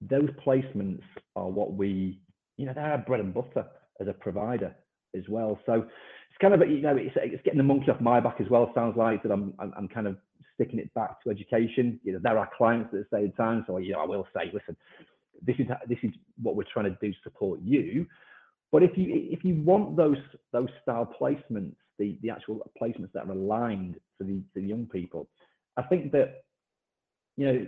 those 0.00 0.28
placements 0.44 1.02
are 1.34 1.48
what 1.48 1.74
we, 1.74 2.20
you 2.56 2.66
know, 2.66 2.72
they're 2.74 2.92
our 2.92 2.98
bread 2.98 3.20
and 3.20 3.34
butter 3.34 3.66
as 4.00 4.08
a 4.08 4.12
provider 4.12 4.74
as 5.16 5.22
well. 5.28 5.58
So 5.66 5.74
it's 5.74 6.38
kind 6.40 6.54
of, 6.54 6.68
you 6.68 6.82
know, 6.82 6.96
it's, 6.96 7.14
it's 7.16 7.42
getting 7.42 7.58
the 7.58 7.64
monkey 7.64 7.90
off 7.90 8.00
my 8.00 8.20
back 8.20 8.36
as 8.40 8.48
well. 8.50 8.70
Sounds 8.74 8.96
like 8.96 9.22
that 9.22 9.32
I'm, 9.32 9.54
I'm, 9.58 9.72
I'm 9.76 9.88
kind 9.88 10.06
of 10.06 10.16
sticking 10.54 10.78
it 10.78 10.92
back 10.94 11.22
to 11.22 11.30
education. 11.30 12.00
You 12.02 12.14
know, 12.14 12.20
there 12.22 12.38
are 12.38 12.48
clients 12.56 12.92
at 12.92 13.00
the 13.00 13.16
same 13.16 13.32
time. 13.32 13.64
So, 13.66 13.76
you 13.78 13.92
know, 13.92 14.00
I 14.00 14.06
will 14.06 14.26
say, 14.34 14.50
listen, 14.52 14.76
this 15.44 15.56
is, 15.58 15.66
this 15.88 15.98
is 16.02 16.10
what 16.40 16.56
we're 16.56 16.64
trying 16.72 16.86
to 16.86 16.98
do 17.00 17.12
to 17.12 17.18
support 17.22 17.60
you. 17.62 18.06
But 18.72 18.82
if 18.82 18.96
you, 18.96 19.06
if 19.08 19.44
you 19.44 19.62
want 19.62 19.96
those, 19.96 20.18
those 20.52 20.68
style 20.82 21.12
placements, 21.20 21.76
the, 21.98 22.18
the 22.22 22.30
actual 22.30 22.70
placements 22.80 23.12
that 23.14 23.26
are 23.26 23.32
aligned 23.32 23.94
to 24.18 24.24
the, 24.24 24.34
to 24.54 24.60
the 24.60 24.62
young 24.62 24.86
people, 24.86 25.28
I 25.76 25.82
think 25.82 26.12
that, 26.12 26.44
you 27.36 27.46
know, 27.46 27.66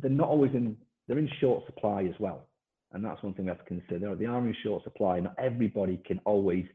they're 0.00 0.10
not 0.10 0.28
always 0.28 0.52
in, 0.54 0.76
they're 1.06 1.18
in 1.18 1.30
short 1.40 1.66
supply 1.66 2.04
as 2.04 2.14
well. 2.18 2.46
And 2.92 3.04
that's 3.04 3.22
one 3.22 3.34
thing 3.34 3.44
we 3.44 3.50
have 3.50 3.58
to 3.58 3.64
consider. 3.64 4.14
They 4.16 4.26
are 4.26 4.38
in 4.38 4.56
short 4.62 4.82
supply. 4.82 5.20
Not 5.20 5.34
everybody 5.38 6.00
can 6.04 6.20
always 6.24 6.66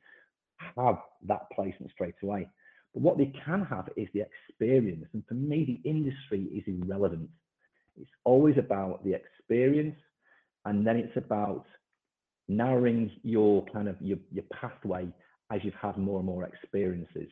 have 0.78 0.98
that 1.28 1.48
placement 1.54 1.92
straight 1.92 2.16
away. 2.24 2.48
But 2.94 3.04
what 3.04 3.18
they 3.18 3.34
can 3.46 3.66
have 3.66 3.90
is 3.98 4.08
the 4.14 4.22
experience. 4.22 5.06
And 5.14 5.24
for 5.28 5.34
me, 5.34 5.82
the 5.84 5.90
industry 5.90 6.44
is 6.56 6.64
irrelevant. 6.68 7.30
It's 8.00 8.10
always 8.24 8.58
about 8.58 9.04
the 9.04 9.14
experience, 9.14 9.96
and 10.66 10.86
then 10.86 10.98
it's 10.98 11.16
about 11.16 11.66
narrowing 12.48 13.12
your 13.24 13.66
kind 13.74 13.88
of 13.88 13.96
your, 14.00 14.18
your 14.32 14.44
pathway 14.54 15.08
as 15.52 15.62
you've 15.64 15.74
had 15.76 15.98
more 15.98 16.18
and 16.18 16.26
more 16.26 16.44
experiences. 16.44 17.30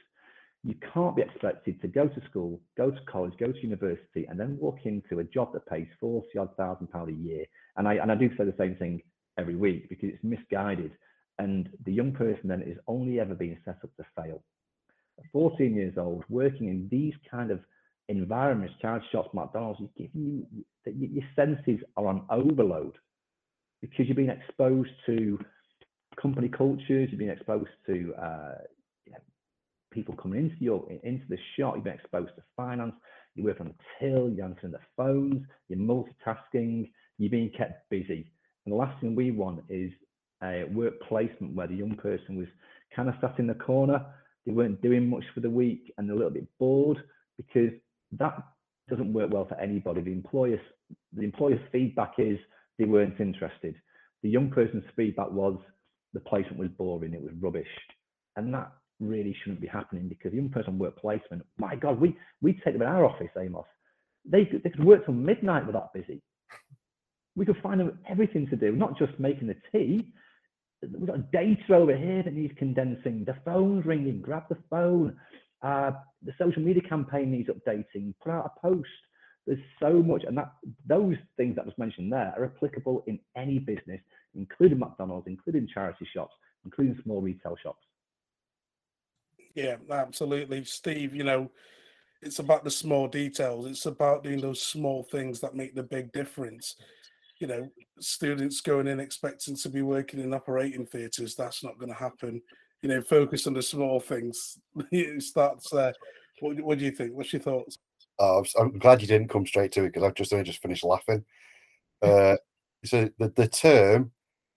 You 0.64 0.76
can't 0.94 1.16
be 1.16 1.22
expected 1.22 1.82
to 1.82 1.88
go 1.88 2.08
to 2.08 2.22
school, 2.30 2.62
go 2.78 2.90
to 2.90 3.00
college, 3.10 3.34
go 3.38 3.52
to 3.52 3.62
university, 3.62 4.26
and 4.30 4.40
then 4.40 4.58
walk 4.60 4.80
into 4.86 5.20
a 5.20 5.24
job 5.26 5.52
that 5.54 5.68
pays 5.68 5.88
forty 6.00 6.38
odd 6.38 6.56
thousand 6.56 6.88
pound 6.88 7.10
a 7.10 7.14
year. 7.14 7.46
And 7.76 7.88
I 7.88 7.96
and 7.96 8.12
I 8.12 8.16
do 8.16 8.30
say 8.38 8.46
the 8.46 8.56
same 8.58 8.76
thing 8.76 9.02
every 9.38 9.56
week 9.56 9.90
because 9.90 10.10
it's 10.10 10.24
misguided. 10.24 10.92
And 11.40 11.70
the 11.86 11.92
young 11.92 12.14
person 12.14 12.48
then 12.48 12.62
is 12.62 12.78
only 12.88 13.20
ever 13.20 13.34
being 13.34 13.58
set 13.66 13.78
up 13.84 13.90
to 13.98 14.06
fail. 14.16 14.44
14 15.32 15.76
years 15.76 15.96
old, 15.98 16.24
working 16.30 16.70
in 16.70 16.88
these 16.90 17.14
kind 17.30 17.52
of 17.52 17.60
environments, 18.10 18.74
charge 18.82 19.04
shops, 19.12 19.30
McDonald's, 19.34 19.80
you 19.80 19.90
give 19.98 20.10
you 20.14 20.46
that 20.86 20.96
your 20.96 21.24
senses 21.36 21.84
are 21.98 22.08
on 22.08 22.26
overload 22.30 22.94
because 23.84 24.08
you've 24.08 24.18
been 24.18 24.30
exposed 24.30 24.92
to 25.06 25.38
company 26.20 26.48
cultures, 26.48 27.10
you've 27.12 27.20
been 27.20 27.30
exposed 27.30 27.70
to 27.86 28.14
uh, 28.18 28.56
you 29.06 29.12
know, 29.12 29.20
people 29.92 30.16
coming 30.16 30.40
into 30.40 30.56
your 30.64 30.90
into 31.04 31.26
the 31.28 31.38
shop, 31.56 31.76
you've 31.76 31.84
been 31.84 31.94
exposed 31.94 32.32
to 32.38 32.44
finance, 32.56 32.94
you 33.36 33.44
work 33.44 33.60
on 33.60 33.68
the 33.68 33.74
till, 34.00 34.30
you're 34.30 34.46
answering 34.46 34.72
the 34.72 34.80
phones, 34.96 35.44
you're 35.68 35.80
multitasking, 35.80 36.90
you're 37.18 37.30
being 37.30 37.52
kept 37.58 37.90
busy. 37.90 38.32
And 38.66 38.72
the 38.72 38.78
last 38.78 39.00
thing 39.02 39.16
we 39.16 39.32
want 39.32 39.60
is 39.70 39.92
a 40.42 40.64
work 40.72 40.94
placement 41.08 41.54
where 41.54 41.68
the 41.68 41.76
young 41.76 41.96
person 41.96 42.38
was 42.38 42.48
kind 42.96 43.10
of 43.10 43.16
sat 43.20 43.38
in 43.38 43.48
the 43.48 43.54
corner, 43.54 44.06
they 44.46 44.54
weren't 44.54 44.82
doing 44.82 45.10
much 45.10 45.24
for 45.34 45.42
the 45.42 45.50
week 45.50 45.94
and 45.98 46.08
they're 46.08 46.16
a 46.16 46.18
little 46.18 46.34
bit 46.34 46.48
bored 46.58 46.98
because 47.36 47.72
that 48.14 48.42
doesn't 48.90 49.12
work 49.12 49.32
well 49.32 49.46
for 49.46 49.60
anybody. 49.60 50.02
The 50.02 50.12
employer's 50.12 50.60
the 51.14 51.24
employer's 51.24 51.60
feedback 51.72 52.14
is 52.18 52.38
they 52.78 52.86
weren't 52.86 53.20
interested. 53.20 53.76
The 54.22 54.30
young 54.30 54.50
person's 54.50 54.86
feedback 54.96 55.32
was 55.32 55.58
the 56.14 56.20
placement 56.20 56.60
was 56.60 56.70
boring, 56.78 57.14
it 57.14 57.22
was 57.22 57.34
rubbish. 57.40 57.68
And 58.36 58.54
that 58.54 58.72
really 59.00 59.36
shouldn't 59.42 59.62
be 59.62 59.68
happening 59.68 60.08
because 60.08 60.34
young 60.34 60.50
person 60.50 60.78
work 60.80 60.98
placement, 60.98 61.44
my 61.58 61.76
God, 61.76 62.00
we 62.00 62.18
we 62.42 62.54
take 62.54 62.74
them 62.74 62.82
in 62.82 62.88
our 62.88 63.06
office, 63.06 63.30
Amos. 63.38 63.66
They 64.26 64.46
they 64.64 64.70
could 64.70 64.84
work 64.84 65.06
till 65.06 65.14
midnight 65.14 65.66
with 65.66 65.76
that 65.76 65.94
busy. 65.94 66.22
We 67.36 67.46
could 67.46 67.58
find 67.64 67.80
them 67.80 68.00
everything 68.08 68.48
to 68.50 68.56
do, 68.56 68.72
not 68.72 68.98
just 68.98 69.20
making 69.20 69.48
the 69.48 69.56
tea 69.72 70.14
we've 70.92 71.08
got 71.08 71.32
data 71.32 71.76
over 71.76 71.96
here 71.96 72.24
that 72.24 72.34
needs 72.34 72.54
condensing. 72.58 73.24
The 73.26 73.36
phone's 73.46 73.86
ringing, 73.86 74.22
grab 74.22 74.44
the 74.50 74.58
phone. 74.70 75.16
Uh, 75.62 75.92
the 76.24 76.34
social 76.40 76.62
media 76.62 76.82
campaign 76.88 77.32
needs 77.32 77.50
updating. 77.50 78.14
Put 78.22 78.32
out 78.32 78.52
a 78.56 78.60
post. 78.60 78.90
There's 79.46 79.60
so 79.80 80.02
much, 80.02 80.24
and 80.24 80.38
that 80.38 80.54
those 80.88 81.18
things 81.36 81.56
that 81.56 81.66
was 81.66 81.78
mentioned 81.78 82.12
there 82.14 82.34
are 82.38 82.46
applicable 82.46 83.04
in 83.08 83.20
any 83.36 83.60
business, 83.60 84.00
including 84.36 84.80
McDonald's, 84.80 85.28
including 85.28 85.68
charity 85.68 86.08
shops, 86.14 86.34
including 86.64 86.98
small 87.04 87.22
retail 87.22 87.58
shops. 87.62 87.84
Yeah, 89.54 89.76
absolutely, 89.92 90.64
Steve. 90.64 91.14
You 91.14 91.26
know, 91.26 91.52
it's 92.22 92.40
about 92.40 92.64
the 92.64 92.72
small 92.72 93.08
details. 93.08 93.68
It's 93.68 93.86
about 93.86 94.24
doing 94.24 94.40
those 94.40 94.62
small 94.62 95.04
things 95.04 95.40
that 95.42 95.56
make 95.56 95.76
the 95.76 95.84
big 95.84 96.12
difference 96.14 96.76
you 97.44 97.48
know, 97.48 97.70
students 98.00 98.62
going 98.62 98.88
in 98.88 99.02
expecting 99.02 99.56
to 99.58 99.68
be 99.68 99.82
working 99.82 100.22
in 100.22 100.34
operating 100.34 100.86
theatres. 100.86 101.36
That's 101.36 101.62
not 101.62 101.78
going 101.78 101.92
to 101.92 101.98
happen. 101.98 102.42
You 102.82 102.88
know, 102.88 103.02
focus 103.02 103.48
on 103.48 103.54
the 103.54 103.62
small 103.62 104.00
things. 104.00 104.58
it 104.92 105.22
starts 105.24 105.70
there. 105.70 105.94
What, 106.40 106.62
what, 106.62 106.80
do 106.80 106.86
you 106.86 106.92
think? 106.92 107.12
What's 107.14 107.34
your 107.34 107.42
thoughts? 107.42 107.80
Oh, 108.20 108.46
I'm 108.60 108.78
glad 108.78 109.02
you 109.02 109.08
didn't 109.08 109.30
come 109.30 109.46
straight 109.46 109.72
to 109.74 109.84
it 109.84 109.94
because 109.94 110.04
I've 110.04 110.14
just 110.14 110.32
only 110.32 110.46
just 110.46 110.62
finished 110.62 110.84
laughing. 110.84 111.26
Uh, 112.02 112.36
so 112.86 113.10
the, 113.18 113.30
the 113.36 113.48
term 113.48 114.12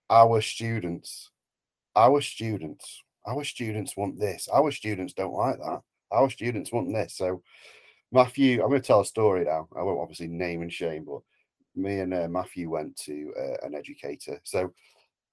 our 0.09 0.41
students, 0.41 1.31
our 1.95 2.21
students, 2.21 3.03
our 3.25 3.43
students 3.43 3.97
want 3.97 4.19
this. 4.19 4.47
Our 4.53 4.71
students 4.71 5.13
don't 5.13 5.33
like 5.33 5.57
that. 5.57 5.81
Our 6.11 6.29
students 6.29 6.71
want 6.71 6.93
this. 6.93 7.17
So 7.17 7.41
Matthew, 8.11 8.61
I'm 8.61 8.69
going 8.69 8.81
to 8.81 8.87
tell 8.87 9.01
a 9.01 9.05
story 9.05 9.45
now. 9.45 9.67
I 9.77 9.83
won't 9.83 9.99
obviously 9.99 10.27
name 10.27 10.61
and 10.61 10.71
shame, 10.71 11.05
but 11.05 11.21
me 11.75 11.99
and 11.99 12.13
uh, 12.13 12.27
Matthew 12.29 12.69
went 12.69 12.95
to 13.01 13.33
uh, 13.37 13.65
an 13.65 13.75
educator. 13.75 14.39
So 14.43 14.73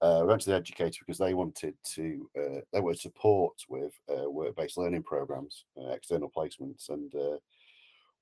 uh, 0.01 0.19
we 0.21 0.27
went 0.27 0.41
to 0.41 0.49
the 0.49 0.55
educator 0.55 0.99
because 1.05 1.17
they 1.17 1.33
wanted 1.33 1.73
to 1.93 2.29
uh, 2.37 2.59
they 2.73 2.81
were 2.81 2.95
support 2.95 3.53
with 3.69 3.93
uh, 4.09 4.29
work-based 4.29 4.77
learning 4.77 5.03
programs, 5.03 5.63
uh, 5.81 5.91
external 5.91 6.29
placements, 6.35 6.89
and 6.89 7.15
uh, 7.15 7.37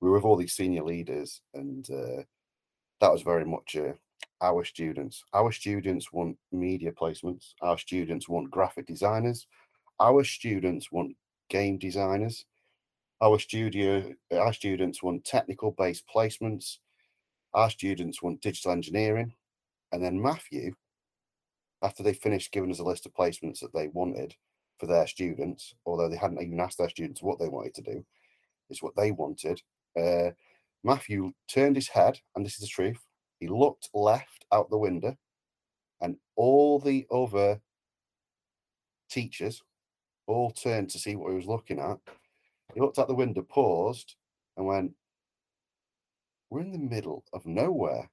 we 0.04 0.10
were 0.10 0.16
with 0.16 0.24
all 0.24 0.36
these 0.36 0.54
senior 0.54 0.84
leaders, 0.84 1.40
and 1.54 1.88
uh, 1.90 2.22
that 3.00 3.12
was 3.12 3.22
very 3.22 3.44
much 3.44 3.76
uh, 3.76 3.92
our 4.40 4.64
students. 4.64 5.24
Our 5.32 5.50
students 5.52 6.12
want 6.12 6.36
media 6.52 6.92
placements. 6.92 7.54
Our 7.62 7.78
students 7.78 8.28
want 8.28 8.50
graphic 8.50 8.86
designers. 8.86 9.46
Our 10.00 10.22
students 10.24 10.92
want 10.92 11.16
game 11.48 11.78
designers. 11.78 12.44
Our 13.20 13.38
studio, 13.38 14.12
our 14.32 14.52
students 14.52 15.02
want 15.02 15.24
technical 15.24 15.72
based 15.72 16.04
placements 16.14 16.78
our 17.54 17.70
students 17.70 18.22
want 18.22 18.40
digital 18.40 18.72
engineering. 18.72 19.32
And 19.92 20.02
then 20.02 20.20
Matthew, 20.20 20.74
after 21.82 22.02
they 22.02 22.12
finished 22.12 22.52
giving 22.52 22.70
us 22.70 22.80
a 22.80 22.84
list 22.84 23.06
of 23.06 23.14
placements 23.14 23.60
that 23.60 23.72
they 23.72 23.88
wanted 23.88 24.34
for 24.78 24.86
their 24.86 25.06
students, 25.06 25.74
although 25.86 26.08
they 26.08 26.16
hadn't 26.16 26.42
even 26.42 26.58
asked 26.60 26.78
their 26.78 26.88
students 26.88 27.22
what 27.22 27.38
they 27.38 27.48
wanted 27.48 27.74
to 27.74 27.82
do, 27.82 28.04
is 28.70 28.82
what 28.82 28.96
they 28.96 29.12
wanted. 29.12 29.62
Uh, 29.96 30.30
Matthew 30.82 31.32
turned 31.48 31.76
his 31.76 31.88
head, 31.88 32.18
and 32.34 32.44
this 32.44 32.54
is 32.54 32.60
the 32.60 32.66
truth. 32.66 32.98
He 33.40 33.48
looked 33.48 33.88
left 33.94 34.44
out 34.52 34.70
the 34.70 34.78
window, 34.78 35.16
and 36.00 36.16
all 36.36 36.78
the 36.78 37.06
other 37.10 37.60
teachers 39.10 39.62
all 40.26 40.50
turned 40.50 40.90
to 40.90 40.98
see 40.98 41.16
what 41.16 41.30
he 41.30 41.36
was 41.36 41.46
looking 41.46 41.78
at. 41.78 41.98
He 42.74 42.80
looked 42.80 42.98
out 42.98 43.08
the 43.08 43.14
window, 43.14 43.42
paused, 43.42 44.16
and 44.56 44.66
went, 44.66 44.92
we're 46.50 46.60
in 46.60 46.72
the 46.72 46.78
middle 46.78 47.24
of 47.32 47.46
nowhere. 47.46 48.10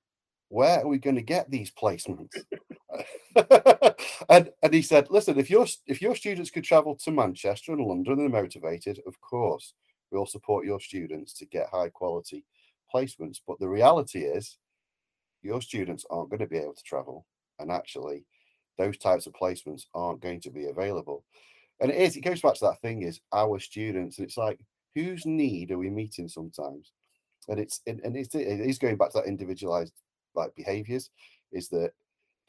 Where 0.49 0.79
are 0.79 0.87
we 0.87 0.97
going 0.97 1.15
to 1.15 1.21
get 1.21 1.49
these 1.49 1.71
placements? 1.71 2.35
and 4.29 4.49
and 4.61 4.73
he 4.73 4.81
said, 4.81 5.07
listen, 5.09 5.39
if 5.39 5.49
your 5.49 5.65
if 5.87 6.01
your 6.01 6.15
students 6.15 6.49
could 6.49 6.63
travel 6.63 6.95
to 6.95 7.11
Manchester 7.11 7.71
and 7.71 7.85
London 7.85 8.13
and 8.13 8.21
they're 8.21 8.41
motivated, 8.41 8.99
of 9.07 9.19
course, 9.21 9.73
we'll 10.11 10.25
support 10.25 10.65
your 10.65 10.79
students 10.79 11.33
to 11.33 11.45
get 11.45 11.69
high 11.69 11.89
quality 11.89 12.43
placements. 12.93 13.39
But 13.45 13.59
the 13.59 13.69
reality 13.69 14.23
is, 14.23 14.57
your 15.41 15.61
students 15.61 16.05
aren't 16.09 16.29
going 16.29 16.41
to 16.41 16.47
be 16.47 16.57
able 16.57 16.75
to 16.75 16.83
travel, 16.83 17.25
and 17.59 17.71
actually, 17.71 18.25
those 18.77 18.97
types 18.97 19.27
of 19.27 19.33
placements 19.33 19.85
aren't 19.93 20.21
going 20.21 20.41
to 20.41 20.49
be 20.49 20.65
available. 20.65 21.23
And 21.79 21.89
it 21.89 21.97
is, 21.97 22.15
it 22.15 22.21
goes 22.21 22.41
back 22.41 22.55
to 22.55 22.65
that 22.65 22.81
thing 22.81 23.01
is 23.01 23.21
our 23.33 23.59
students, 23.59 24.17
and 24.17 24.27
it's 24.27 24.37
like, 24.37 24.59
whose 24.93 25.25
need 25.25 25.71
are 25.71 25.77
we 25.77 25.89
meeting 25.89 26.27
sometimes? 26.27 26.91
And 27.47 27.59
it's 27.59 27.81
and 27.87 28.15
it's 28.15 28.35
it 28.35 28.59
is 28.59 28.77
going 28.77 28.97
back 28.97 29.11
to 29.11 29.19
that 29.19 29.27
individualized 29.27 29.93
like 30.35 30.53
behaviors, 30.55 31.09
is 31.51 31.69
that 31.69 31.91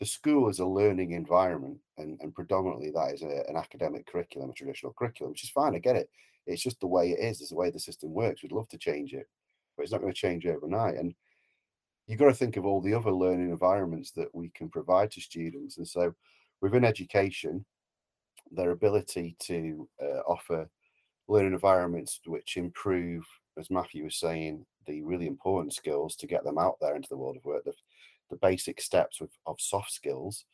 the 0.00 0.06
school 0.06 0.48
is 0.48 0.58
a 0.58 0.66
learning 0.66 1.12
environment, 1.12 1.78
and, 1.96 2.18
and 2.20 2.34
predominantly 2.34 2.90
that 2.90 3.14
is 3.14 3.22
a, 3.22 3.44
an 3.48 3.56
academic 3.56 4.06
curriculum, 4.06 4.50
a 4.50 4.52
traditional 4.52 4.92
curriculum, 4.92 5.30
which 5.30 5.44
is 5.44 5.50
fine. 5.50 5.74
I 5.74 5.78
get 5.78 5.96
it. 5.96 6.10
It's 6.46 6.62
just 6.62 6.80
the 6.80 6.86
way 6.86 7.10
it 7.10 7.20
is. 7.20 7.40
It's 7.40 7.50
the 7.50 7.56
way 7.56 7.70
the 7.70 7.78
system 7.78 8.12
works. 8.12 8.42
We'd 8.42 8.52
love 8.52 8.68
to 8.70 8.78
change 8.78 9.14
it, 9.14 9.28
but 9.76 9.82
it's 9.82 9.92
not 9.92 10.00
going 10.00 10.12
to 10.12 10.18
change 10.18 10.46
overnight. 10.46 10.96
And 10.96 11.14
you've 12.06 12.18
got 12.18 12.26
to 12.26 12.34
think 12.34 12.56
of 12.56 12.66
all 12.66 12.80
the 12.80 12.94
other 12.94 13.12
learning 13.12 13.50
environments 13.50 14.10
that 14.12 14.34
we 14.34 14.50
can 14.50 14.68
provide 14.68 15.10
to 15.12 15.20
students. 15.20 15.78
And 15.78 15.86
so 15.86 16.14
within 16.60 16.84
education, 16.84 17.64
their 18.50 18.70
ability 18.70 19.36
to 19.40 19.88
uh, 20.02 20.20
offer 20.26 20.68
learning 21.28 21.52
environments 21.52 22.20
which 22.26 22.56
improve, 22.56 23.24
as 23.58 23.70
Matthew 23.70 24.04
was 24.04 24.16
saying, 24.16 24.66
the 24.86 25.02
really 25.02 25.26
important 25.26 25.72
skills 25.72 26.16
to 26.16 26.26
get 26.26 26.44
them 26.44 26.58
out 26.58 26.76
there 26.80 26.96
into 26.96 27.08
the 27.08 27.16
world 27.16 27.36
of 27.36 27.44
work, 27.44 27.64
the, 27.64 27.72
the 28.30 28.36
basic 28.36 28.80
steps 28.80 29.20
of, 29.20 29.28
of 29.46 29.60
soft 29.60 29.92
skills, 29.92 30.44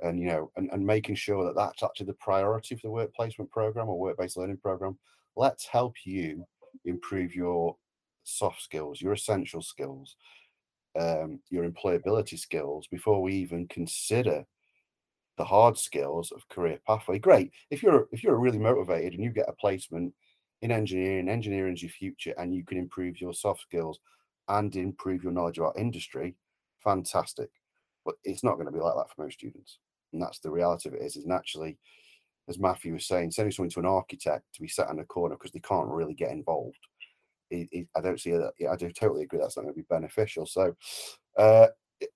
and 0.00 0.20
you 0.20 0.26
know, 0.26 0.50
and, 0.56 0.70
and 0.72 0.84
making 0.84 1.14
sure 1.14 1.44
that 1.44 1.54
that's 1.54 1.82
actually 1.82 2.06
the 2.06 2.14
priority 2.14 2.74
for 2.74 2.88
the 2.88 2.90
work 2.90 3.14
placement 3.14 3.50
program 3.50 3.88
or 3.88 3.98
work-based 3.98 4.36
learning 4.36 4.58
program. 4.58 4.98
Let's 5.36 5.66
help 5.66 5.94
you 6.04 6.46
improve 6.84 7.34
your 7.34 7.76
soft 8.24 8.62
skills, 8.62 9.00
your 9.00 9.12
essential 9.12 9.62
skills, 9.62 10.16
um, 10.98 11.40
your 11.50 11.68
employability 11.68 12.38
skills 12.38 12.86
before 12.90 13.22
we 13.22 13.34
even 13.34 13.66
consider 13.68 14.44
the 15.38 15.44
hard 15.44 15.78
skills 15.78 16.30
of 16.32 16.48
career 16.48 16.78
pathway. 16.86 17.18
Great. 17.18 17.50
If 17.70 17.82
you're 17.82 18.06
if 18.12 18.22
you're 18.22 18.38
really 18.38 18.58
motivated 18.58 19.14
and 19.14 19.24
you 19.24 19.30
get 19.30 19.48
a 19.48 19.54
placement 19.54 20.12
in 20.60 20.70
engineering, 20.70 21.28
engineering 21.28 21.74
is 21.74 21.82
your 21.82 21.90
future, 21.90 22.34
and 22.38 22.54
you 22.54 22.64
can 22.64 22.78
improve 22.78 23.20
your 23.20 23.34
soft 23.34 23.62
skills 23.62 23.98
and 24.48 24.74
improve 24.76 25.22
your 25.22 25.32
knowledge 25.32 25.58
about 25.58 25.78
industry, 25.78 26.36
fantastic. 26.84 27.48
But 28.04 28.16
it's 28.24 28.44
not 28.44 28.54
going 28.54 28.66
to 28.66 28.72
be 28.72 28.80
like 28.80 28.94
that 28.96 29.14
for 29.14 29.22
most 29.22 29.38
students. 29.38 29.78
And 30.12 30.20
that's 30.20 30.40
the 30.40 30.50
reality 30.50 30.88
of 30.88 30.94
it 30.94 31.02
is, 31.02 31.16
is 31.16 31.26
naturally, 31.26 31.78
as 32.48 32.58
Matthew 32.58 32.94
was 32.94 33.06
saying, 33.06 33.30
sending 33.30 33.52
someone 33.52 33.70
to 33.70 33.80
an 33.80 33.86
architect 33.86 34.44
to 34.54 34.60
be 34.60 34.68
sat 34.68 34.90
in 34.90 34.98
a 34.98 35.04
corner 35.04 35.36
because 35.36 35.52
they 35.52 35.60
can't 35.60 35.88
really 35.88 36.14
get 36.14 36.30
involved 36.30 36.78
it, 37.52 37.68
it, 37.72 37.88
I 37.96 38.00
don't 38.00 38.20
see 38.20 38.32
that. 38.32 38.52
I 38.70 38.76
do 38.76 38.90
totally 38.90 39.22
agree 39.22 39.38
that's 39.38 39.56
not 39.56 39.62
going 39.62 39.74
to 39.74 39.80
be 39.80 39.86
beneficial. 39.88 40.46
So, 40.46 40.74
uh, 41.38 41.68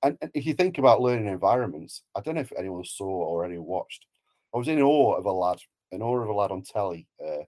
and, 0.03 0.19
and, 0.21 0.31
if 0.35 0.47
you 0.47 0.55
think 0.55 0.79
about 0.79 1.01
learning 1.01 1.29
environments, 1.29 2.03
I 2.17 2.21
don't 2.21 2.35
know 2.35 2.41
if 2.41 2.53
anyone 2.59 2.85
saw 2.85 3.07
or 3.07 3.45
anyone 3.45 3.67
watched. 3.67 4.07
I 4.55 4.59
was 4.59 4.69
in 4.69 4.81
awe 4.81 5.15
of 5.15 5.27
a 5.27 5.33
lad, 5.33 5.59
in 5.93 6.03
awe 6.03 6.21
of 6.21 6.29
a 6.29 6.33
lad 6.33 6.51
on 6.51 6.63
telly. 6.63 7.07
Uh, 7.25 7.45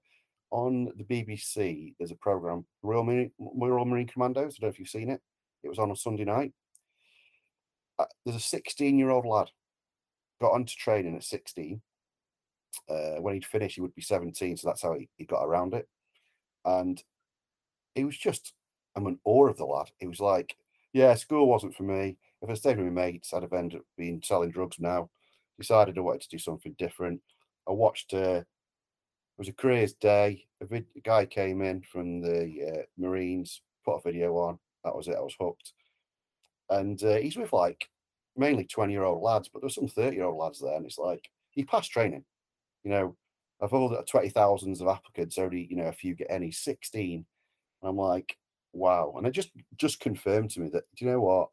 on 0.50 0.90
the 0.96 1.04
BBC, 1.04 1.94
there's 1.98 2.10
a 2.10 2.16
program, 2.16 2.64
Royal 2.82 3.04
Marine, 3.04 3.30
Royal 3.38 3.84
Marine 3.84 4.06
Commandos. 4.06 4.54
I 4.56 4.60
don't 4.60 4.62
know 4.62 4.68
if 4.68 4.78
you've 4.78 4.88
seen 4.88 5.10
it. 5.10 5.20
It 5.62 5.68
was 5.68 5.78
on 5.78 5.90
a 5.90 5.96
Sunday 5.96 6.24
night. 6.24 6.52
Uh, 7.98 8.06
there's 8.24 8.36
a 8.36 8.40
16 8.40 8.98
year 8.98 9.10
old 9.10 9.26
lad 9.26 9.50
got 10.40 10.52
onto 10.52 10.74
training 10.76 11.16
at 11.16 11.24
16. 11.24 11.82
Uh, 12.88 13.20
when 13.20 13.34
he'd 13.34 13.44
finished, 13.44 13.74
he 13.76 13.80
would 13.80 13.94
be 13.94 14.02
17. 14.02 14.56
So 14.56 14.68
that's 14.68 14.82
how 14.82 14.94
he, 14.94 15.08
he 15.16 15.24
got 15.24 15.44
around 15.44 15.74
it. 15.74 15.88
And 16.64 17.02
he 17.94 18.04
was 18.04 18.16
just, 18.16 18.52
I'm 18.96 19.06
in 19.06 19.18
awe 19.24 19.48
of 19.48 19.56
the 19.56 19.64
lad. 19.64 19.90
He 19.98 20.06
was 20.06 20.20
like, 20.20 20.56
yeah, 20.92 21.14
school 21.14 21.48
wasn't 21.48 21.74
for 21.74 21.82
me. 21.82 22.16
If 22.42 22.50
I 22.50 22.54
stayed 22.54 22.78
with 22.78 22.86
my 22.86 23.02
mates, 23.06 23.32
I'd 23.32 23.42
have 23.42 23.52
ended 23.52 23.80
up 23.80 23.86
being 23.96 24.22
selling 24.24 24.50
drugs 24.50 24.78
now. 24.78 25.10
Decided 25.58 25.98
I 25.98 26.02
wanted 26.02 26.22
to 26.22 26.28
do 26.28 26.38
something 26.38 26.74
different. 26.78 27.20
I 27.68 27.72
watched, 27.72 28.14
uh, 28.14 28.42
it 28.42 28.46
was 29.38 29.48
a 29.48 29.52
careers 29.52 29.94
day. 29.94 30.46
A, 30.60 30.66
vid- 30.66 30.86
a 30.96 31.00
guy 31.00 31.26
came 31.26 31.62
in 31.62 31.82
from 31.82 32.20
the 32.20 32.78
uh, 32.78 32.82
Marines, 32.96 33.60
put 33.84 33.96
a 33.96 34.02
video 34.02 34.36
on. 34.36 34.58
That 34.84 34.94
was 34.94 35.08
it. 35.08 35.16
I 35.16 35.20
was 35.20 35.34
hooked. 35.38 35.72
And 36.70 37.02
uh, 37.02 37.16
he's 37.16 37.36
with 37.36 37.52
like 37.52 37.88
mainly 38.36 38.64
20 38.64 38.92
year 38.92 39.04
old 39.04 39.22
lads, 39.22 39.48
but 39.48 39.60
there's 39.60 39.74
some 39.74 39.88
30 39.88 40.16
year 40.16 40.24
old 40.24 40.38
lads 40.38 40.60
there. 40.60 40.76
And 40.76 40.86
it's 40.86 40.98
like, 40.98 41.28
he 41.50 41.64
passed 41.64 41.90
training. 41.90 42.24
You 42.84 42.90
know, 42.90 43.16
of 43.60 43.72
all 43.74 43.88
the 43.88 44.02
20 44.02 44.28
thousands 44.30 44.80
of 44.80 44.88
applicants, 44.88 45.38
only, 45.38 45.66
you 45.70 45.76
know, 45.76 45.88
a 45.88 45.92
few 45.92 46.14
get 46.14 46.28
any 46.30 46.50
16 46.50 47.26
And 47.82 47.88
I'm 47.88 47.96
like, 47.96 48.36
wow. 48.72 49.14
And 49.16 49.26
it 49.26 49.32
just 49.32 49.50
just 49.76 50.00
confirmed 50.00 50.50
to 50.52 50.60
me 50.60 50.68
that 50.70 50.84
do 50.96 51.04
you 51.04 51.10
know 51.10 51.20
what? 51.20 51.48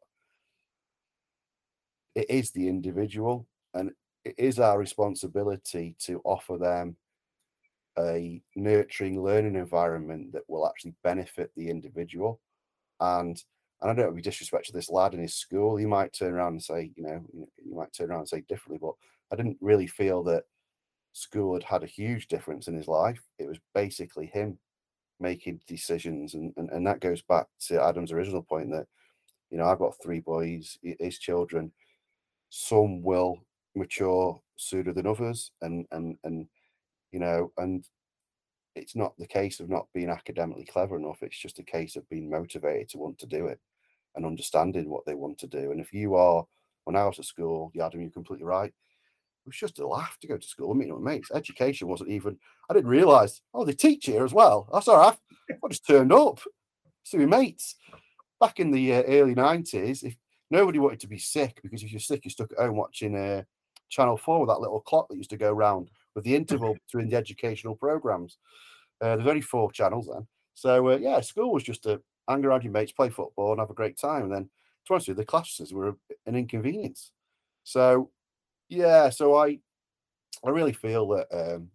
It 2.14 2.30
is 2.30 2.50
the 2.50 2.68
individual 2.68 3.46
and 3.74 3.90
it 4.24 4.34
is 4.38 4.58
our 4.58 4.78
responsibility 4.78 5.94
to 6.00 6.20
offer 6.24 6.56
them 6.58 6.96
a 7.98 8.40
nurturing 8.54 9.22
learning 9.22 9.56
environment 9.56 10.32
that 10.32 10.42
will 10.48 10.66
actually 10.66 10.94
benefit 11.02 11.50
the 11.56 11.68
individual. 11.70 12.40
And 13.00 13.42
and 13.82 13.90
I 13.90 13.94
don't 13.94 14.06
want 14.06 14.16
be 14.16 14.22
disrespectful 14.22 14.72
to 14.72 14.78
this 14.78 14.88
lad 14.90 15.12
in 15.12 15.20
his 15.20 15.34
school. 15.34 15.76
He 15.76 15.84
might 15.84 16.14
turn 16.14 16.32
around 16.32 16.54
and 16.54 16.62
say, 16.62 16.92
you 16.96 17.02
know, 17.02 17.22
you 17.62 17.74
might 17.74 17.92
turn 17.92 18.10
around 18.10 18.20
and 18.20 18.28
say 18.28 18.42
differently, 18.48 18.78
but 18.80 18.94
I 19.30 19.36
didn't 19.36 19.58
really 19.60 19.86
feel 19.86 20.22
that 20.24 20.44
school 21.16 21.54
had 21.54 21.62
had 21.62 21.82
a 21.82 21.86
huge 21.86 22.28
difference 22.28 22.68
in 22.68 22.74
his 22.74 22.88
life. 22.88 23.22
It 23.38 23.48
was 23.48 23.58
basically 23.74 24.26
him 24.26 24.58
making 25.20 25.60
decisions 25.66 26.34
and, 26.34 26.52
and 26.56 26.68
and 26.70 26.86
that 26.86 27.00
goes 27.00 27.22
back 27.22 27.46
to 27.58 27.82
adam's 27.82 28.12
original 28.12 28.42
point 28.42 28.70
that 28.70 28.86
you 29.50 29.56
know 29.56 29.64
i've 29.64 29.78
got 29.78 29.94
three 30.02 30.20
boys 30.20 30.76
his 30.82 31.18
children 31.18 31.72
some 32.50 33.02
will 33.02 33.38
mature 33.74 34.38
sooner 34.56 34.92
than 34.92 35.06
others 35.06 35.52
and 35.62 35.86
and 35.92 36.16
and 36.24 36.46
you 37.12 37.18
know 37.18 37.50
and 37.58 37.86
it's 38.74 38.94
not 38.94 39.14
the 39.16 39.26
case 39.26 39.58
of 39.58 39.70
not 39.70 39.86
being 39.94 40.10
academically 40.10 40.64
clever 40.64 40.96
enough 40.96 41.22
it's 41.22 41.38
just 41.38 41.58
a 41.58 41.64
case 41.64 41.96
of 41.96 42.08
being 42.10 42.28
motivated 42.28 42.88
to 42.88 42.98
want 42.98 43.18
to 43.18 43.26
do 43.26 43.46
it 43.46 43.58
and 44.16 44.26
understanding 44.26 44.88
what 44.90 45.04
they 45.06 45.14
want 45.14 45.38
to 45.38 45.46
do 45.46 45.70
and 45.72 45.80
if 45.80 45.92
you 45.92 46.14
are 46.14 46.44
when 46.84 46.96
i 46.96 47.04
was 47.04 47.18
at 47.18 47.24
school 47.24 47.72
adam 47.82 48.02
you're 48.02 48.10
completely 48.10 48.44
right 48.44 48.72
was 49.46 49.56
just 49.56 49.78
a 49.78 49.86
laugh 49.86 50.18
to 50.20 50.26
go 50.26 50.36
to 50.36 50.46
school. 50.46 50.72
I 50.72 50.74
mean, 50.74 51.02
mates, 51.02 51.30
education 51.34 51.88
wasn't 51.88 52.10
even. 52.10 52.38
I 52.68 52.74
didn't 52.74 52.90
realise. 52.90 53.40
Oh, 53.54 53.64
they 53.64 53.72
teach 53.72 54.06
here 54.06 54.24
as 54.24 54.32
well. 54.32 54.68
That's 54.72 54.88
all 54.88 54.98
right. 54.98 55.16
I 55.50 55.68
just 55.68 55.86
turned 55.86 56.12
up. 56.12 56.40
So 57.04 57.18
my 57.18 57.26
mates 57.26 57.76
back 58.40 58.58
in 58.60 58.70
the 58.70 58.94
uh, 58.94 59.02
early 59.02 59.34
nineties, 59.34 60.02
if 60.02 60.16
nobody 60.50 60.78
wanted 60.78 61.00
to 61.00 61.08
be 61.08 61.18
sick 61.18 61.60
because 61.62 61.82
if 61.82 61.92
you're 61.92 62.00
sick, 62.00 62.24
you're 62.24 62.30
stuck 62.30 62.52
at 62.52 62.58
home 62.58 62.76
watching 62.76 63.16
uh, 63.16 63.42
Channel 63.88 64.16
Four 64.16 64.40
with 64.40 64.48
that 64.48 64.60
little 64.60 64.80
clock 64.80 65.08
that 65.08 65.16
used 65.16 65.30
to 65.30 65.36
go 65.36 65.52
round 65.52 65.90
with 66.14 66.24
the 66.24 66.34
interval 66.34 66.74
between 66.86 67.08
the 67.08 67.16
educational 67.16 67.76
programs. 67.76 68.38
Uh, 69.00 69.16
there's 69.16 69.28
only 69.28 69.40
four 69.40 69.70
channels 69.70 70.08
then. 70.12 70.26
So 70.54 70.90
uh, 70.90 70.96
yeah, 70.96 71.20
school 71.20 71.52
was 71.52 71.62
just 71.62 71.82
to 71.84 72.00
hang 72.28 72.44
around 72.44 72.64
your 72.64 72.72
mates, 72.72 72.92
play 72.92 73.10
football, 73.10 73.52
and 73.52 73.60
have 73.60 73.70
a 73.70 73.74
great 73.74 73.98
time. 73.98 74.24
And 74.24 74.32
then, 74.32 74.44
to 74.44 74.48
be 74.48 74.94
honest 74.94 75.08
with 75.08 75.18
you, 75.18 75.22
the 75.22 75.26
classes 75.26 75.72
were 75.72 75.96
an 76.26 76.34
inconvenience. 76.34 77.12
So 77.64 78.10
yeah, 78.68 79.10
so 79.10 79.34
I 79.36 79.58
I 80.44 80.50
really 80.50 80.72
feel 80.72 81.08
that 81.08 81.26
um, 81.32 81.70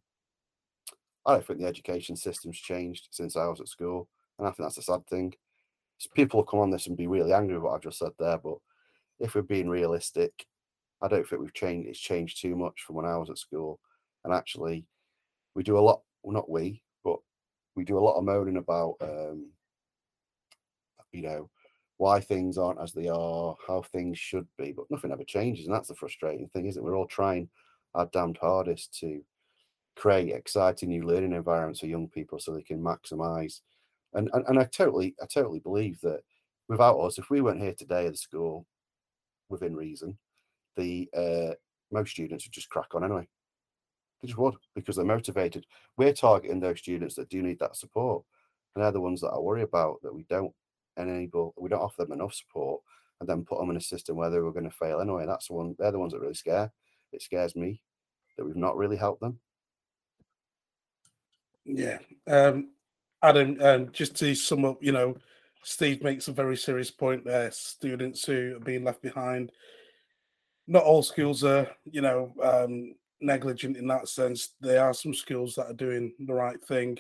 I 1.26 1.34
don't 1.34 1.46
think 1.46 1.60
the 1.60 1.68
education 1.68 2.16
system's 2.16 2.58
changed 2.58 3.08
since 3.12 3.36
I 3.36 3.48
was 3.48 3.62
at 3.62 3.68
school, 3.68 4.08
and 4.38 4.48
I 4.48 4.52
think 4.52 4.66
that's 4.66 4.78
a 4.78 4.82
sad 4.82 5.06
thing. 5.08 5.34
People 6.16 6.40
will 6.40 6.46
come 6.46 6.60
on 6.60 6.72
this 6.72 6.88
and 6.88 6.98
be 6.98 7.08
really 7.08 7.34
angry 7.34 7.56
with 7.56 7.64
what 7.64 7.76
I've 7.76 7.82
just 7.84 8.00
said 8.00 8.12
there, 8.18 8.38
but 8.38 8.58
if 9.20 9.36
we're 9.36 9.44
being 9.44 9.70
realistic, 9.70 10.48
I 11.02 11.08
don't 11.08 11.28
think 11.28 11.42
we've 11.42 11.54
changed. 11.54 11.90
It's 11.90 12.00
changed 12.00 12.42
too 12.42 12.56
much 12.56 12.82
from 12.82 12.96
when 12.96 13.06
I 13.06 13.18
was 13.18 13.30
at 13.30 13.38
school, 13.38 13.80
and 14.24 14.34
actually, 14.34 14.86
we 15.56 15.64
do 15.64 15.78
a 15.78 15.82
lot. 15.82 16.02
Well, 16.24 16.34
not 16.34 16.50
we, 16.50 16.84
but 17.04 17.18
we 17.76 17.84
do 17.84 17.98
a 17.98 18.02
lot 18.02 18.18
of 18.18 18.24
moaning 18.26 18.58
about, 18.58 18.96
um, 19.02 19.48
you 21.12 21.24
know, 21.24 21.50
why 22.02 22.20
things 22.20 22.58
aren't 22.58 22.82
as 22.82 22.94
they 22.94 23.08
are, 23.08 23.56
how 23.68 23.84
things 23.84 24.18
should 24.18 24.48
be, 24.58 24.72
but 24.72 24.90
nothing 24.90 25.12
ever 25.12 25.24
changes. 25.24 25.68
And 25.68 25.76
that's 25.76 25.90
the 25.90 25.94
frustrating 25.94 26.48
thing, 26.48 26.66
isn't 26.66 26.82
it? 26.82 26.84
We're 26.84 26.98
all 26.98 27.06
trying 27.06 27.48
our 27.94 28.08
damned 28.08 28.40
hardest 28.42 28.98
to 29.02 29.22
create 29.96 30.34
exciting 30.34 30.90
new 30.90 31.04
learning 31.04 31.34
environments 31.34 31.80
for 31.80 31.86
young 31.86 32.08
people 32.08 32.40
so 32.40 32.54
they 32.54 32.64
can 32.64 32.82
maximize. 32.82 33.60
And, 34.16 34.32
and, 34.34 34.44
and 34.48 34.58
I 34.58 34.64
totally, 34.64 35.14
I 35.22 35.28
totally 35.28 35.60
believe 35.60 36.02
that 36.02 36.22
without 36.68 36.98
us, 36.98 37.20
if 37.20 37.30
we 37.30 37.40
weren't 37.40 37.62
here 37.62 37.76
today 37.76 38.08
at 38.08 38.14
the 38.14 38.18
school 38.18 38.66
within 39.50 39.76
reason, 39.76 40.18
the 40.78 41.08
uh, 41.16 41.54
most 41.92 42.14
students 42.14 42.48
would 42.48 42.52
just 42.52 42.72
crack 42.72 42.96
on 42.96 43.04
anyway. 43.04 43.28
They 44.24 44.28
just 44.28 44.40
would 44.40 44.56
because 44.74 44.96
they're 44.96 45.06
motivated. 45.06 45.68
We're 45.98 46.14
targeting 46.14 46.62
those 46.62 46.80
students 46.80 47.14
that 47.14 47.30
do 47.30 47.44
need 47.44 47.60
that 47.60 47.76
support. 47.76 48.24
And 48.74 48.84
they're 48.84 48.92
the 48.92 49.02
ones 49.02 49.22
that 49.22 49.30
I 49.30 49.38
worry 49.38 49.62
about 49.62 50.02
that 50.02 50.16
we 50.16 50.24
don't 50.24 50.52
enable 51.02 51.54
we 51.58 51.70
don't 51.70 51.82
offer 51.82 52.04
them 52.04 52.14
enough 52.14 52.34
support 52.34 52.82
and 53.20 53.30
then 53.30 53.46
put 53.46 53.60
them 53.60 53.70
in 53.70 53.78
a 53.78 53.82
system 53.82 54.16
where 54.16 54.30
they 54.30 54.40
were 54.40 54.52
going 54.54 54.70
to 54.70 54.76
fail 54.76 55.00
anyway. 55.02 55.26
That's 55.26 55.48
the 55.48 55.54
one 55.54 55.76
they're 55.78 55.92
the 55.92 56.00
ones 56.00 56.14
that 56.14 56.20
really 56.20 56.34
scare. 56.34 56.72
It 57.12 57.22
scares 57.22 57.56
me 57.56 57.82
that 58.38 58.46
we've 58.46 58.56
not 58.56 58.78
really 58.78 58.98
helped 58.98 59.22
them. 59.22 59.40
Yeah. 61.66 62.00
Um 62.28 62.70
Adam, 63.24 63.58
um, 63.62 63.90
just 63.92 64.16
to 64.16 64.34
sum 64.34 64.66
up, 64.66 64.80
you 64.82 64.92
know, 64.92 65.16
Steve 65.64 66.02
makes 66.02 66.28
a 66.28 66.32
very 66.32 66.58
serious 66.58 66.90
point 66.90 67.24
there. 67.24 67.52
Students 67.52 68.26
who 68.26 68.56
are 68.56 68.60
being 68.60 68.84
left 68.84 69.02
behind. 69.04 69.52
not 70.68 70.84
all 70.84 71.04
schools 71.04 71.44
are, 71.44 71.70
you 71.86 72.02
know, 72.02 72.34
um, 72.42 72.96
negligent 73.20 73.78
in 73.78 73.88
that 73.88 74.08
sense. 74.08 74.56
There 74.60 74.84
are 74.84 74.94
some 74.94 75.14
schools 75.14 75.54
that 75.56 75.68
are 75.68 75.74
doing 75.74 76.14
the 76.26 76.34
right 76.34 76.60
thing. 76.64 76.98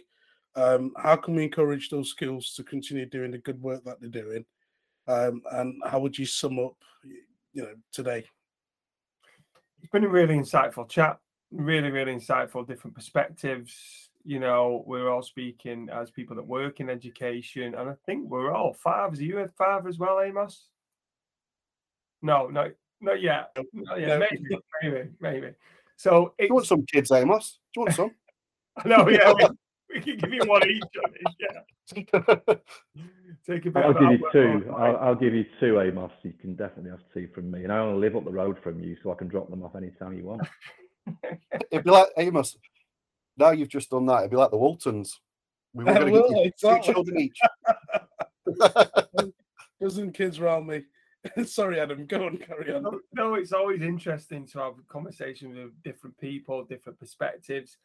Um, 0.55 0.93
how 0.97 1.15
can 1.15 1.35
we 1.35 1.43
encourage 1.43 1.89
those 1.89 2.09
schools 2.09 2.53
to 2.55 2.63
continue 2.63 3.05
doing 3.05 3.31
the 3.31 3.37
good 3.37 3.61
work 3.61 3.83
that 3.85 3.99
they're 4.01 4.09
doing? 4.09 4.45
Um, 5.07 5.41
and 5.51 5.81
how 5.85 5.99
would 5.99 6.17
you 6.17 6.25
sum 6.25 6.59
up, 6.59 6.75
you 7.53 7.63
know, 7.63 7.73
today? 7.91 8.25
It's 9.81 9.91
been 9.91 10.03
a 10.03 10.09
really 10.09 10.35
insightful 10.35 10.87
chat. 10.87 11.19
Really, 11.51 11.89
really 11.89 12.15
insightful, 12.15 12.67
different 12.67 12.95
perspectives. 12.95 14.09
You 14.23 14.39
know, 14.39 14.83
we're 14.85 15.09
all 15.09 15.23
speaking 15.23 15.89
as 15.91 16.11
people 16.11 16.35
that 16.35 16.45
work 16.45 16.79
in 16.79 16.89
education, 16.89 17.73
and 17.75 17.89
I 17.89 17.93
think 18.05 18.29
we're 18.29 18.53
all 18.53 18.73
fathers. 18.73 19.19
Are 19.19 19.23
you 19.23 19.39
a 19.39 19.47
father 19.49 19.89
as 19.89 19.97
well, 19.97 20.21
Amos? 20.21 20.67
No, 22.21 22.47
no, 22.47 22.71
not 23.01 23.21
yet. 23.21 23.49
Not 23.73 23.99
yet. 23.99 24.19
No. 24.19 24.19
Maybe, 24.19 24.57
maybe, 24.83 25.09
maybe. 25.19 25.53
So, 25.97 26.33
do 26.37 26.45
you 26.45 26.53
want 26.53 26.67
some 26.67 26.85
kids, 26.85 27.11
Amos? 27.11 27.59
Do 27.73 27.79
you 27.79 27.85
want 27.85 27.95
some? 27.95 28.11
Know, 28.85 29.09
yeah. 29.09 29.33
We, 29.91 29.99
we 29.99 30.01
can 30.01 30.17
give 30.17 30.33
you 30.33 30.49
one 30.49 30.69
each. 30.69 30.83
Yeah. 31.39 32.05
Take 33.47 33.65
a 33.65 33.71
bit. 33.71 33.83
I'll 33.83 33.93
give 33.93 34.11
you 34.11 34.29
two. 34.31 34.73
I'll, 34.77 34.97
I'll, 34.97 35.15
give 35.15 35.33
you 35.33 35.45
two, 35.59 35.81
Amos. 35.81 36.11
You 36.23 36.33
can 36.39 36.55
definitely 36.55 36.91
have 36.91 37.01
two 37.13 37.27
from 37.33 37.49
me, 37.49 37.63
and 37.63 37.71
I 37.71 37.79
only 37.79 37.99
live 37.99 38.15
up 38.15 38.25
the 38.25 38.31
road 38.31 38.57
from 38.61 38.79
you, 38.79 38.95
so 39.01 39.11
I 39.11 39.15
can 39.15 39.27
drop 39.27 39.49
them 39.49 39.63
off 39.63 39.75
anytime 39.75 40.13
you 40.13 40.25
want. 40.25 40.47
It'd 41.71 41.83
be 41.83 41.89
like 41.89 42.07
Amos. 42.17 42.57
Now 43.37 43.51
you've 43.51 43.69
just 43.69 43.89
done 43.89 44.05
that. 44.07 44.19
It'd 44.19 44.31
be 44.31 44.37
like 44.37 44.51
the 44.51 44.57
Waltons. 44.57 45.19
We 45.73 45.83
were 45.83 45.93
going 45.93 46.13
to 46.13 46.21
give 46.21 46.45
exactly. 46.45 46.81
two 46.81 46.93
children 46.93 47.19
each. 47.19 47.39
Dozen 49.81 50.11
kids 50.11 50.39
around 50.39 50.67
me. 50.67 50.83
Sorry, 51.45 51.79
Adam. 51.79 52.05
Go 52.05 52.25
on, 52.25 52.37
carry 52.37 52.73
on. 52.73 52.83
No, 52.83 52.99
no, 53.13 53.33
it's 53.35 53.53
always 53.53 53.81
interesting 53.81 54.45
to 54.47 54.59
have 54.59 54.73
conversations 54.89 55.55
with 55.55 55.81
different 55.83 56.17
people, 56.19 56.63
different 56.65 56.99
perspectives. 56.99 57.77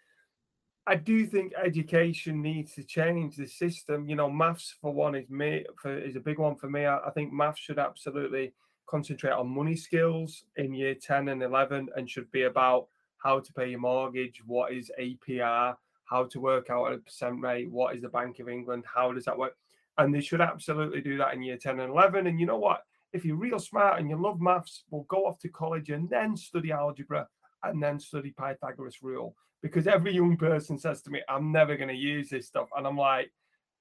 I 0.88 0.94
do 0.94 1.26
think 1.26 1.52
education 1.60 2.40
needs 2.40 2.74
to 2.74 2.84
change 2.84 3.36
the 3.36 3.46
system. 3.46 4.08
You 4.08 4.14
know, 4.14 4.30
maths 4.30 4.74
for 4.80 4.92
one 4.92 5.16
is 5.16 5.28
me 5.28 5.64
for 5.82 5.98
is 5.98 6.14
a 6.14 6.20
big 6.20 6.38
one 6.38 6.54
for 6.54 6.70
me. 6.70 6.86
I, 6.86 6.98
I 6.98 7.10
think 7.10 7.32
maths 7.32 7.58
should 7.60 7.80
absolutely 7.80 8.52
concentrate 8.86 9.32
on 9.32 9.48
money 9.48 9.74
skills 9.74 10.44
in 10.56 10.72
year 10.72 10.94
10 10.94 11.28
and 11.28 11.42
11 11.42 11.88
and 11.96 12.08
should 12.08 12.30
be 12.30 12.42
about 12.42 12.86
how 13.18 13.40
to 13.40 13.52
pay 13.52 13.70
your 13.70 13.80
mortgage, 13.80 14.40
what 14.46 14.72
is 14.72 14.92
APR, 15.00 15.74
how 16.04 16.24
to 16.24 16.40
work 16.40 16.70
out 16.70 16.92
a 16.92 16.98
percent 16.98 17.40
rate, 17.40 17.68
what 17.68 17.96
is 17.96 18.02
the 18.02 18.08
Bank 18.08 18.38
of 18.38 18.48
England, 18.48 18.84
how 18.92 19.12
does 19.12 19.24
that 19.24 19.36
work? 19.36 19.56
And 19.98 20.14
they 20.14 20.20
should 20.20 20.40
absolutely 20.40 21.00
do 21.00 21.18
that 21.18 21.34
in 21.34 21.42
year 21.42 21.56
10 21.56 21.80
and 21.80 21.90
11. 21.90 22.28
And 22.28 22.38
you 22.38 22.46
know 22.46 22.58
what? 22.58 22.82
If 23.12 23.24
you're 23.24 23.36
real 23.36 23.58
smart 23.58 23.98
and 23.98 24.08
you 24.08 24.16
love 24.16 24.40
maths, 24.40 24.84
we'll 24.90 25.02
go 25.04 25.26
off 25.26 25.40
to 25.40 25.48
college 25.48 25.90
and 25.90 26.08
then 26.08 26.36
study 26.36 26.70
algebra 26.70 27.26
and 27.64 27.82
then 27.82 27.98
study 27.98 28.32
Pythagoras 28.38 29.02
rule 29.02 29.34
because 29.66 29.86
every 29.86 30.14
young 30.14 30.36
person 30.36 30.78
says 30.78 31.02
to 31.02 31.10
me, 31.10 31.20
I'm 31.28 31.52
never 31.52 31.76
going 31.76 31.88
to 31.88 31.94
use 31.94 32.28
this 32.28 32.46
stuff. 32.46 32.68
And 32.76 32.86
I'm 32.86 32.96
like, 32.96 33.30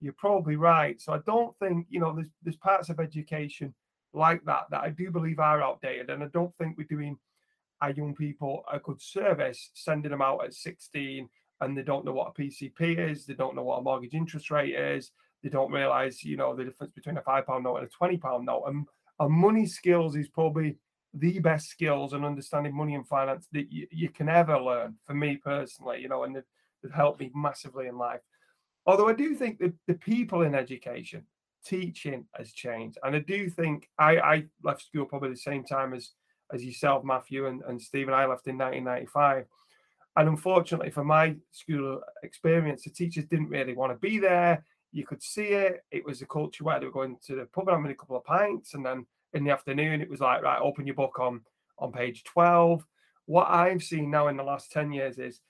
you're 0.01 0.13
probably 0.13 0.55
right. 0.55 0.99
So 0.99 1.13
I 1.13 1.19
don't 1.25 1.55
think, 1.57 1.87
you 1.89 1.99
know, 1.99 2.13
there's, 2.13 2.29
there's 2.43 2.57
parts 2.57 2.89
of 2.89 2.99
education 2.99 3.73
like 4.13 4.43
that 4.45 4.65
that 4.71 4.81
I 4.81 4.89
do 4.89 5.11
believe 5.11 5.39
are 5.39 5.61
outdated. 5.61 6.09
And 6.09 6.23
I 6.23 6.27
don't 6.27 6.55
think 6.57 6.77
we're 6.77 6.87
doing 6.87 7.17
our 7.81 7.91
young 7.91 8.15
people 8.15 8.63
a 8.71 8.79
good 8.79 9.01
service 9.01 9.71
sending 9.73 10.11
them 10.11 10.21
out 10.21 10.43
at 10.43 10.53
16 10.53 11.29
and 11.61 11.77
they 11.77 11.83
don't 11.83 12.05
know 12.05 12.13
what 12.13 12.33
a 12.35 12.41
PCP 12.41 13.11
is, 13.11 13.25
they 13.25 13.33
don't 13.33 13.55
know 13.55 13.63
what 13.63 13.79
a 13.79 13.81
mortgage 13.81 14.13
interest 14.13 14.51
rate 14.51 14.75
is, 14.75 15.11
they 15.43 15.49
don't 15.49 15.71
realize, 15.71 16.23
you 16.23 16.37
know, 16.37 16.55
the 16.55 16.65
difference 16.65 16.93
between 16.93 17.17
a 17.17 17.21
five 17.21 17.45
pound 17.45 17.63
note 17.63 17.77
and 17.77 17.87
a 17.87 17.89
20 17.89 18.17
pound 18.17 18.45
note. 18.45 18.65
And, 18.67 18.85
and 19.19 19.31
money 19.31 19.65
skills 19.65 20.15
is 20.15 20.27
probably 20.27 20.77
the 21.15 21.39
best 21.39 21.69
skills 21.69 22.13
and 22.13 22.25
understanding 22.25 22.75
money 22.75 22.95
and 22.95 23.07
finance 23.07 23.47
that 23.53 23.71
you, 23.71 23.87
you 23.91 24.09
can 24.09 24.29
ever 24.29 24.59
learn 24.59 24.95
for 25.05 25.13
me 25.13 25.37
personally, 25.37 26.01
you 26.01 26.09
know, 26.09 26.23
and 26.23 26.35
they've, 26.35 26.43
they've 26.83 26.91
helped 26.91 27.19
me 27.19 27.31
massively 27.33 27.87
in 27.87 27.97
life. 27.97 28.21
Although 28.85 29.09
I 29.09 29.13
do 29.13 29.33
think 29.33 29.59
that 29.59 29.73
the 29.87 29.95
people 29.95 30.41
in 30.41 30.53
education, 30.53 31.23
teaching 31.65 32.25
has 32.35 32.51
changed. 32.51 32.97
And 33.03 33.15
I 33.15 33.19
do 33.19 33.49
think 33.49 33.89
I, 33.97 34.17
I 34.17 34.45
left 34.63 34.85
school 34.85 35.05
probably 35.05 35.29
the 35.29 35.37
same 35.37 35.63
time 35.63 35.93
as 35.93 36.11
as 36.53 36.63
yourself, 36.63 37.03
Matthew, 37.03 37.47
and, 37.47 37.63
and 37.67 37.81
Steve 37.81 38.07
and 38.07 38.15
I 38.15 38.27
left 38.27 38.47
in 38.47 38.57
1995. 38.57 39.45
And 40.17 40.29
unfortunately 40.29 40.91
for 40.91 41.03
my 41.03 41.35
school 41.51 42.01
experience, 42.23 42.83
the 42.83 42.91
teachers 42.91 43.25
didn't 43.25 43.49
really 43.49 43.73
want 43.73 43.91
to 43.91 43.97
be 43.97 44.19
there. 44.19 44.63
You 44.91 45.05
could 45.05 45.21
see 45.21 45.47
it. 45.47 45.83
It 45.91 46.05
was 46.05 46.21
a 46.21 46.25
culture 46.25 46.63
where 46.63 46.79
they 46.79 46.85
were 46.85 46.91
going 46.91 47.17
to 47.25 47.35
the 47.35 47.45
pub 47.45 47.69
having 47.69 47.91
a 47.91 47.95
couple 47.95 48.15
of 48.15 48.23
pints 48.23 48.75
and 48.75 48.85
then 48.85 49.05
in 49.35 49.43
the 49.43 49.51
afternoon, 49.51 50.01
it 50.01 50.09
was 50.09 50.21
like, 50.21 50.41
right, 50.41 50.59
open 50.61 50.87
your 50.87 50.95
book 50.95 51.19
on 51.19 51.41
on 51.77 51.91
page 51.91 52.23
12. 52.23 52.83
What 53.25 53.49
I've 53.49 53.83
seen 53.83 54.09
now 54.09 54.29
in 54.29 54.37
the 54.37 54.43
last 54.43 54.71
10 54.71 54.93
years 54.93 55.19
is 55.19 55.41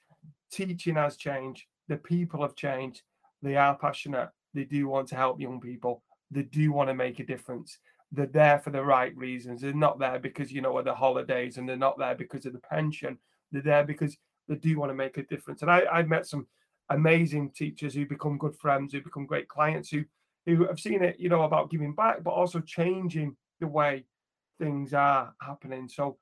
teaching 0.51 0.95
has 0.95 1.17
changed. 1.17 1.63
The 1.87 1.97
people 1.97 2.41
have 2.41 2.55
changed. 2.55 3.03
They 3.43 3.55
are 3.55 3.77
passionate. 3.77 4.29
They 4.55 4.63
do 4.63 4.87
want 4.87 5.07
to 5.09 5.15
help 5.15 5.39
young 5.39 5.61
people. 5.61 6.01
They 6.31 6.43
do 6.43 6.71
want 6.71 6.89
to 6.89 6.95
make 6.95 7.19
a 7.19 7.25
difference. 7.25 7.77
They're 8.11 8.25
there 8.25 8.59
for 8.59 8.71
the 8.71 8.83
right 8.83 9.15
reasons. 9.15 9.61
They're 9.61 9.73
not 9.73 9.99
there 9.99 10.17
because, 10.17 10.51
you 10.51 10.61
know, 10.61 10.77
of 10.77 10.85
the 10.85 10.95
holidays 10.95 11.57
and 11.57 11.69
they're 11.69 11.77
not 11.77 11.99
there 11.99 12.15
because 12.15 12.45
of 12.47 12.53
the 12.53 12.59
pension. 12.59 13.19
They're 13.51 13.61
there 13.61 13.83
because 13.83 14.17
they 14.47 14.55
do 14.55 14.79
want 14.79 14.89
to 14.89 14.95
make 14.95 15.17
a 15.17 15.23
difference. 15.23 15.61
And 15.61 15.69
I, 15.69 15.83
I've 15.91 16.07
met 16.07 16.25
some 16.25 16.47
amazing 16.89 17.51
teachers 17.51 17.93
who 17.93 18.07
become 18.07 18.37
good 18.37 18.55
friends, 18.55 18.93
who 18.93 19.01
become 19.01 19.25
great 19.27 19.47
clients, 19.47 19.89
who 19.89 20.05
who 20.45 20.67
have 20.67 20.79
seen 20.79 21.03
it, 21.03 21.19
you 21.19 21.27
know, 21.27 21.41
about 21.41 21.71
giving 21.71 21.93
back, 21.93 22.23
but 22.23 22.31
also 22.31 22.59
changing 22.59 23.35
the 23.59 23.67
way 23.67 24.05
things 24.59 24.93
are 24.93 25.33
happening. 25.41 25.87
So 25.87 26.17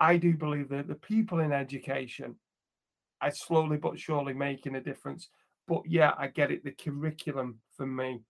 I 0.00 0.16
do 0.16 0.34
believe 0.34 0.68
that 0.70 0.88
the 0.88 0.94
people 0.94 1.40
in 1.40 1.52
education 1.52 2.36
are 3.20 3.30
slowly 3.30 3.76
but 3.76 3.98
surely 3.98 4.32
making 4.32 4.76
a 4.76 4.80
difference. 4.80 5.28
But 5.66 5.82
yeah, 5.86 6.12
I 6.16 6.28
get 6.28 6.50
it. 6.50 6.64
The 6.64 6.72
curriculum 6.72 7.58
for 7.76 7.86
me 7.86 8.20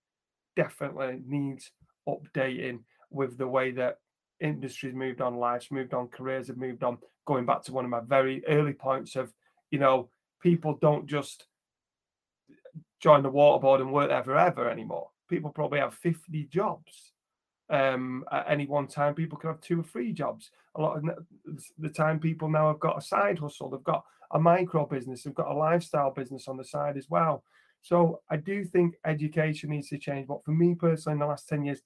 definitely 0.56 1.20
needs 1.26 1.70
updating 2.08 2.80
with 3.10 3.38
the 3.38 3.46
way 3.46 3.70
that 3.72 3.98
industry's 4.40 4.94
moved 4.94 5.20
on, 5.20 5.36
life's 5.36 5.70
moved 5.70 5.94
on, 5.94 6.08
careers 6.08 6.48
have 6.48 6.56
moved 6.56 6.82
on. 6.82 6.98
Going 7.26 7.46
back 7.46 7.62
to 7.64 7.72
one 7.72 7.84
of 7.84 7.90
my 7.90 8.00
very 8.00 8.42
early 8.46 8.72
points 8.72 9.16
of, 9.16 9.32
you 9.70 9.78
know, 9.78 10.08
people 10.42 10.78
don't 10.80 11.06
just 11.06 11.46
join 13.00 13.22
the 13.22 13.30
waterboard 13.30 13.80
and 13.80 13.92
work 13.92 14.08
there 14.08 14.24
forever 14.24 14.68
anymore. 14.68 15.10
People 15.28 15.50
probably 15.50 15.78
have 15.78 15.94
50 15.94 16.44
jobs 16.44 17.12
um, 17.70 18.24
at 18.32 18.46
any 18.48 18.66
one 18.66 18.86
time. 18.86 19.14
People 19.14 19.38
can 19.38 19.50
have 19.50 19.60
two 19.60 19.80
or 19.80 19.84
three 19.84 20.12
jobs. 20.12 20.50
A 20.76 20.80
lot 20.80 20.96
of 20.96 21.04
the 21.78 21.88
time, 21.88 22.18
people 22.18 22.48
now 22.48 22.68
have 22.68 22.80
got 22.80 22.98
a 22.98 23.02
side 23.02 23.38
hustle. 23.38 23.70
They've 23.70 23.82
got 23.84 24.04
a 24.32 24.38
micro 24.38 24.86
business. 24.86 25.22
They've 25.22 25.34
got 25.34 25.50
a 25.50 25.54
lifestyle 25.54 26.10
business 26.10 26.48
on 26.48 26.56
the 26.56 26.64
side 26.64 26.96
as 26.96 27.08
well. 27.08 27.44
So 27.82 28.20
I 28.30 28.36
do 28.36 28.64
think 28.64 28.96
education 29.04 29.70
needs 29.70 29.88
to 29.90 29.98
change. 29.98 30.26
But 30.26 30.44
for 30.44 30.50
me 30.52 30.74
personally, 30.74 31.14
in 31.14 31.20
the 31.20 31.26
last 31.26 31.48
ten 31.48 31.64
years, 31.64 31.80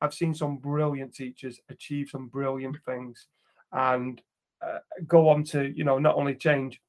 I've 0.00 0.14
seen 0.14 0.34
some 0.34 0.56
brilliant 0.56 1.14
teachers 1.14 1.60
achieve 1.68 2.08
some 2.10 2.28
brilliant 2.28 2.76
things, 2.84 3.26
and 3.72 4.20
uh, 4.62 4.78
go 5.06 5.28
on 5.28 5.44
to 5.44 5.72
you 5.76 5.84
know 5.84 5.98
not 5.98 6.16
only 6.16 6.34
change 6.34 6.80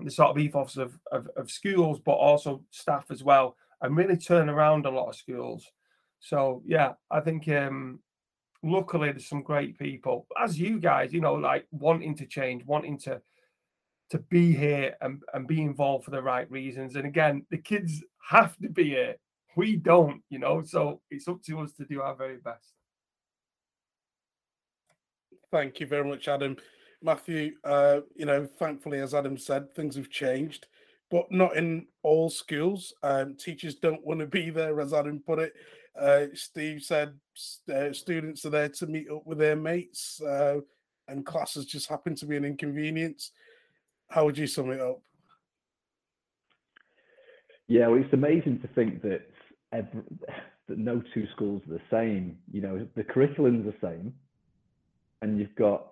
the 0.00 0.10
sort 0.10 0.30
of 0.30 0.38
ethos 0.38 0.76
of, 0.76 0.98
of, 1.12 1.28
of 1.36 1.50
schools, 1.50 2.00
but 2.04 2.12
also 2.12 2.62
staff 2.70 3.06
as 3.10 3.22
well, 3.22 3.56
and 3.80 3.96
really 3.96 4.16
turn 4.16 4.48
around 4.48 4.86
a 4.86 4.90
lot 4.90 5.08
of 5.08 5.16
schools. 5.16 5.70
So 6.24 6.62
yeah, 6.66 6.92
I 7.10 7.20
think 7.20 7.46
um 7.48 8.00
luckily 8.62 9.12
there's 9.12 9.28
some 9.28 9.42
great 9.42 9.78
people, 9.78 10.26
as 10.42 10.58
you 10.58 10.80
guys, 10.80 11.12
you 11.12 11.20
know, 11.20 11.34
like 11.34 11.66
wanting 11.70 12.16
to 12.16 12.26
change, 12.26 12.64
wanting 12.64 12.98
to 13.00 13.20
to 14.10 14.18
be 14.30 14.54
here 14.54 14.94
and, 15.00 15.22
and 15.32 15.46
be 15.46 15.62
involved 15.62 16.04
for 16.04 16.10
the 16.10 16.22
right 16.22 16.50
reasons. 16.50 16.96
And 16.96 17.06
again, 17.06 17.46
the 17.50 17.58
kids 17.58 18.02
have 18.28 18.56
to 18.58 18.68
be 18.68 18.84
here. 18.84 19.16
We 19.56 19.76
don't, 19.76 20.22
you 20.30 20.38
know, 20.38 20.62
so 20.64 21.00
it's 21.10 21.28
up 21.28 21.42
to 21.44 21.60
us 21.60 21.72
to 21.74 21.84
do 21.84 22.00
our 22.00 22.14
very 22.14 22.38
best. 22.38 22.72
Thank 25.50 25.80
you 25.80 25.86
very 25.86 26.08
much, 26.08 26.26
Adam. 26.28 26.56
Matthew, 27.02 27.52
uh, 27.64 28.00
you 28.14 28.26
know, 28.26 28.46
thankfully, 28.58 29.00
as 29.00 29.14
Adam 29.14 29.36
said, 29.36 29.74
things 29.74 29.96
have 29.96 30.10
changed, 30.10 30.66
but 31.10 31.30
not 31.30 31.56
in 31.56 31.86
all 32.02 32.30
schools. 32.30 32.94
Um, 33.02 33.36
teachers 33.36 33.76
don't 33.76 34.04
want 34.04 34.20
to 34.20 34.26
be 34.26 34.50
there, 34.50 34.80
as 34.80 34.92
Adam 34.92 35.22
put 35.24 35.38
it. 35.38 35.52
Uh, 35.98 36.26
Steve 36.34 36.82
said 36.82 37.14
uh, 37.72 37.92
students 37.92 38.44
are 38.44 38.50
there 38.50 38.68
to 38.68 38.86
meet 38.86 39.08
up 39.10 39.24
with 39.26 39.38
their 39.38 39.56
mates, 39.56 40.20
uh, 40.22 40.60
and 41.08 41.24
classes 41.24 41.66
just 41.66 41.88
happen 41.88 42.14
to 42.16 42.26
be 42.26 42.36
an 42.36 42.44
inconvenience. 42.44 43.30
How 44.08 44.24
would 44.24 44.36
you 44.36 44.46
sum 44.46 44.70
it 44.70 44.80
up? 44.80 45.00
Yeah, 47.68 47.88
well, 47.88 48.00
it's 48.00 48.12
amazing 48.12 48.60
to 48.60 48.68
think 48.68 49.02
that 49.02 49.22
every, 49.72 50.02
that 50.68 50.78
no 50.78 51.02
two 51.14 51.26
schools 51.34 51.62
are 51.68 51.74
the 51.74 51.80
same. 51.90 52.38
You 52.52 52.60
know, 52.60 52.88
the 52.96 53.04
curriculum's 53.04 53.64
the 53.64 53.86
same, 53.86 54.12
and 55.22 55.38
you've 55.38 55.54
got 55.54 55.88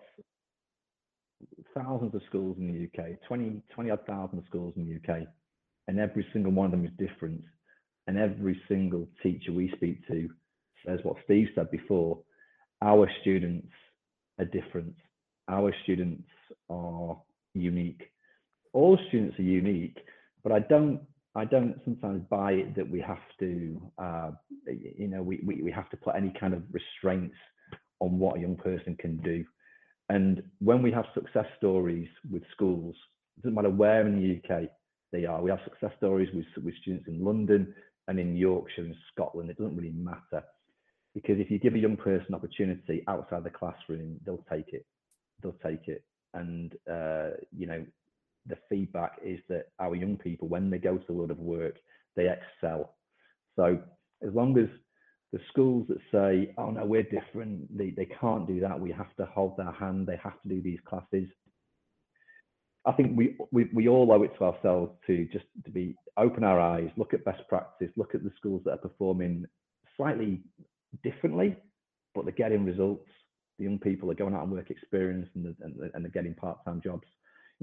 thousands 1.75 2.15
of 2.15 2.23
schools 2.27 2.57
in 2.59 2.73
the 2.73 3.03
UK, 3.03 3.21
20, 3.27 3.63
20 3.75 3.91
odd 3.91 4.07
thousand 4.07 4.43
schools 4.49 4.75
in 4.77 4.87
the 4.87 4.97
UK, 4.97 5.23
and 5.89 5.99
every 5.99 6.27
single 6.33 6.53
one 6.53 6.67
of 6.67 6.73
them 6.73 6.85
is 6.85 6.91
different. 6.99 7.43
And 8.07 8.19
every 8.19 8.61
single 8.69 9.09
teacher 9.23 9.53
we 9.53 9.73
speak 9.77 10.07
to 10.09 10.29
says 10.85 11.01
what 11.03 11.17
Steve 11.25 11.49
said 11.55 11.71
before 11.71 12.19
our 12.83 13.09
students 13.21 13.69
are 14.39 14.45
different. 14.47 14.95
our 15.49 15.73
students 15.83 16.29
are 16.69 17.17
unique. 17.55 18.03
All 18.73 18.99
students 19.09 19.39
are 19.39 19.43
unique, 19.43 19.99
but 20.43 20.53
I 20.53 20.61
don't 20.61 21.01
I 21.35 21.45
don't 21.47 21.81
sometimes 21.85 22.23
buy 22.29 22.53
it 22.53 22.75
that 22.77 22.89
we 22.91 23.01
have 23.01 23.25
to, 23.41 23.81
uh, 23.97 24.31
you 24.67 25.09
know, 25.09 25.23
we, 25.23 25.41
we, 25.47 25.63
we 25.63 25.73
have 25.73 25.89
to 25.91 25.97
put 25.97 26.15
any 26.15 26.31
kind 26.39 26.53
of 26.53 26.63
restraints 26.71 27.37
on 28.01 28.19
what 28.19 28.37
a 28.37 28.41
young 28.41 28.57
person 28.57 28.97
can 28.97 29.17
do. 29.19 29.43
And 30.11 30.43
when 30.59 30.83
we 30.83 30.93
have 30.93 31.07
success 31.15 31.47
stories 31.57 32.09
with 32.31 32.43
schools, 32.53 32.95
it 33.39 33.43
doesn't 33.43 33.55
matter 33.55 33.71
where 33.71 34.07
in 34.07 34.21
the 34.21 34.55
UK 34.55 34.69
they 35.11 35.25
are, 35.25 35.41
we 35.41 35.49
have 35.51 35.61
success 35.65 35.93
stories 35.97 36.29
with, 36.35 36.45
with 36.63 36.75
students 36.83 37.09
in 37.09 37.25
London 37.25 37.75
and 38.13 38.21
in 38.21 38.37
Yorkshire 38.37 38.83
and 38.83 38.95
Scotland. 39.11 39.49
It 39.49 39.57
doesn't 39.57 39.77
really 39.77 39.95
matter 39.97 40.45
because 41.15 41.41
if 41.41 41.51
you 41.51 41.59
give 41.59 41.75
a 41.75 41.79
young 41.79 41.97
person 41.97 42.35
opportunity 42.35 43.03
outside 43.09 43.43
the 43.43 43.51
classroom, 43.51 44.21
they'll 44.25 44.45
take 44.51 44.73
it. 44.73 44.87
They'll 45.43 45.57
take 45.65 45.89
it. 45.89 46.05
And, 46.35 46.75
uh, 46.91 47.31
you 47.57 47.67
know, 47.67 47.85
the 48.47 48.57
feedback 48.69 49.13
is 49.25 49.41
that 49.49 49.69
our 49.79 49.95
young 49.95 50.17
people, 50.17 50.49
when 50.49 50.69
they 50.69 50.79
go 50.79 50.99
to 50.99 51.05
the 51.07 51.13
world 51.15 51.31
of 51.31 51.39
work, 51.39 51.77
they 52.15 52.29
excel. 52.29 52.95
So 53.57 53.81
as 54.27 54.35
long 54.35 54.59
as 54.59 54.69
the 55.33 55.41
schools 55.49 55.87
that 55.89 55.99
say, 56.13 56.55
oh 56.59 56.71
no, 56.71 56.85
we're 56.85 57.05
different, 57.05 57.77
they, 57.77 57.91
they 57.91 58.09
can't 58.21 58.47
do 58.47 58.61
that, 58.61 58.79
we 58.79 58.93
have 58.93 59.15
to 59.17 59.25
hold 59.27 59.57
their 59.57 59.73
hand, 59.73 60.07
they 60.07 60.21
have 60.23 60.41
to 60.43 60.49
do 60.49 60.61
these 60.61 60.81
classes. 60.85 61.29
I 62.85 62.93
think 62.93 63.17
we, 63.17 63.37
we, 63.53 63.69
we 63.73 63.89
all 63.89 64.11
owe 64.11 64.23
it 64.25 64.33
to 64.39 64.45
ourselves 64.45 64.93
to 65.07 65.27
just 65.33 65.45
to 65.65 65.71
be 65.71 65.95
open 66.17 66.43
our 66.43 66.61
eyes, 66.61 66.91
look 66.97 67.15
at 67.15 67.25
best 67.25 67.47
practice, 67.49 67.91
look 67.97 68.15
at 68.15 68.25
the 68.25 68.33
schools 68.37 68.63
that 68.65 68.73
are 68.73 68.79
performing 68.79 69.45
slightly 69.97 70.41
differently, 71.05 71.57
but 72.15 72.25
they're 72.25 72.33
getting 72.33 72.65
results. 72.65 73.09
The 73.59 73.65
young 73.65 73.79
people 73.79 74.11
are 74.11 74.15
going 74.15 74.35
out 74.35 74.43
and 74.43 74.53
work 74.53 74.71
experience 74.71 75.29
and, 75.35 75.55
and, 75.61 75.91
and 75.95 76.05
they're 76.05 76.11
getting 76.11 76.35
part-time 76.35 76.81
jobs 76.83 77.07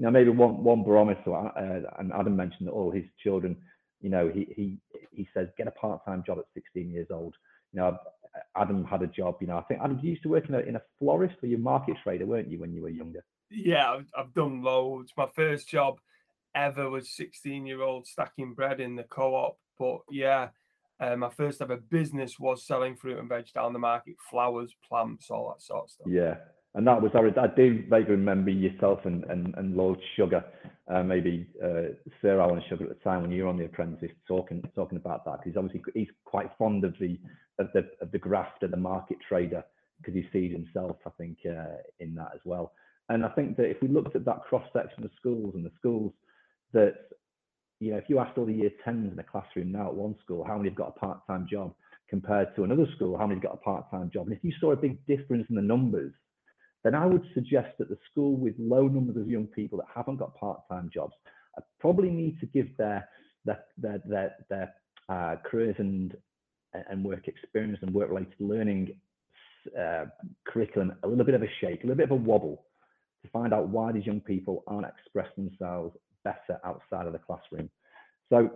you 0.00 0.06
know, 0.06 0.12
maybe 0.12 0.30
one 0.30 0.64
one 0.64 0.82
barometer. 0.82 1.34
Uh, 1.34 1.82
and 1.98 2.10
Adam 2.14 2.34
mentioned 2.34 2.66
that 2.66 2.72
all 2.72 2.90
his 2.90 3.04
children, 3.22 3.54
you 4.00 4.08
know, 4.08 4.30
he 4.32 4.48
he 4.56 4.78
he 5.12 5.28
says 5.34 5.48
get 5.58 5.66
a 5.66 5.72
part-time 5.72 6.22
job 6.26 6.38
at 6.38 6.46
16 6.54 6.90
years 6.90 7.08
old. 7.10 7.34
You 7.74 7.80
know, 7.80 7.98
Adam 8.56 8.82
had 8.82 9.02
a 9.02 9.06
job. 9.06 9.36
You 9.42 9.48
know, 9.48 9.58
I 9.58 9.62
think 9.64 9.80
Adam, 9.82 10.00
you 10.02 10.10
used 10.12 10.22
to 10.22 10.30
work 10.30 10.48
in 10.48 10.54
a 10.54 10.60
in 10.60 10.76
a 10.76 10.82
florist 10.98 11.34
or 11.42 11.48
you 11.48 11.58
market 11.58 11.96
trader, 12.02 12.24
weren't 12.24 12.50
you, 12.50 12.58
when 12.58 12.72
you 12.72 12.80
were 12.80 12.88
younger? 12.88 13.22
Yeah, 13.50 13.92
I've, 13.92 14.10
I've 14.16 14.34
done 14.34 14.62
loads. 14.62 15.12
My 15.16 15.26
first 15.26 15.68
job 15.68 16.00
ever 16.54 16.90
was 16.90 17.10
16 17.10 17.66
year 17.66 17.82
old 17.82 18.06
stacking 18.06 18.54
bread 18.54 18.80
in 18.80 18.96
the 18.96 19.04
co-op. 19.04 19.58
But 19.78 20.00
yeah, 20.10 20.48
uh, 21.00 21.16
my 21.16 21.30
first 21.30 21.62
ever 21.62 21.76
business 21.76 22.38
was 22.38 22.64
selling 22.64 22.96
fruit 22.96 23.18
and 23.18 23.28
veg 23.28 23.46
down 23.52 23.72
the 23.72 23.78
market, 23.78 24.16
flowers, 24.30 24.74
plants, 24.86 25.30
all 25.30 25.48
that 25.48 25.62
sort 25.62 25.84
of 25.84 25.90
stuff. 25.90 26.06
Yeah, 26.08 26.34
and 26.74 26.86
that 26.86 27.00
was 27.00 27.12
I, 27.14 27.40
I 27.40 27.46
do 27.48 27.84
vaguely 27.88 28.12
remember 28.12 28.50
yourself 28.50 29.00
and 29.04 29.24
and, 29.24 29.54
and 29.56 29.76
Lord 29.76 29.98
Sugar, 30.16 30.44
uh, 30.88 31.02
maybe 31.02 31.46
uh, 31.64 31.94
Sir 32.20 32.40
Alan 32.40 32.62
Sugar 32.68 32.84
at 32.84 32.90
the 32.90 33.04
time 33.04 33.22
when 33.22 33.32
you 33.32 33.44
were 33.44 33.48
on 33.48 33.56
The 33.56 33.64
Apprentice, 33.64 34.10
talking 34.28 34.62
talking 34.74 34.98
about 34.98 35.24
that 35.24 35.40
because 35.42 35.56
obviously 35.56 35.82
he's 35.94 36.10
quite 36.24 36.50
fond 36.58 36.84
of 36.84 36.94
the 37.00 37.18
of 37.58 37.68
the 37.72 37.88
of 38.02 38.10
the 38.12 38.18
grafter, 38.18 38.68
the 38.68 38.76
market 38.76 39.16
trader, 39.26 39.64
because 39.98 40.14
he 40.14 40.26
sees 40.32 40.52
himself, 40.52 40.96
I 41.06 41.10
think, 41.16 41.38
uh, 41.46 41.78
in 41.98 42.14
that 42.16 42.32
as 42.34 42.40
well. 42.44 42.72
And 43.10 43.24
I 43.24 43.28
think 43.28 43.56
that 43.58 43.68
if 43.68 43.76
we 43.82 43.88
looked 43.88 44.16
at 44.16 44.24
that 44.24 44.44
cross 44.44 44.66
section 44.72 45.04
of 45.04 45.10
schools 45.18 45.52
and 45.54 45.64
the 45.64 45.72
schools 45.78 46.12
that, 46.72 46.94
you 47.80 47.90
know, 47.90 47.98
if 47.98 48.04
you 48.08 48.18
asked 48.18 48.38
all 48.38 48.46
the 48.46 48.54
year 48.54 48.70
tens 48.84 49.12
in 49.12 49.18
a 49.18 49.22
classroom 49.22 49.72
now 49.72 49.88
at 49.88 49.94
one 49.94 50.14
school, 50.24 50.44
how 50.44 50.56
many 50.56 50.70
have 50.70 50.78
got 50.78 50.94
a 50.96 50.98
part 50.98 51.18
time 51.26 51.46
job 51.50 51.74
compared 52.08 52.54
to 52.56 52.64
another 52.64 52.86
school, 52.96 53.18
how 53.18 53.26
many 53.26 53.38
have 53.38 53.42
got 53.42 53.54
a 53.54 53.58
part 53.58 53.90
time 53.90 54.10
job? 54.12 54.26
And 54.26 54.36
if 54.36 54.42
you 54.42 54.52
saw 54.60 54.72
a 54.72 54.76
big 54.76 55.04
difference 55.06 55.46
in 55.50 55.56
the 55.56 55.62
numbers 55.62 56.12
then 56.82 56.94
I 56.94 57.06
would 57.06 57.24
suggest 57.34 57.76
that 57.78 57.88
the 57.88 57.98
school 58.10 58.36
with 58.36 58.54
low 58.58 58.88
numbers 58.88 59.16
of 59.16 59.28
young 59.28 59.46
people 59.46 59.78
that 59.78 59.86
haven't 59.94 60.16
got 60.16 60.34
part-time 60.34 60.90
jobs 60.92 61.12
uh, 61.56 61.60
probably 61.78 62.10
need 62.10 62.40
to 62.40 62.46
give 62.46 62.74
their 62.76 63.08
their 63.44 63.64
their 63.76 64.00
their, 64.06 64.36
their 64.48 64.74
uh, 65.08 65.36
careers 65.44 65.76
and 65.78 66.16
and 66.72 67.04
work 67.04 67.26
experience 67.26 67.78
and 67.82 67.92
work-related 67.92 68.34
learning 68.38 68.94
uh, 69.78 70.04
curriculum 70.46 70.94
a 71.02 71.08
little 71.08 71.24
bit 71.24 71.34
of 71.34 71.42
a 71.42 71.48
shake, 71.60 71.82
a 71.82 71.86
little 71.86 71.96
bit 71.96 72.04
of 72.04 72.12
a 72.12 72.14
wobble 72.14 72.64
to 73.22 73.30
find 73.30 73.52
out 73.52 73.68
why 73.68 73.92
these 73.92 74.06
young 74.06 74.20
people 74.20 74.64
aren't 74.66 74.86
expressing 74.86 75.46
themselves 75.46 75.96
better 76.24 76.60
outside 76.64 77.06
of 77.06 77.12
the 77.12 77.18
classroom. 77.18 77.70
So 78.30 78.50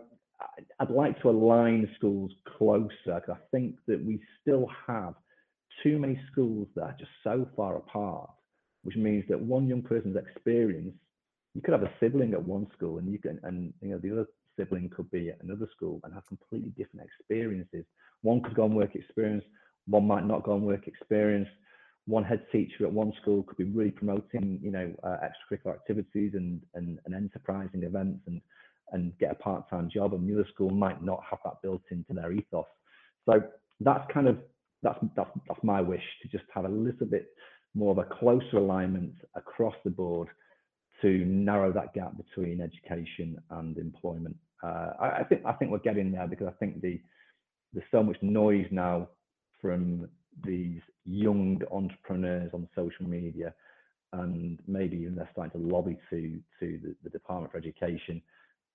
I'd 0.80 0.90
like 0.90 1.20
to 1.22 1.30
align 1.30 1.88
schools 1.96 2.32
closer 2.56 2.90
because 3.06 3.36
I 3.36 3.38
think 3.50 3.76
that 3.86 4.04
we 4.04 4.20
still 4.40 4.68
have 4.86 5.14
too 5.82 5.98
many 5.98 6.20
schools 6.30 6.68
that 6.76 6.82
are 6.82 6.96
just 6.98 7.10
so 7.22 7.48
far 7.56 7.76
apart, 7.76 8.30
which 8.82 8.96
means 8.96 9.24
that 9.28 9.40
one 9.40 9.66
young 9.66 9.82
person's 9.82 10.16
experience, 10.16 10.94
you 11.54 11.62
could 11.62 11.72
have 11.72 11.82
a 11.82 11.92
sibling 12.00 12.32
at 12.34 12.42
one 12.42 12.66
school 12.76 12.98
and 12.98 13.10
you 13.10 13.18
can, 13.18 13.40
and 13.44 13.72
you 13.80 13.90
know, 13.90 13.98
the 13.98 14.12
other 14.12 14.26
sibling 14.58 14.90
could 14.94 15.10
be 15.10 15.30
at 15.30 15.42
another 15.42 15.68
school 15.74 16.00
and 16.04 16.14
have 16.14 16.26
completely 16.26 16.70
different 16.70 17.06
experiences. 17.06 17.84
One 18.22 18.40
could 18.40 18.54
go 18.54 18.64
on 18.64 18.74
work 18.74 18.94
experience, 18.94 19.44
one 19.86 20.06
might 20.06 20.26
not 20.26 20.44
go 20.44 20.52
on 20.52 20.62
work 20.62 20.86
experience. 20.86 21.48
One 22.06 22.24
head 22.24 22.44
teacher 22.52 22.84
at 22.84 22.92
one 22.92 23.12
school 23.20 23.42
could 23.42 23.56
be 23.56 23.64
really 23.64 23.90
promoting, 23.90 24.60
you 24.62 24.70
know, 24.70 24.92
uh, 25.02 25.16
extracurricular 25.24 25.74
activities 25.74 26.32
and, 26.34 26.60
and, 26.74 26.98
and 27.06 27.14
enterprising 27.14 27.82
events 27.82 28.20
and, 28.26 28.40
and 28.92 29.16
get 29.18 29.30
a 29.30 29.34
part-time 29.36 29.88
job 29.92 30.12
and 30.12 30.28
the 30.28 30.34
other 30.34 30.48
school 30.52 30.70
might 30.70 31.02
not 31.02 31.20
have 31.28 31.38
that 31.44 31.62
built 31.62 31.82
into 31.90 32.12
their 32.12 32.32
ethos. 32.32 32.66
So 33.26 33.42
that's 33.80 34.10
kind 34.12 34.28
of 34.28 34.38
that's, 34.82 34.98
that's, 35.16 35.30
that's 35.48 35.64
my 35.64 35.80
wish 35.80 36.02
to 36.22 36.28
just 36.28 36.44
have 36.54 36.66
a 36.66 36.68
little 36.68 37.06
bit 37.06 37.28
more 37.74 37.90
of 37.92 37.98
a 37.98 38.04
closer 38.04 38.58
alignment 38.58 39.14
across 39.34 39.74
the 39.82 39.90
board 39.90 40.28
to 41.02 41.24
narrow 41.24 41.72
that 41.72 41.92
gap 41.94 42.12
between 42.16 42.60
education 42.60 43.36
and 43.50 43.76
employment. 43.78 44.36
Uh, 44.62 44.92
I, 45.00 45.06
I, 45.20 45.24
think 45.24 45.42
I 45.44 45.52
think 45.52 45.70
we're 45.70 45.78
getting 45.78 46.12
there 46.12 46.26
because 46.26 46.46
I 46.46 46.52
think 46.52 46.80
the 46.80 47.00
there's 47.72 47.86
so 47.90 48.02
much 48.02 48.16
noise 48.22 48.66
now 48.70 49.08
from 49.60 50.08
these 50.42 50.80
young 51.04 51.60
entrepreneurs 51.70 52.50
on 52.54 52.68
social 52.74 53.06
media, 53.06 53.54
and 54.12 54.58
maybe 54.66 54.96
even 54.98 55.16
they're 55.16 55.28
starting 55.32 55.60
to 55.60 55.66
lobby 55.66 55.98
to 56.10 56.40
to 56.60 56.80
the, 56.82 56.94
the 57.02 57.10
Department 57.10 57.52
for 57.52 57.58
Education 57.58 58.22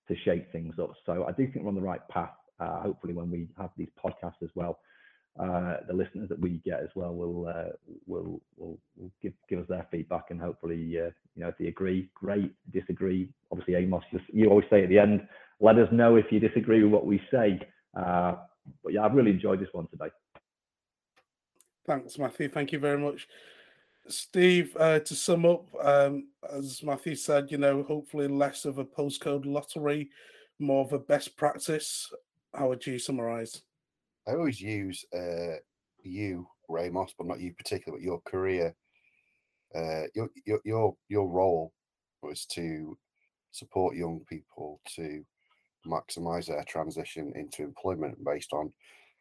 to 0.08 0.16
shake 0.24 0.50
things 0.52 0.74
up. 0.80 0.92
So 1.06 1.24
I 1.24 1.32
do 1.32 1.46
think 1.46 1.64
we're 1.64 1.68
on 1.68 1.74
the 1.74 1.80
right 1.80 2.06
path. 2.08 2.30
Uh, 2.58 2.82
hopefully, 2.82 3.14
when 3.14 3.30
we 3.30 3.48
have 3.58 3.70
these 3.76 3.88
podcasts 4.04 4.42
as 4.42 4.50
well, 4.54 4.80
uh, 5.38 5.76
the 5.86 5.94
listeners 5.94 6.28
that 6.28 6.38
we 6.38 6.60
get 6.64 6.80
as 6.80 6.88
well 6.94 7.14
will 7.14 7.46
uh, 7.48 7.70
will, 8.06 8.40
will 8.56 8.78
will 8.96 9.10
give 9.22 9.32
give 9.48 9.60
us 9.60 9.66
their 9.68 9.86
feedback 9.90 10.24
and 10.30 10.40
hopefully 10.40 10.98
uh, 10.98 11.10
you 11.34 11.42
know 11.42 11.48
if 11.48 11.58
they 11.58 11.66
agree, 11.66 12.10
great. 12.14 12.52
Disagree, 12.72 13.28
obviously 13.50 13.74
Amos, 13.76 14.02
you 14.32 14.48
always 14.48 14.66
say 14.68 14.82
at 14.82 14.88
the 14.88 14.98
end, 14.98 15.26
let 15.60 15.78
us 15.78 15.88
know 15.92 16.16
if 16.16 16.26
you 16.30 16.40
disagree 16.40 16.82
with 16.82 16.92
what 16.92 17.06
we 17.06 17.20
say. 17.30 17.58
Uh, 17.96 18.34
but 18.82 18.92
yeah, 18.92 19.02
I've 19.02 19.14
really 19.14 19.30
enjoyed 19.30 19.60
this 19.60 19.68
one 19.72 19.86
today. 19.88 20.10
Thanks, 21.86 22.18
Matthew. 22.18 22.48
Thank 22.48 22.72
you 22.72 22.78
very 22.78 22.98
much. 22.98 23.26
Steve, 24.08 24.76
uh, 24.78 25.00
to 25.00 25.14
sum 25.14 25.46
up, 25.46 25.66
um, 25.82 26.28
as 26.52 26.82
Matthew 26.82 27.14
said, 27.14 27.50
you 27.50 27.58
know, 27.58 27.82
hopefully 27.82 28.28
less 28.28 28.64
of 28.64 28.78
a 28.78 28.84
postcode 28.84 29.46
lottery, 29.46 30.10
more 30.58 30.84
of 30.84 30.92
a 30.92 30.98
best 30.98 31.36
practice. 31.36 32.12
How 32.54 32.68
would 32.68 32.84
you 32.86 32.98
summarize? 32.98 33.62
I 34.28 34.32
always 34.32 34.60
use 34.60 35.04
uh, 35.14 35.56
you, 36.02 36.46
Amos, 36.76 37.14
but 37.16 37.26
not 37.26 37.40
you 37.40 37.52
particularly, 37.54 38.00
but 38.00 38.04
your 38.04 38.20
career, 38.20 38.74
uh, 39.74 40.02
your 40.14 40.28
your 40.44 40.60
your 40.64 40.96
your 41.08 41.28
role 41.28 41.72
was 42.22 42.44
to 42.46 42.98
support 43.52 43.96
young 43.96 44.20
people 44.28 44.80
to 44.96 45.24
maximize 45.86 46.46
their 46.46 46.64
transition 46.64 47.32
into 47.34 47.62
employment 47.62 48.22
based 48.24 48.52
on 48.52 48.72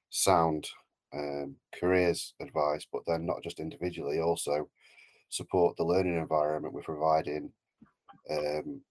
sound 0.09 0.67
um, 1.13 1.55
careers 1.79 2.33
advice, 2.41 2.85
but 2.91 3.01
then 3.07 3.25
not 3.25 3.43
just 3.43 3.59
individually, 3.59 4.19
also 4.19 4.69
support 5.29 5.75
the 5.77 5.83
learning 5.83 6.17
environment 6.17 6.73
with 6.73 6.85
providing 6.85 7.51
um, 8.29 8.81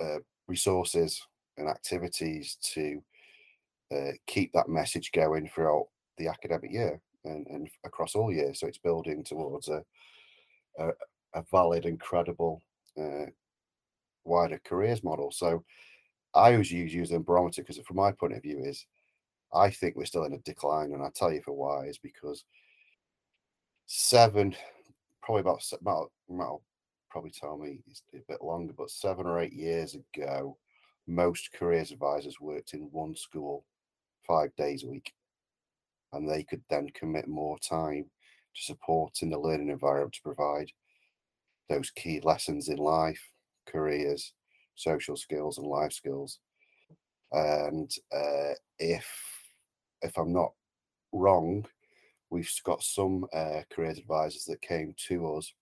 uh, 0.00 0.18
resources 0.46 1.20
and 1.56 1.68
activities 1.68 2.56
to 2.62 3.02
uh, 3.94 4.12
keep 4.26 4.52
that 4.52 4.68
message 4.68 5.12
going 5.12 5.48
throughout 5.48 5.86
the 6.18 6.28
academic 6.28 6.70
year 6.70 7.00
and, 7.24 7.46
and 7.48 7.68
across 7.84 8.14
all 8.14 8.32
years. 8.32 8.60
So 8.60 8.66
it's 8.66 8.78
building 8.78 9.24
towards 9.24 9.68
a 9.68 9.82
a, 10.78 10.90
a 11.34 11.44
valid 11.50 11.84
and 11.84 12.00
credible 12.00 12.62
uh, 12.98 13.26
wider 14.24 14.60
careers 14.64 15.04
model. 15.04 15.30
So 15.30 15.64
I 16.34 16.52
always 16.52 16.70
use 16.70 16.94
using 16.94 17.22
barometer 17.22 17.62
because 17.62 17.78
from 17.78 17.96
my 17.96 18.12
point 18.12 18.34
of 18.34 18.42
view 18.42 18.60
is 18.64 18.86
I 19.52 19.70
think 19.70 19.96
we're 19.96 20.04
still 20.04 20.24
in 20.24 20.34
a 20.34 20.38
decline, 20.38 20.92
and 20.92 21.02
I'll 21.02 21.10
tell 21.10 21.32
you 21.32 21.42
for 21.42 21.52
why 21.52 21.86
is 21.86 21.98
because 21.98 22.44
seven, 23.86 24.54
probably 25.22 25.40
about 25.40 25.64
about, 25.80 26.60
probably 27.10 27.30
tell 27.30 27.56
me 27.56 27.80
it's 27.86 28.02
a 28.14 28.18
bit 28.28 28.42
longer, 28.42 28.74
but 28.76 28.90
seven 28.90 29.26
or 29.26 29.40
eight 29.40 29.54
years 29.54 29.96
ago, 29.96 30.56
most 31.06 31.52
careers 31.52 31.90
advisors 31.90 32.40
worked 32.40 32.74
in 32.74 32.82
one 32.92 33.16
school 33.16 33.64
five 34.26 34.54
days 34.56 34.84
a 34.84 34.86
week. 34.86 35.12
And 36.12 36.28
they 36.28 36.42
could 36.42 36.62
then 36.70 36.88
commit 36.94 37.28
more 37.28 37.58
time 37.58 38.04
to 38.54 38.62
support 38.62 39.22
in 39.22 39.30
the 39.30 39.38
learning 39.38 39.68
environment 39.68 40.14
to 40.14 40.22
provide 40.22 40.70
those 41.68 41.90
key 41.90 42.20
lessons 42.22 42.68
in 42.68 42.76
life, 42.76 43.20
careers, 43.66 44.32
social 44.74 45.16
skills, 45.16 45.58
and 45.58 45.66
life 45.66 45.92
skills. 45.92 46.38
And 47.32 47.90
uh, 48.14 48.54
if 48.78 49.06
if 50.02 50.16
I'm 50.18 50.32
not 50.32 50.52
wrong, 51.12 51.66
we've 52.30 52.50
got 52.64 52.82
some 52.82 53.26
uh, 53.32 53.62
careers 53.70 53.98
advisors 53.98 54.44
that 54.44 54.60
came 54.60 54.94
to 55.08 55.34
us 55.34 55.52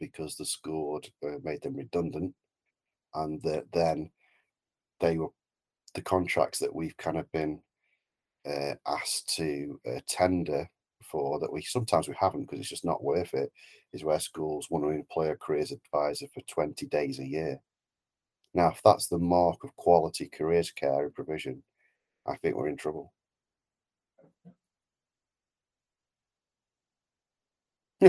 because 0.00 0.36
the 0.36 0.44
school 0.44 1.00
had 1.00 1.28
uh, 1.28 1.38
made 1.42 1.62
them 1.62 1.76
redundant, 1.76 2.34
and 3.14 3.40
that 3.42 3.64
then 3.72 4.10
they 5.00 5.16
were 5.16 5.28
the 5.94 6.02
contracts 6.02 6.58
that 6.58 6.74
we've 6.74 6.96
kind 6.96 7.18
of 7.18 7.30
been 7.32 7.60
uh, 8.46 8.74
asked 8.86 9.34
to 9.36 9.80
uh, 9.86 10.00
tender 10.08 10.68
for 11.02 11.38
that 11.38 11.52
we 11.52 11.60
sometimes 11.62 12.08
we 12.08 12.14
haven't 12.18 12.42
because 12.42 12.60
it's 12.60 12.68
just 12.68 12.84
not 12.84 13.02
worth 13.02 13.34
it 13.34 13.52
is 13.92 14.04
where 14.04 14.18
schools 14.18 14.68
want 14.70 14.84
to 14.84 14.90
employ 14.90 15.30
a 15.30 15.36
careers 15.36 15.72
advisor 15.72 16.26
for 16.32 16.40
20 16.42 16.86
days 16.86 17.18
a 17.18 17.26
year. 17.26 17.60
Now 18.54 18.68
if 18.68 18.80
that's 18.82 19.08
the 19.08 19.18
mark 19.18 19.64
of 19.64 19.76
quality 19.76 20.30
careers 20.32 20.70
care 20.70 21.04
and 21.04 21.14
provision 21.14 21.62
i 22.26 22.36
think 22.36 22.56
we're 22.56 22.68
in 22.68 22.76
trouble 22.76 23.12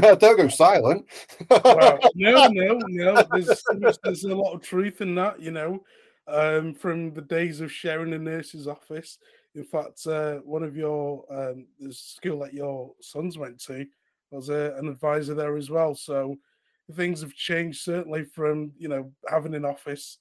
don't 0.19 0.37
go 0.37 0.47
silent 0.47 1.05
well, 1.49 1.99
no 2.15 2.47
no 2.47 2.79
no 2.87 3.23
there's, 3.31 3.63
there's 4.03 4.23
a 4.23 4.35
lot 4.35 4.53
of 4.53 4.61
truth 4.61 5.01
in 5.01 5.15
that 5.15 5.39
you 5.41 5.51
know 5.51 5.83
um, 6.25 6.73
from 6.73 7.13
the 7.13 7.21
days 7.21 7.59
of 7.59 7.71
sharing 7.71 8.13
a 8.13 8.17
nurse's 8.17 8.67
office 8.67 9.17
in 9.55 9.63
fact, 9.63 10.05
uh, 10.07 10.37
one 10.37 10.63
of 10.63 10.75
your 10.75 11.25
um, 11.29 11.67
the 11.79 11.93
school 11.93 12.39
that 12.39 12.53
your 12.53 12.91
sons 13.01 13.37
went 13.37 13.59
to 13.61 13.85
was 14.31 14.49
uh, 14.49 14.73
an 14.77 14.87
advisor 14.87 15.35
there 15.35 15.57
as 15.57 15.69
well. 15.69 15.93
So 15.93 16.37
things 16.95 17.21
have 17.21 17.33
changed 17.33 17.81
certainly 17.81 18.23
from 18.23 18.71
you 18.77 18.87
know 18.87 19.11
having 19.29 19.53
an 19.53 19.65
office, 19.65 20.17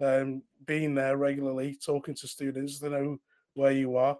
um, 0.00 0.42
being 0.66 0.94
there 0.94 1.16
regularly, 1.16 1.76
talking 1.84 2.14
to 2.14 2.28
students, 2.28 2.78
to 2.78 2.90
know 2.90 3.18
where 3.54 3.72
you 3.72 3.96
are, 3.96 4.18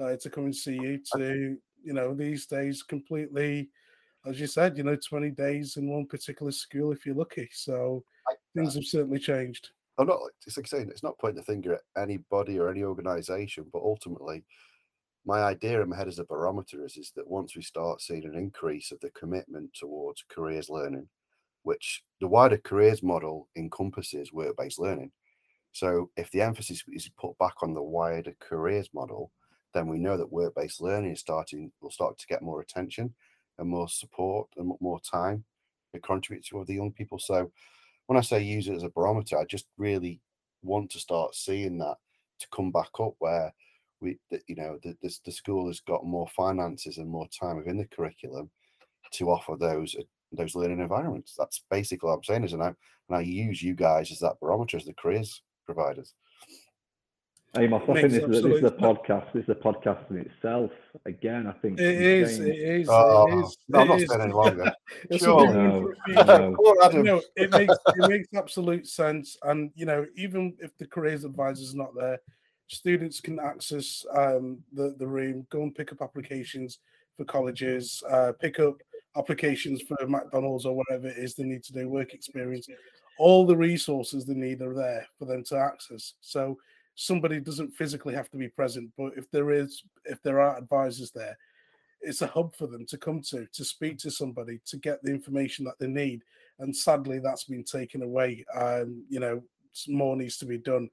uh, 0.00 0.16
to 0.16 0.30
come 0.30 0.46
and 0.46 0.56
see 0.56 0.74
you. 0.74 1.00
To 1.14 1.56
you 1.84 1.92
know 1.92 2.12
these 2.12 2.46
days 2.46 2.82
completely, 2.82 3.70
as 4.26 4.40
you 4.40 4.46
said, 4.46 4.76
you 4.76 4.84
know, 4.84 4.96
twenty 4.96 5.30
days 5.30 5.76
in 5.76 5.88
one 5.88 6.06
particular 6.06 6.52
school 6.52 6.92
if 6.92 7.06
you're 7.06 7.14
lucky. 7.14 7.48
So 7.52 8.04
things 8.54 8.74
have 8.74 8.84
certainly 8.84 9.18
changed. 9.18 9.70
I'm 9.98 10.06
not 10.06 10.20
it's 10.46 10.56
like 10.56 10.66
saying 10.66 10.88
it's 10.90 11.02
not 11.02 11.18
pointing 11.18 11.38
the 11.38 11.44
finger 11.44 11.74
at 11.74 12.02
anybody 12.02 12.58
or 12.58 12.68
any 12.68 12.84
organization, 12.84 13.66
but 13.72 13.82
ultimately 13.82 14.44
my 15.24 15.42
idea 15.42 15.82
in 15.82 15.90
my 15.90 15.96
head 15.96 16.08
as 16.08 16.18
a 16.18 16.24
barometer 16.24 16.84
is, 16.84 16.96
is 16.96 17.12
that 17.14 17.28
once 17.28 17.54
we 17.54 17.62
start 17.62 18.00
seeing 18.00 18.24
an 18.24 18.34
increase 18.34 18.92
of 18.92 19.00
the 19.00 19.10
commitment 19.10 19.70
towards 19.74 20.24
careers 20.28 20.70
learning, 20.70 21.06
which 21.64 22.02
the 22.20 22.26
wider 22.26 22.56
careers 22.56 23.02
model 23.02 23.48
encompasses 23.56 24.32
work-based 24.32 24.78
learning. 24.78 25.10
So 25.72 26.10
if 26.16 26.30
the 26.30 26.40
emphasis 26.40 26.82
is 26.88 27.10
put 27.20 27.36
back 27.36 27.56
on 27.62 27.74
the 27.74 27.82
wider 27.82 28.34
careers 28.40 28.88
model, 28.94 29.30
then 29.74 29.86
we 29.86 29.98
know 29.98 30.16
that 30.16 30.32
work-based 30.32 30.80
learning 30.80 31.12
is 31.12 31.20
starting 31.20 31.70
will 31.82 31.90
start 31.90 32.16
to 32.18 32.26
get 32.26 32.40
more 32.40 32.62
attention 32.62 33.12
and 33.58 33.68
more 33.68 33.88
support 33.88 34.48
and 34.56 34.72
more 34.80 35.00
time 35.00 35.44
to 35.94 36.00
contribute 36.00 36.44
to 36.46 36.64
the 36.64 36.74
young 36.74 36.92
people. 36.92 37.18
So 37.18 37.50
when 38.06 38.18
I 38.18 38.22
say 38.22 38.42
use 38.42 38.68
it 38.68 38.74
as 38.74 38.82
a 38.82 38.90
barometer, 38.90 39.38
I 39.38 39.44
just 39.44 39.66
really 39.76 40.20
want 40.62 40.90
to 40.90 40.98
start 40.98 41.34
seeing 41.34 41.78
that 41.78 41.96
to 42.40 42.46
come 42.54 42.70
back 42.70 42.90
up 43.00 43.14
where 43.18 43.52
we, 44.00 44.18
you 44.46 44.54
know, 44.54 44.78
the, 44.82 44.96
the, 45.02 45.14
the 45.24 45.32
school 45.32 45.66
has 45.66 45.80
got 45.80 46.06
more 46.06 46.28
finances 46.28 46.98
and 46.98 47.08
more 47.08 47.28
time 47.28 47.56
within 47.56 47.76
the 47.76 47.86
curriculum 47.86 48.50
to 49.12 49.30
offer 49.30 49.56
those 49.56 49.96
uh, 49.98 50.02
those 50.32 50.54
learning 50.54 50.80
environments. 50.80 51.34
That's 51.38 51.64
basically 51.70 52.08
what 52.08 52.16
I'm 52.16 52.24
saying 52.24 52.44
is, 52.44 52.52
and 52.52 52.62
I 52.62 52.68
and 52.68 53.16
I 53.16 53.20
use 53.20 53.62
you 53.62 53.74
guys 53.74 54.12
as 54.12 54.18
that 54.20 54.38
barometer 54.40 54.76
as 54.76 54.84
the 54.84 54.92
careers 54.92 55.42
providers. 55.64 56.14
Amos, 57.58 57.82
I 57.88 57.94
think 57.94 58.12
this 58.12 58.22
is, 58.22 58.42
this 58.42 58.44
is 58.44 58.62
a 58.62 58.70
podcast. 58.70 59.32
This 59.32 59.42
is 59.42 59.48
a 59.48 59.54
podcast 59.54 60.08
in 60.10 60.18
itself. 60.18 60.70
Again, 61.06 61.48
I 61.48 61.52
think 61.60 61.80
it 61.80 62.00
is. 62.00 62.38
It 62.38 62.56
is. 62.56 62.88
Oh, 62.88 63.26
it 63.26 63.44
is. 63.44 63.58
No, 63.68 63.80
I'm 63.80 63.88
not 63.88 64.00
is. 64.00 64.08
staying 64.08 64.22
any 64.22 64.32
longer. 64.32 64.72
sure. 65.16 65.52
No, 65.52 65.92
no. 66.08 66.56
You 66.92 67.02
know, 67.02 67.22
it 67.34 67.50
makes 67.50 67.74
it 67.86 68.08
makes 68.08 68.28
absolute 68.34 68.86
sense, 68.86 69.36
and 69.42 69.72
you 69.74 69.86
know, 69.86 70.06
even 70.16 70.54
if 70.60 70.76
the 70.78 70.86
careers 70.86 71.24
advisor 71.24 71.62
is 71.62 71.74
not 71.74 71.94
there, 71.96 72.20
students 72.68 73.20
can 73.20 73.40
access 73.40 74.06
um, 74.16 74.58
the 74.72 74.94
the 74.98 75.06
room, 75.06 75.44
go 75.50 75.62
and 75.62 75.74
pick 75.74 75.90
up 75.90 76.00
applications 76.00 76.78
for 77.16 77.24
colleges, 77.24 78.02
uh, 78.08 78.32
pick 78.40 78.60
up 78.60 78.76
applications 79.16 79.82
for 79.82 79.96
McDonald's 80.06 80.64
or 80.64 80.76
whatever 80.76 81.08
it 81.08 81.18
is 81.18 81.34
they 81.34 81.42
need 81.42 81.64
to 81.64 81.72
do, 81.72 81.88
work 81.88 82.14
experience. 82.14 82.68
All 83.18 83.44
the 83.44 83.56
resources 83.56 84.24
they 84.24 84.34
need 84.34 84.62
are 84.62 84.74
there 84.74 85.04
for 85.18 85.24
them 85.24 85.42
to 85.44 85.56
access. 85.56 86.14
So 86.20 86.56
somebody 87.00 87.38
doesn't 87.38 87.70
physically 87.70 88.12
have 88.12 88.28
to 88.28 88.36
be 88.36 88.48
present, 88.48 88.90
but 88.98 89.12
if 89.16 89.30
there 89.30 89.52
is, 89.52 89.84
if 90.04 90.20
there 90.24 90.40
are 90.40 90.58
advisors 90.58 91.12
there, 91.12 91.38
it's 92.00 92.22
a 92.22 92.26
hub 92.26 92.56
for 92.56 92.66
them 92.66 92.84
to 92.86 92.98
come 92.98 93.22
to, 93.22 93.46
to 93.52 93.64
speak 93.64 93.98
to 93.98 94.10
somebody, 94.10 94.58
to 94.66 94.76
get 94.78 95.00
the 95.02 95.12
information 95.12 95.64
that 95.64 95.78
they 95.78 95.86
need. 95.86 96.22
And 96.58 96.76
sadly, 96.76 97.20
that's 97.20 97.44
been 97.44 97.62
taken 97.62 98.02
away. 98.02 98.44
And 98.52 99.04
you 99.08 99.20
know, 99.20 99.40
more 99.86 100.16
needs 100.16 100.38
to 100.38 100.44
be 100.44 100.58
done. 100.58 100.90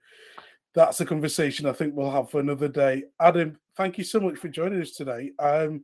That's 0.76 1.01
a 1.01 1.06
conversation 1.08 1.66
I 1.66 1.72
think 1.74 1.95
we'll 1.95 2.12
have 2.12 2.30
for 2.30 2.39
another 2.39 2.68
day. 2.68 3.06
Adam, 3.20 3.58
thank 3.76 3.97
you 3.97 4.03
so 4.03 4.20
much 4.20 4.38
for 4.38 4.47
joining 4.47 4.84
us 4.84 4.91
today. 4.91 5.32
Um, 5.39 5.84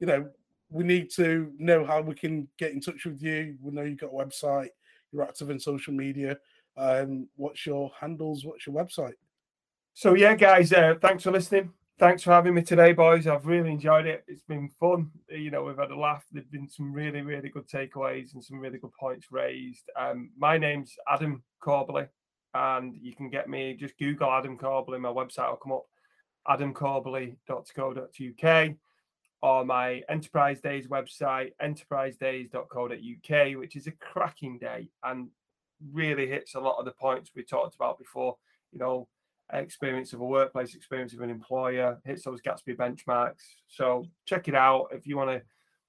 you 0.00 0.06
know, 0.06 0.28
we 0.68 0.84
need 0.84 1.10
to 1.12 1.50
know 1.58 1.82
how 1.82 2.02
we 2.02 2.14
can 2.14 2.46
get 2.58 2.72
in 2.72 2.80
touch 2.80 3.06
with 3.06 3.22
you. 3.22 3.56
We 3.62 3.72
know 3.72 3.84
you've 3.84 4.00
got 4.00 4.08
a 4.08 4.24
website, 4.24 4.68
you're 5.12 5.22
active 5.22 5.48
in 5.48 5.58
social 5.58 5.94
media. 5.94 6.36
Um, 6.76 7.26
what's 7.36 7.64
your 7.64 7.90
handles? 7.98 8.44
What's 8.44 8.66
your 8.66 8.76
website? 8.76 9.14
So 9.94 10.14
yeah, 10.14 10.34
guys, 10.34 10.72
uh, 10.72 10.94
thanks 11.00 11.22
for 11.22 11.30
listening. 11.30 11.70
Thanks 11.98 12.22
for 12.22 12.32
having 12.32 12.54
me 12.54 12.62
today, 12.62 12.94
boys. 12.94 13.26
I've 13.26 13.44
really 13.46 13.70
enjoyed 13.70 14.06
it. 14.06 14.24
It's 14.26 14.40
been 14.42 14.70
fun. 14.80 15.10
You 15.28 15.50
know, 15.50 15.64
we've 15.64 15.76
had 15.76 15.90
a 15.90 15.98
laugh. 15.98 16.24
There've 16.32 16.50
been 16.50 16.66
some 16.68 16.90
really, 16.92 17.20
really 17.20 17.50
good 17.50 17.68
takeaways 17.68 18.32
and 18.32 18.42
some 18.42 18.58
really 18.58 18.78
good 18.78 18.94
points 18.98 19.26
raised. 19.30 19.90
Um, 19.96 20.30
my 20.36 20.56
name's 20.56 20.94
Adam 21.08 21.42
Corbally, 21.62 22.08
and 22.54 22.96
you 23.00 23.14
can 23.14 23.28
get 23.28 23.50
me 23.50 23.74
just 23.74 23.98
Google 23.98 24.32
Adam 24.32 24.56
Corbally. 24.56 24.98
My 24.98 25.10
website 25.10 25.50
will 25.50 25.56
come 25.56 25.72
up, 25.72 25.84
adamcorbally.co.uk, 26.48 28.74
or 29.42 29.64
my 29.64 30.02
Enterprise 30.08 30.60
Days 30.60 30.88
website, 30.88 31.52
enterprisedays.co.uk, 31.62 33.58
which 33.58 33.76
is 33.76 33.86
a 33.86 33.92
cracking 33.92 34.58
day 34.58 34.88
and 35.04 35.28
really 35.92 36.26
hits 36.26 36.54
a 36.54 36.60
lot 36.60 36.78
of 36.78 36.86
the 36.86 36.92
points 36.92 37.30
we 37.36 37.44
talked 37.44 37.74
about 37.74 37.98
before. 37.98 38.38
You 38.72 38.78
know, 38.78 39.08
experience 39.52 40.12
of 40.12 40.20
a 40.20 40.24
workplace 40.24 40.74
experience 40.74 41.12
of 41.12 41.20
an 41.20 41.30
employer, 41.30 41.98
hits 42.04 42.24
those 42.24 42.40
Gatsby 42.40 42.76
benchmarks. 42.76 43.42
So 43.68 44.06
check 44.24 44.48
it 44.48 44.54
out. 44.54 44.88
If 44.92 45.06
you 45.06 45.16
want 45.16 45.30
to 45.30 45.42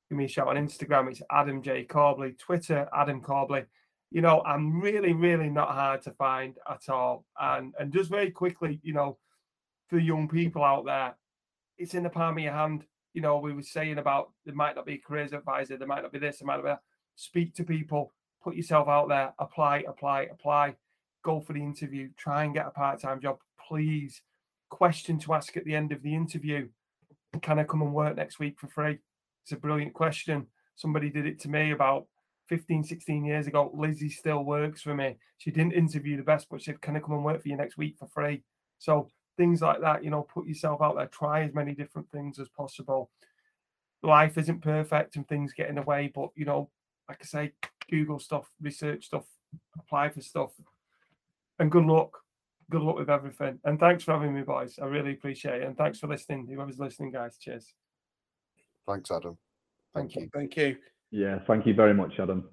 give 0.10 0.18
me 0.18 0.26
a 0.26 0.30
shout 0.30 0.48
on 0.48 0.56
Instagram, 0.56 1.10
it's 1.10 1.22
Adam 1.32 1.62
J. 1.62 1.86
Corbally, 1.86 2.38
Twitter, 2.38 2.88
Adam 2.96 3.22
Corbally. 3.22 3.66
You 4.12 4.22
know, 4.22 4.42
I'm 4.46 4.80
really, 4.80 5.14
really 5.14 5.50
not 5.50 5.70
hard 5.70 6.02
to 6.04 6.12
find 6.12 6.56
at 6.70 6.90
all. 6.90 7.26
And 7.40 7.74
and 7.80 7.92
just 7.92 8.10
very 8.10 8.32
quickly, 8.32 8.80
you 8.84 8.94
know, 8.94 9.18
for 9.88 9.98
young 9.98 10.28
people 10.28 10.64
out 10.64 10.86
there, 10.86 11.16
it's 11.78 11.96
in 11.96 12.04
the 12.04 12.10
palm 12.10 12.38
of 12.38 12.44
your 12.44 12.54
hand. 12.54 12.86
You 13.14 13.22
know, 13.22 13.38
we 13.38 13.54
were 13.54 13.62
saying 13.62 13.98
about 13.98 14.32
there 14.46 14.56
might 14.56 14.76
not 14.76 14.86
be 14.86 14.96
a 14.96 14.98
careers 14.98 15.34
advisor, 15.34 15.78
there 15.78 15.88
might 15.88 16.04
not 16.04 16.12
be 16.12 16.20
this, 16.20 16.40
there 16.40 16.48
might 16.48 16.58
not 16.58 16.64
be 16.64 16.70
that. 16.70 16.82
Speak 17.16 17.54
to 17.56 17.64
people, 17.64 18.12
put 18.44 18.56
yourself 18.56 18.88
out 18.88 19.08
there, 19.08 19.34
apply, 19.40 19.84
apply, 19.88 20.24
apply 20.32 20.76
go 21.24 21.40
for 21.40 21.54
the 21.54 21.64
interview, 21.64 22.10
try 22.18 22.44
and 22.44 22.54
get 22.54 22.68
a 22.68 22.72
part 22.72 23.02
time 23.02 23.20
job, 23.20 23.40
please. 23.74 24.22
Question 24.70 25.18
to 25.18 25.34
ask 25.34 25.58
at 25.58 25.66
the 25.66 25.76
end 25.76 25.92
of 25.92 26.04
the 26.04 26.14
interview 26.14 26.68
Can 27.42 27.58
I 27.58 27.64
come 27.64 27.82
and 27.82 27.92
work 27.92 28.16
next 28.16 28.38
week 28.38 28.60
for 28.60 28.68
free? 28.68 29.00
It's 29.44 29.52
a 29.52 29.58
brilliant 29.58 29.96
question. 29.96 30.46
Somebody 30.76 31.10
did 31.10 31.26
it 31.26 31.40
to 31.42 31.50
me 31.50 31.72
about 31.72 32.06
15, 32.50 32.84
16 32.84 33.26
years 33.26 33.48
ago. 33.48 33.72
Lizzie 33.74 34.10
still 34.10 34.44
works 34.44 34.84
for 34.84 34.94
me. 34.94 35.18
She 35.40 35.50
didn't 35.50 35.74
interview 35.74 36.18
the 36.18 36.24
best, 36.24 36.48
but 36.52 36.62
she 36.62 36.66
said, 36.66 36.82
Can 36.82 36.96
I 36.96 37.00
come 37.00 37.16
and 37.16 37.26
work 37.26 37.42
for 37.42 37.50
you 37.50 37.58
next 37.58 37.76
week 37.76 37.96
for 37.98 38.08
free? 38.08 38.44
So 38.78 39.10
things 39.38 39.64
like 39.64 39.82
that, 39.82 40.04
you 40.04 40.12
know, 40.12 40.22
put 40.22 40.46
yourself 40.46 40.80
out 40.80 40.96
there, 40.96 41.08
try 41.08 41.44
as 41.44 41.56
many 41.56 41.74
different 41.74 42.12
things 42.12 42.38
as 42.38 42.50
possible. 42.50 43.10
Life 44.04 44.38
isn't 44.38 44.62
perfect 44.62 45.16
and 45.16 45.28
things 45.28 45.54
get 45.54 45.70
in 45.70 45.76
the 45.76 45.82
way, 45.82 46.12
but 46.14 46.30
you 46.36 46.46
know, 46.46 46.70
like 47.10 47.18
I 47.22 47.26
say, 47.26 47.54
Google 47.90 48.20
stuff, 48.20 48.52
research 48.62 49.06
stuff, 49.06 49.26
apply 49.80 50.10
for 50.10 50.22
stuff, 50.22 50.52
and 51.58 51.72
good 51.72 51.86
luck. 51.86 52.23
Good 52.70 52.82
luck 52.82 52.98
with 52.98 53.10
everything. 53.10 53.60
And 53.66 53.80
thanks 53.80 54.04
for 54.04 54.14
having 54.14 54.34
me, 54.34 54.42
boys. 54.42 54.80
I 54.82 54.86
really 54.86 55.14
appreciate 55.14 55.62
it. 55.62 55.68
And 55.68 55.78
thanks 55.78 56.00
for 56.00 56.08
listening. 56.08 56.48
Whoever's 56.48 56.80
listening, 56.80 57.12
guys. 57.12 57.38
Cheers. 57.38 57.74
Thanks, 58.88 59.12
Adam. 59.12 59.38
Thank, 59.94 60.16
you. 60.16 60.30
Thank 60.34 60.58
you. 60.58 60.78
Yeah, 61.12 61.40
thank 61.48 61.66
you 61.66 61.74
very 61.74 61.94
much, 61.94 62.20
Adam. 62.20 62.46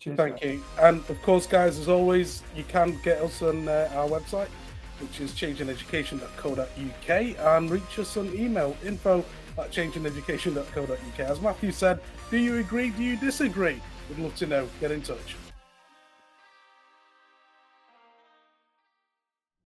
Cheers. 0.00 0.16
Thank 0.16 0.40
guys. 0.40 0.50
you. 0.50 0.64
And 0.80 0.98
of 1.08 1.20
course, 1.22 1.46
guys, 1.46 1.78
as 1.78 1.88
always, 1.88 2.42
you 2.56 2.64
can 2.64 2.98
get 3.02 3.22
us 3.22 3.42
on 3.42 3.68
uh, 3.68 3.90
our 3.94 4.08
website, 4.08 4.48
which 5.00 5.20
is 5.20 5.32
changingeducation.co.uk, 5.32 7.54
and 7.54 7.70
reach 7.70 7.98
us 7.98 8.16
on 8.16 8.34
email 8.34 8.76
info 8.84 9.24
at 9.56 9.70
changingeducation.co.uk. 9.70 11.20
As 11.20 11.40
Matthew 11.40 11.72
said, 11.72 12.00
do 12.30 12.38
you 12.38 12.56
agree? 12.56 12.90
Do 12.90 13.02
you 13.02 13.16
disagree? 13.16 13.80
We'd 14.08 14.18
love 14.18 14.34
to 14.36 14.46
know. 14.46 14.68
Get 14.80 14.90
in 14.90 15.02
touch. 15.02 15.36